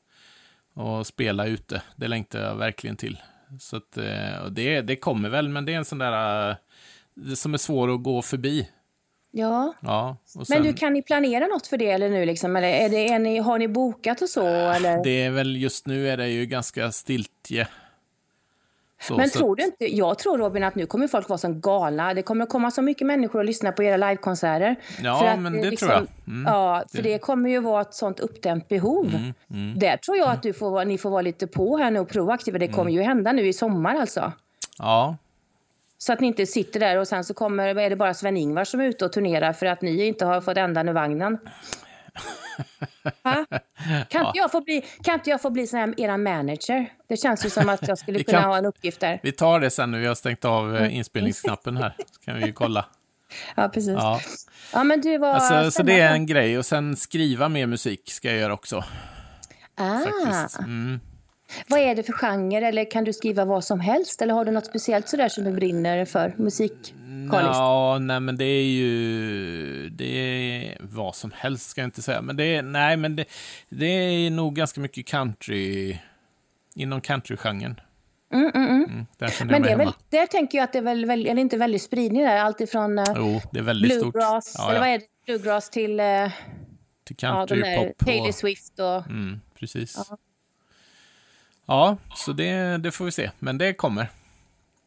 Och 0.74 1.08
spela 1.08 1.46
ute. 1.46 1.82
Det 1.96 2.08
längtar 2.08 2.40
jag 2.40 2.56
verkligen 2.56 2.96
till. 2.96 3.18
Så 3.60 3.78
att, 3.78 3.98
eh, 3.98 4.46
det, 4.52 4.82
det 4.82 4.96
kommer 4.96 5.30
väl, 5.30 5.50
men 5.50 5.66
det 5.66 5.74
är 5.74 5.78
en 5.78 5.86
sån 5.86 5.98
där 5.98 6.50
eh, 6.50 7.34
som 7.34 7.54
är 7.54 7.58
svår 7.58 7.94
att 7.94 8.04
gå 8.04 8.22
förbi. 8.22 8.70
Ja. 9.32 9.74
ja 9.82 10.18
sen... 10.26 10.44
Men 10.50 10.64
du, 10.64 10.74
kan 10.74 10.94
ni 10.94 11.02
planera 11.02 11.48
något 11.48 11.68
för 11.68 11.78
det 11.78 11.90
eller 11.90 12.10
nu? 12.10 12.26
Liksom? 12.26 12.56
Eller 12.56 12.68
är 12.68 12.90
det, 12.90 13.08
är 13.08 13.20
ni, 13.20 13.38
har 13.38 13.60
ni 13.60 13.68
bokat 13.68 14.22
och 14.22 14.30
så? 14.30 14.48
Eller? 14.48 15.04
Det 15.04 15.24
är 15.24 15.30
väl 15.30 15.56
just 15.56 15.88
nu 15.88 16.10
är 16.10 16.18
det 16.18 16.28
ju 16.30 16.46
ganska 16.46 16.92
stiltje. 16.92 17.68
Så, 19.02 19.18
men 19.18 19.30
tror 19.30 19.56
du 19.56 19.64
inte, 19.64 19.96
jag 19.96 20.20
tror 20.20 20.38
Robin 20.38 20.64
att 20.64 20.76
nu 20.76 20.86
kommer 20.86 21.08
folk 21.08 21.30
vara 21.30 21.38
som 21.38 21.62
galna. 21.62 22.14
Det 22.14 22.22
kommer 22.22 22.44
att 22.44 22.50
komma 22.50 22.72
så 22.72 22.82
mycket 22.82 23.08
människor 23.08 23.40
och 23.40 23.46
lyssna 23.46 23.72
på 23.72 23.84
era 23.84 23.98
livekonserter. 23.98 24.76
Ja, 25.04 25.36
men 25.36 25.54
det 25.54 25.70
liksom, 25.70 25.88
tror 25.88 26.00
jag. 26.00 26.34
Mm, 26.34 26.54
ja, 26.54 26.84
för 26.92 26.98
det. 26.98 27.14
det. 27.14 27.20
kommer 27.20 27.50
ju 27.50 27.60
vara 27.60 27.82
ett 27.82 27.94
sånt 27.94 28.20
uppdämt 28.20 28.68
behov. 28.68 29.06
Mm, 29.06 29.34
mm, 29.50 29.80
Där 29.80 29.98
tror 29.98 30.18
jag 30.18 30.30
att 30.30 30.44
du 30.44 30.54
får, 30.54 30.86
ni 30.86 30.98
får 30.98 31.10
vara 31.10 31.22
lite 31.22 31.48
på 31.48 31.78
här 31.78 31.92
nu 31.92 32.00
och 32.00 32.10
proaktiva. 32.10 32.58
Det 32.58 32.68
kommer 32.68 32.92
mm. 32.92 32.94
ju 32.94 33.02
hända 33.02 33.32
nu 33.32 33.48
i 33.48 33.54
sommar 33.54 33.96
alltså. 33.96 34.32
Ja, 34.78 35.18
så 36.02 36.14
att 36.14 36.20
ni 36.20 36.28
inte 36.28 36.46
sitter 36.46 36.80
där 36.80 36.98
och 36.98 37.08
sen 37.08 37.24
så 37.24 37.34
kommer, 37.34 37.78
är 37.78 37.90
det 37.90 37.96
bara 37.96 38.14
Sven-Ingvar 38.14 38.64
som 38.64 38.80
är 38.80 38.86
ute 38.86 39.06
och 39.06 39.12
turnerar 39.12 39.54
för 39.54 39.66
att 39.66 39.82
ni 39.82 40.08
inte 40.08 40.26
har 40.26 40.42
fått 40.42 40.58
ändan 40.58 40.90
ur 40.90 40.94
vagnen. 40.94 41.38
Ha? 43.24 43.46
Kan, 44.10 44.26
inte 44.26 44.38
jag 44.38 44.52
få 44.52 44.62
bli, 44.62 44.86
kan 45.04 45.14
inte 45.14 45.30
jag 45.30 45.42
få 45.42 45.50
bli 45.50 45.68
sån 45.68 45.80
här, 45.80 45.94
eran 45.98 46.24
manager? 46.24 46.94
Det 47.08 47.18
känns 47.18 47.46
ju 47.46 47.50
som 47.50 47.70
att 47.70 47.88
jag 47.88 47.98
skulle 47.98 48.24
kunna 48.24 48.42
kan, 48.42 48.50
ha 48.50 48.58
en 48.58 48.66
uppgift 48.66 49.00
där. 49.00 49.20
Vi 49.24 49.32
tar 49.32 49.60
det 49.60 49.70
sen 49.70 49.92
när 49.92 50.00
vi 50.00 50.08
har 50.08 50.16
stängt 50.16 50.46
av 50.46 50.78
eh, 50.78 50.96
inspelningsknappen 50.98 51.78
här. 51.78 51.96
Så 51.98 52.22
kan 52.26 52.40
vi 52.40 52.52
kolla. 52.52 52.86
Ja, 53.56 53.70
precis. 53.70 53.94
Ja. 53.94 54.22
ja 54.74 54.84
men 54.84 55.02
du 55.02 55.18
var... 55.18 55.34
Alltså, 55.34 55.72
så 55.72 55.84
det 55.84 56.00
är 56.00 56.14
en 56.14 56.26
grej. 56.26 56.58
Och 56.58 56.66
sen 56.66 56.96
skriva 56.96 57.50
mer 57.50 57.68
musik 57.68 58.12
ska 58.12 58.28
jag 58.28 58.38
göra 58.38 58.54
också. 58.54 58.84
Ah. 59.76 60.00
Faktiskt. 60.00 60.60
Mm. 60.60 61.00
Vad 61.68 61.80
är 61.80 61.96
det 61.96 62.04
för 62.04 62.14
genre? 62.14 62.68
Eller 62.68 62.92
kan 62.92 63.04
du 63.04 63.14
skriva 63.14 63.46
vad 63.46 63.64
som 63.64 63.80
helst? 63.80 64.22
Eller 64.22 64.34
har 64.34 64.46
du 64.46 64.52
något 64.52 64.66
speciellt 64.66 65.10
sådär 65.10 65.30
som 65.30 65.44
du 65.44 65.52
brinner 65.52 66.06
för 66.06 66.34
musikaliskt? 66.38 66.94
Ja, 67.32 67.98
nej 68.02 68.20
men 68.20 68.38
det 68.38 68.46
är 68.46 68.66
ju... 68.66 69.90
Det 69.90 70.18
är 70.18 70.78
vad 70.80 71.16
som 71.16 71.32
helst 71.36 71.70
ska 71.70 71.82
jag 71.82 71.88
inte 71.88 72.02
säga. 72.02 72.22
Men 72.22 72.38
det 72.38 72.56
är, 72.56 72.62
nej, 72.62 72.98
men 72.98 73.16
det, 73.16 73.26
det 73.70 73.86
är 73.86 74.30
nog 74.32 74.56
ganska 74.56 74.82
mycket 74.82 75.08
country... 75.08 75.98
Inom 76.76 77.02
countrygenren. 77.02 77.80
Mm, 78.34 78.52
mm, 78.56 78.68
mm. 78.70 78.84
mm 78.84 79.06
men 79.48 79.62
det 79.62 79.70
är 79.70 79.78
väl, 79.78 79.92
där 80.10 80.26
tänker 80.26 80.58
jag 80.58 80.64
att 80.64 80.74
det 80.74 80.78
är 80.78 80.84
väl, 80.84 81.06
väl, 81.06 81.28
är 81.28 81.36
det 81.36 81.42
inte 81.42 81.58
väldigt 81.58 81.82
spridning 81.82 82.24
där? 82.24 82.38
Allt 82.38 82.62
ifrån 82.62 83.02
jo, 83.16 83.42
det 83.52 83.60
är 83.60 83.64
väldigt 83.64 84.02
bluegrass, 84.02 84.46
stort. 84.46 84.62
Ja, 84.62 84.70
eller 84.70 84.80
vad 84.80 84.90
är 84.90 84.98
det? 84.98 85.06
Bluegrass 85.26 85.70
till... 85.70 86.00
Uh, 86.00 86.30
till 87.04 87.16
country, 87.16 87.60
ja, 87.60 87.84
pop. 87.84 87.98
Taylor 88.06 88.32
Swift 88.32 88.80
och... 88.80 89.08
Mm, 89.08 89.42
precis. 89.60 90.06
Ja. 90.10 90.18
Ja, 91.70 91.98
så 92.16 92.34
det, 92.34 92.78
det 92.78 92.92
får 92.92 93.06
vi 93.06 93.12
se. 93.12 93.32
Men 93.40 93.58
det 93.58 93.74
kommer. 93.74 94.08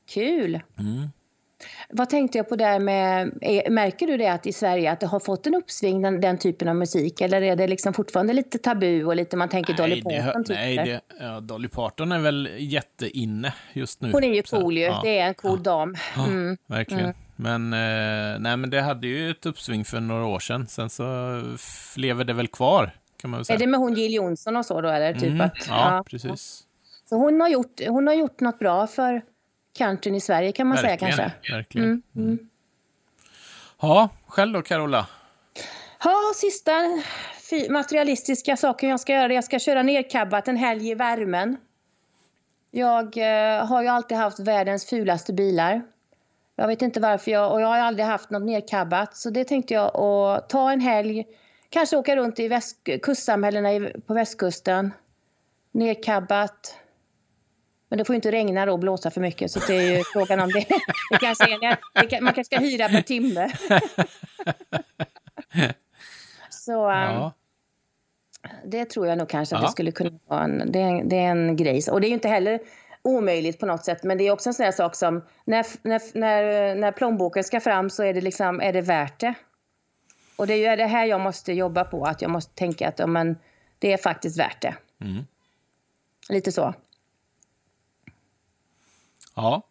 Kul. 0.09 0.61
Mm. 0.79 1.09
Vad 1.91 2.11
tänkte 2.11 2.39
jag 2.39 2.49
på 2.49 2.57
där 2.57 2.79
med, 2.79 3.39
är, 3.41 3.71
märker 3.71 4.07
du 4.07 4.17
det 4.17 4.29
att 4.29 4.47
i 4.47 4.53
Sverige 4.53 4.93
att 4.93 5.01
det 5.01 5.07
har 5.07 5.21
fått 5.21 5.47
en 5.47 5.55
uppsving 5.55 6.03
den, 6.03 6.21
den 6.21 6.39
typen 6.39 6.69
av 6.69 6.77
musik 6.77 7.21
eller 7.21 7.43
är 7.43 7.57
det 7.57 7.67
liksom 7.67 7.95
fortfarande 7.95 8.33
lite 8.33 8.59
tabu 8.59 9.05
och 9.05 9.17
lite 9.17 9.37
man 9.37 9.49
tänker 9.49 9.73
nej, 9.79 10.03
Dolly 10.03 10.03
Parton? 10.03 10.43
Det, 10.43 10.55
nej, 10.55 10.77
det, 10.77 11.01
ja, 11.21 11.41
Dolly 11.41 11.69
Parton 11.69 12.13
är 12.13 12.19
väl 12.19 12.49
jätteinne 12.59 13.55
just 13.73 14.01
nu. 14.01 14.13
Hon 14.13 14.25
är 14.25 14.35
ju 14.35 14.43
cool 14.43 14.77
ju, 14.77 14.85
ja, 14.85 15.01
det 15.05 15.19
är 15.19 15.27
en 15.27 15.35
cool 15.35 15.61
ja, 15.65 15.71
dam. 15.71 15.97
Mm. 16.17 16.57
verkligen. 16.67 17.05
Mm. 17.05 17.17
Men, 17.37 17.73
eh, 17.73 18.41
nej, 18.41 18.57
men 18.57 18.71
det 18.71 18.81
hade 18.81 19.07
ju 19.07 19.31
ett 19.31 19.47
uppsving 19.47 19.85
för 19.85 20.01
några 20.01 20.27
år 20.27 20.41
sedan, 20.41 20.67
sen 20.67 20.91
så 20.91 21.41
lever 21.97 22.25
det 22.25 22.33
väl 22.33 22.49
kvar. 22.49 22.91
Kan 23.21 23.31
man 23.31 23.39
väl 23.39 23.45
säga. 23.45 23.55
Är 23.55 23.59
det 23.59 23.67
med 23.67 23.81
hon 23.81 23.95
Jill 23.95 24.15
Johnson 24.15 24.57
och 24.57 24.67
så 24.67 24.81
då 24.81 24.89
eller? 24.89 25.15
Typ 25.15 25.23
mm, 25.23 25.41
att, 25.41 25.67
ja, 25.69 26.05
precis. 26.11 26.67
Så 27.13 27.17
hon 27.17 27.41
har, 27.41 27.49
gjort, 27.49 27.81
hon 27.89 28.07
har 28.07 28.15
gjort 28.15 28.41
något 28.41 28.59
bra 28.59 28.87
för 28.87 29.23
countryn 29.79 30.15
i 30.15 30.21
Sverige 30.21 30.53
kan 30.53 30.67
man 30.67 30.77
verkligen, 30.77 30.99
säga 30.99 31.31
kanske. 31.31 31.53
Verkligen. 31.53 31.89
Mm, 31.89 32.03
mm. 32.17 32.49
Ja, 33.81 34.09
själv 34.27 34.53
då 34.53 34.63
Carola? 34.63 35.07
Ja, 36.05 36.17
sista 36.37 36.73
materialistiska 37.71 38.57
saken 38.57 38.89
jag 38.89 39.01
ska 39.01 39.13
göra. 39.13 39.33
Jag 39.33 39.45
ska 39.45 39.59
köra 39.59 39.83
nerkabbat 39.83 40.49
en 40.49 40.57
helg 40.57 40.91
i 40.91 40.95
värmen. 40.95 41.57
Jag 42.71 43.17
eh, 43.17 43.67
har 43.67 43.83
ju 43.83 43.89
alltid 43.89 44.17
haft 44.17 44.39
världens 44.39 44.87
fulaste 44.87 45.33
bilar. 45.33 45.83
Jag 46.57 46.67
vet 46.67 46.83
inte 46.83 47.01
varför 47.01 47.31
jag, 47.31 47.53
och 47.53 47.61
jag 47.61 47.69
har 47.69 47.79
aldrig 47.79 48.07
haft 48.07 48.31
något 48.31 48.43
nerkabbat. 48.43 49.17
Så 49.17 49.31
det 49.31 49.45
tänkte 49.45 49.75
jag 49.75 49.97
att 49.97 50.49
ta 50.49 50.73
en 50.73 50.81
helg, 50.81 51.25
kanske 51.69 51.97
åka 51.97 52.17
runt 52.17 52.41
i 52.41 52.49
väst, 52.49 52.89
kustsamhällena 53.03 53.89
på 54.07 54.15
västkusten. 54.15 54.93
Nerkabbat, 55.73 56.79
men 57.93 57.99
det 57.99 58.05
får 58.05 58.15
inte 58.15 58.33
regna 58.33 58.67
då 58.67 58.73
och 58.73 58.79
blåsa 58.79 59.11
för 59.11 59.21
mycket, 59.21 59.51
så 59.51 59.61
det 59.67 59.75
är 59.75 59.97
ju 59.97 60.05
frågan 60.05 60.41
om 60.41 60.49
det. 60.49 60.67
det 61.11 61.19
kanske 61.21 61.45
är, 61.45 61.79
det 62.01 62.07
kan, 62.07 62.25
man 62.25 62.35
kanske 62.35 62.57
ska 62.57 62.65
hyra 62.65 62.89
per 62.89 63.03
timme. 63.03 63.51
så 66.51 66.73
ja. 66.73 67.33
det 68.65 68.85
tror 68.85 69.07
jag 69.07 69.19
nog 69.19 69.29
kanske 69.29 69.57
att 69.57 69.63
det 69.63 69.69
skulle 69.69 69.93
kunna 69.93 70.19
vara 70.27 70.45
en, 70.45 70.73
det 70.73 71.03
det 71.05 71.17
är 71.17 71.31
en 71.31 71.57
grej. 71.57 71.83
Och 71.91 72.01
det 72.01 72.07
är 72.07 72.09
ju 72.09 72.15
inte 72.15 72.29
heller 72.29 72.61
omöjligt 73.03 73.61
på 73.61 73.67
något 73.67 73.85
sätt, 73.85 74.03
men 74.03 74.19
det 74.19 74.25
är 74.25 74.31
också 74.31 74.51
en 74.51 74.55
sån 74.55 74.65
här 74.65 74.73
sak 74.73 74.95
som 74.95 75.25
när, 75.45 75.67
när, 75.83 76.19
när, 76.19 76.75
när 76.75 76.93
plånboken 76.93 77.45
ska 77.45 77.61
fram 77.61 77.91
så 77.91 78.03
är 78.03 78.15
det 78.15 78.21
liksom, 78.21 78.61
är 78.61 78.73
det 78.73 78.81
värt 78.81 79.21
det? 79.21 79.35
Och 80.37 80.47
det 80.47 80.55
är 80.55 80.71
ju 80.71 80.77
det 80.77 80.87
här 80.87 81.07
jag 81.07 81.21
måste 81.21 81.53
jobba 81.53 81.85
på, 81.85 82.05
att 82.05 82.23
jag 82.23 82.31
måste 82.31 82.55
tänka 82.55 82.89
att 82.89 83.11
men, 83.11 83.39
det 83.79 83.93
är 83.93 83.97
faktiskt 83.97 84.39
värt 84.39 84.63
det. 84.63 84.75
Mm. 85.01 85.25
Lite 86.29 86.53
så. 86.53 86.75
Ja. 89.35 89.69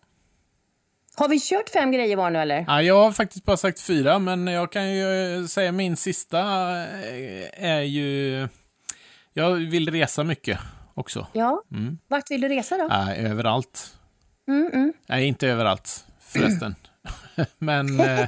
Har 1.15 1.30
vi 1.30 1.39
kört 1.39 1.69
fem 1.69 1.91
grejer 1.91 2.17
var 2.17 2.30
nu 2.30 2.39
eller? 2.39 2.65
Ja, 2.67 2.82
jag 2.82 3.04
har 3.04 3.12
faktiskt 3.12 3.45
bara 3.45 3.58
sagt 3.58 3.80
fyra, 3.80 4.19
men 4.19 4.47
jag 4.47 4.71
kan 4.71 4.93
ju 4.93 5.36
eh, 5.36 5.45
säga 5.45 5.71
min 5.71 5.97
sista 5.97 6.39
eh, 6.39 7.65
är 7.65 7.82
ju... 7.82 8.47
Jag 9.34 9.52
vill 9.52 9.91
resa 9.91 10.24
mycket 10.24 10.60
också. 10.93 11.28
Ja, 11.34 11.63
mm. 11.71 11.97
vart 12.08 12.32
vill 12.32 12.41
du 12.41 12.50
resa 12.50 12.78
då? 12.78 12.88
Ja, 12.89 13.15
överallt. 13.15 13.97
Mm, 14.47 14.69
mm. 14.74 14.93
Nej, 15.08 15.26
inte 15.26 15.47
överallt 15.47 16.06
förresten. 16.19 16.76
men 17.58 18.00
eh, 18.00 18.28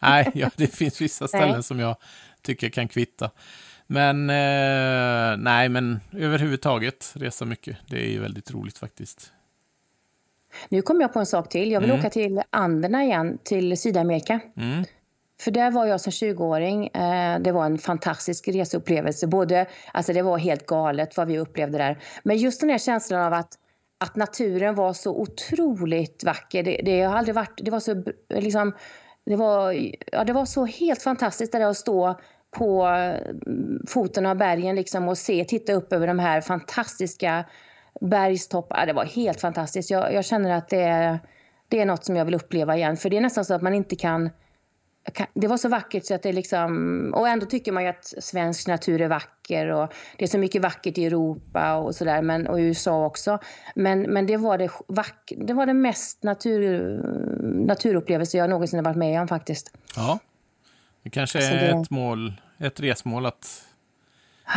nej, 0.00 0.30
ja, 0.34 0.50
det 0.56 0.66
finns 0.66 1.00
vissa 1.00 1.28
ställen 1.28 1.50
nej. 1.50 1.62
som 1.62 1.80
jag 1.80 1.96
tycker 2.42 2.68
kan 2.68 2.88
kvitta. 2.88 3.30
Men 3.86 4.30
eh, 4.30 5.36
nej, 5.36 5.68
men 5.68 6.00
överhuvudtaget 6.12 7.12
resa 7.14 7.44
mycket. 7.44 7.76
Det 7.86 8.04
är 8.06 8.10
ju 8.10 8.20
väldigt 8.20 8.50
roligt 8.50 8.78
faktiskt. 8.78 9.32
Nu 10.68 10.82
kom 10.82 11.00
jag 11.00 11.12
på 11.12 11.18
en 11.18 11.26
sak 11.26 11.48
till. 11.48 11.70
Jag 11.70 11.80
vill 11.80 11.90
mm. 11.90 12.00
åka 12.00 12.10
till 12.10 12.42
Anderna 12.50 13.04
igen, 13.04 13.38
till 13.42 13.78
Sydamerika. 13.78 14.40
Mm. 14.56 14.84
För 15.40 15.50
där 15.50 15.70
var 15.70 15.86
jag 15.86 16.00
som 16.00 16.10
20-åring. 16.10 16.86
Eh, 16.86 17.40
det 17.40 17.52
var 17.52 17.66
en 17.66 17.78
fantastisk 17.78 18.48
reseupplevelse. 18.48 19.26
Både, 19.26 19.66
alltså 19.92 20.12
det 20.12 20.22
var 20.22 20.38
helt 20.38 20.66
galet 20.66 21.16
vad 21.16 21.28
vi 21.28 21.38
upplevde 21.38 21.78
där. 21.78 21.98
Men 22.22 22.36
just 22.36 22.60
den 22.60 22.70
här 22.70 22.78
känslan 22.78 23.22
av 23.22 23.32
att, 23.32 23.58
att 24.04 24.16
naturen 24.16 24.74
var 24.74 24.92
så 24.92 25.20
otroligt 25.20 26.24
vacker. 26.24 26.62
Det, 26.62 26.80
det 26.84 27.02
har 27.02 27.16
aldrig 27.16 27.34
varit... 27.34 27.60
Det 27.62 27.70
var 27.70 27.80
så 27.80 28.04
liksom... 28.34 28.72
Det 29.26 29.36
var, 29.36 29.72
ja, 30.12 30.24
det 30.24 30.32
var 30.32 30.44
så 30.44 30.64
helt 30.64 31.02
fantastiskt 31.02 31.52
där 31.52 31.60
att 31.60 31.76
stå 31.76 32.20
på 32.50 32.84
mm, 32.84 33.82
foten 33.88 34.26
av 34.26 34.36
bergen 34.36 34.76
liksom 34.76 35.08
och 35.08 35.18
se, 35.18 35.44
titta 35.44 35.72
upp 35.72 35.92
över 35.92 36.06
de 36.06 36.18
här 36.18 36.40
fantastiska 36.40 37.44
bergstoppar. 38.00 38.86
Det 38.86 38.92
var 38.92 39.04
helt 39.04 39.40
fantastiskt. 39.40 39.90
Jag, 39.90 40.14
jag, 40.14 40.24
känner 40.24 40.50
att 40.50 40.68
det 40.68 40.82
är, 40.82 41.18
det 41.68 41.80
är 41.80 41.86
något 41.86 42.04
som 42.04 42.16
jag 42.16 42.24
vill 42.24 42.34
uppleva 42.34 42.76
igen. 42.76 42.96
För 42.96 43.10
det 43.10 43.16
är 43.16 43.20
nästan 43.20 43.44
så 43.44 43.54
att 43.54 43.62
man 43.62 43.74
inte 43.74 43.96
kan... 43.96 44.30
Det 45.34 45.46
var 45.46 45.56
så 45.56 45.68
vackert 45.68 46.04
så 46.04 46.14
att 46.14 46.22
det 46.22 46.32
liksom... 46.32 47.12
Och 47.16 47.28
ändå 47.28 47.46
tycker 47.46 47.72
man 47.72 47.82
ju 47.82 47.88
att 47.88 48.14
svensk 48.18 48.66
natur 48.66 49.00
är 49.00 49.08
vacker 49.08 49.68
och 49.68 49.92
det 50.18 50.24
är 50.24 50.28
så 50.28 50.38
mycket 50.38 50.62
vackert 50.62 50.98
i 50.98 51.04
Europa 51.04 51.76
och 51.76 51.94
sådär, 51.94 52.22
men 52.22 52.46
och 52.46 52.60
i 52.60 52.62
USA 52.62 53.06
också. 53.06 53.38
Men, 53.74 54.02
men 54.02 54.26
det 54.26 54.36
var 54.36 54.58
det 54.58 54.70
vack, 54.88 55.32
det 55.36 55.52
var 55.54 55.66
det 55.66 55.74
mest 55.74 56.22
natur, 56.22 56.98
naturupplevelse 57.66 58.38
jag 58.38 58.50
någonsin 58.50 58.78
har 58.78 58.84
varit 58.84 58.96
med 58.96 59.20
om 59.20 59.28
faktiskt. 59.28 59.76
Ja, 59.96 60.18
det 61.02 61.10
kanske 61.10 61.38
alltså 61.38 61.52
är 61.52 61.74
det... 61.74 61.80
ett 61.80 61.90
mål, 61.90 62.32
ett 62.58 62.80
resmål 62.80 63.26
att 63.26 63.66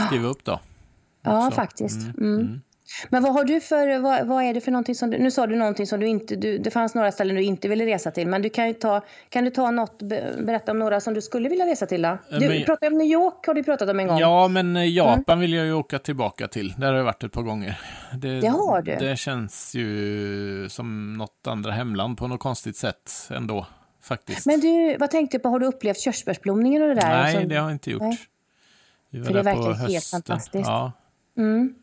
skriva 0.07 0.27
upp 0.27 0.43
då. 0.43 0.59
Ja, 1.21 1.51
faktiskt. 1.51 1.97
Mm, 2.17 2.35
mm. 2.35 2.61
Men 3.09 3.23
vad 3.23 3.33
har 3.33 3.43
du 3.43 3.61
för, 3.61 3.99
vad, 3.99 4.27
vad, 4.27 4.43
är 4.43 4.53
det 4.53 4.61
för 4.61 4.71
någonting 4.71 4.95
som 4.95 5.09
du, 5.09 5.17
nu 5.17 5.31
sa 5.31 5.47
du 5.47 5.55
någonting 5.55 5.87
som 5.87 5.99
du 5.99 6.07
inte, 6.07 6.35
du, 6.35 6.57
det 6.57 6.71
fanns 6.71 6.95
några 6.95 7.11
ställen 7.11 7.35
du 7.35 7.43
inte 7.43 7.67
ville 7.67 7.85
resa 7.85 8.11
till, 8.11 8.27
men 8.27 8.41
du 8.41 8.49
kan 8.49 8.67
ju 8.67 8.73
ta, 8.73 9.01
kan 9.29 9.43
du 9.43 9.49
ta 9.49 9.71
något, 9.71 10.01
berätta 10.01 10.71
om 10.71 10.79
några 10.79 10.99
som 10.99 11.13
du 11.13 11.21
skulle 11.21 11.49
vilja 11.49 11.65
resa 11.65 11.85
till 11.85 12.01
då? 12.01 12.17
Du 12.29 12.47
men, 12.47 12.63
pratade 12.63 12.87
om 12.87 12.97
New 12.97 13.07
York 13.07 13.47
har 13.47 13.53
du 13.53 13.63
pratat 13.63 13.89
om 13.89 13.99
en 13.99 14.07
gång. 14.07 14.19
Ja, 14.19 14.47
men 14.47 14.75
eh, 14.75 14.89
Japan 14.95 15.23
mm. 15.27 15.39
vill 15.39 15.53
jag 15.53 15.65
ju 15.65 15.73
åka 15.73 15.99
tillbaka 15.99 16.47
till. 16.47 16.73
Där 16.77 16.87
har 16.87 16.97
jag 16.97 17.03
varit 17.03 17.23
ett 17.23 17.31
par 17.31 17.41
gånger. 17.43 17.79
Det, 18.13 18.39
det 18.41 18.47
har 18.47 18.81
du? 18.81 18.95
Det 18.95 19.19
känns 19.19 19.75
ju 19.75 20.69
som 20.69 21.13
något 21.13 21.47
andra 21.47 21.71
hemland 21.71 22.17
på 22.17 22.27
något 22.27 22.39
konstigt 22.39 22.77
sätt 22.77 23.11
ändå, 23.29 23.67
faktiskt. 24.03 24.45
Men 24.45 24.59
du, 24.59 24.97
vad 24.97 25.11
tänkte 25.11 25.37
du 25.37 25.41
på, 25.41 25.49
har 25.49 25.59
du 25.59 25.65
upplevt 25.65 25.99
körsbärsblomningen 25.99 26.81
och 26.81 26.87
det 26.87 26.95
där? 26.95 27.21
Nej, 27.21 27.33
som... 27.33 27.47
det 27.47 27.55
har 27.55 27.63
jag 27.63 27.71
inte 27.71 27.91
gjort. 27.91 28.01
Nej. 28.01 28.19
Vi 29.09 29.19
var 29.19 29.25
För 29.25 29.33
det 29.33 29.39
är 29.39 29.43
verkligen 29.43 29.75
helt 29.75 30.05
fantastiskt. 30.05 30.67
Ja. 30.67 30.91
Mm. 31.37 31.75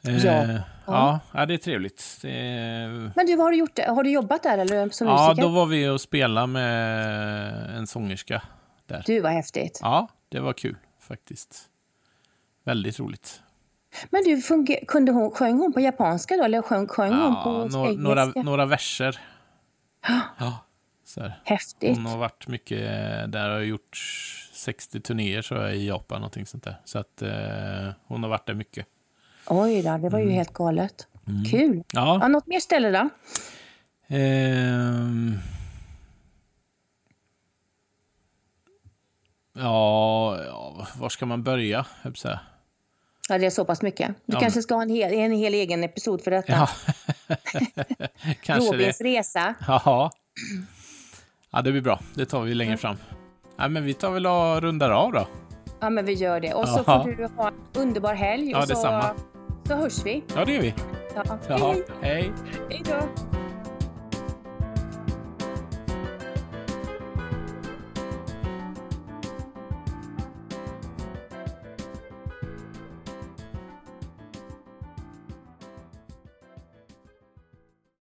Ja. 0.00 0.60
Ja. 0.86 1.20
ja, 1.32 1.46
det 1.46 1.54
är 1.54 1.58
trevligt. 1.58 2.18
Det 2.22 2.30
är... 2.30 3.12
Men 3.16 3.26
du, 3.26 3.36
har 3.36 3.50
du 3.50 3.56
gjort? 3.56 3.78
Har 3.78 4.02
du 4.02 4.10
jobbat 4.10 4.42
där 4.42 4.58
eller 4.58 4.88
som 4.90 5.06
Ja, 5.06 5.34
då 5.34 5.48
var 5.48 5.66
vi 5.66 5.88
och 5.88 6.00
spelade 6.00 6.46
med 6.46 7.76
en 7.76 7.86
sångerska 7.86 8.42
där. 8.86 9.02
Du, 9.06 9.20
vad 9.20 9.32
häftigt. 9.32 9.78
Ja, 9.82 10.08
det 10.28 10.40
var 10.40 10.52
kul 10.52 10.76
faktiskt. 11.00 11.62
Väldigt 12.64 13.00
roligt. 13.00 13.42
Men 14.10 14.22
du, 14.24 14.42
kunde 14.86 15.12
hon, 15.12 15.30
sjöng 15.30 15.58
hon 15.58 15.72
på 15.72 15.80
japanska 15.80 16.36
då? 16.36 16.44
Eller 16.44 16.62
sjöng, 16.62 16.86
sjöng 16.86 17.12
ja, 17.12 17.42
hon 17.44 17.70
på 17.70 17.78
no 17.78 17.92
några, 17.92 18.24
några 18.24 18.66
verser. 18.66 19.20
Ja. 20.38 20.58
Så 21.04 21.20
här. 21.20 21.40
Häftigt. 21.44 21.96
Hon 21.96 22.06
har 22.06 22.18
varit 22.18 22.48
mycket 22.48 22.80
där 23.32 23.50
och 23.56 23.64
gjort 23.64 23.96
60 24.52 25.00
turnéer 25.00 25.42
tror 25.42 25.62
jag 25.62 25.76
i 25.76 25.86
Japan. 25.88 26.20
Någonting 26.20 26.46
sånt 26.46 26.64
där. 26.64 26.80
Så 26.84 26.98
att 26.98 27.22
eh, 27.22 27.88
hon 28.06 28.22
har 28.22 28.30
varit 28.30 28.46
där 28.46 28.54
mycket. 28.54 28.86
Oj 29.46 29.82
då, 29.82 29.96
det 29.96 30.08
var 30.08 30.18
ju 30.18 30.24
mm. 30.24 30.34
helt 30.34 30.52
galet. 30.52 31.06
Mm. 31.28 31.44
Kul. 31.44 31.82
Ja. 31.92 32.18
ja. 32.20 32.28
Något 32.28 32.46
mer 32.46 32.60
ställe 32.60 32.90
då? 32.90 33.08
Ehm... 34.08 35.38
Ja, 39.58 40.44
ja, 40.44 40.86
var 40.98 41.08
ska 41.08 41.26
man 41.26 41.42
börja? 41.42 41.86
Jag 42.02 42.16
Ja, 43.28 43.38
det 43.38 43.46
är 43.46 43.50
så 43.50 43.64
pass 43.64 43.82
mycket. 43.82 44.08
Du 44.08 44.34
ja. 44.34 44.40
kanske 44.40 44.62
ska 44.62 44.74
ha 44.74 44.82
en 44.82 44.90
hel, 44.90 45.12
en 45.12 45.32
hel 45.32 45.54
egen 45.54 45.84
episod 45.84 46.22
för 46.22 46.30
detta. 46.30 46.52
Ja. 46.52 46.68
kanske 48.42 48.72
Robins 48.72 48.98
det. 48.98 49.04
resa. 49.04 49.54
Ja. 49.66 50.10
ja, 51.50 51.62
det 51.62 51.72
blir 51.72 51.82
bra. 51.82 52.00
Det 52.14 52.26
tar 52.26 52.42
vi 52.42 52.54
längre 52.54 52.76
fram. 52.76 52.96
Ja, 53.56 53.68
men 53.68 53.84
vi 53.84 53.94
tar 53.94 54.10
väl 54.10 54.26
och 54.26 54.62
rundar 54.62 54.90
av 54.90 55.12
då. 55.12 55.26
Ja, 55.80 55.90
men 55.90 56.04
vi 56.04 56.12
gör 56.12 56.40
det. 56.40 56.54
Och 56.54 56.68
så 56.68 56.78
Aha. 56.78 57.04
får 57.04 57.10
du 57.10 57.26
ha 57.36 57.48
en 57.48 57.54
underbar 57.74 58.14
helg. 58.14 58.50
Ja, 58.50 58.58
och 58.58 58.68
så 58.68 58.74
detsamma. 58.74 59.14
Så 59.68 59.74
hörs 59.74 60.04
vi. 60.06 60.22
Ja, 60.34 60.44
det 60.44 60.52
gör 60.52 60.60
vi. 60.62 60.74
Ja. 61.14 61.38
Jaha. 61.48 61.76
Hej. 62.02 62.32
Hej 62.70 62.82
då. 62.84 63.08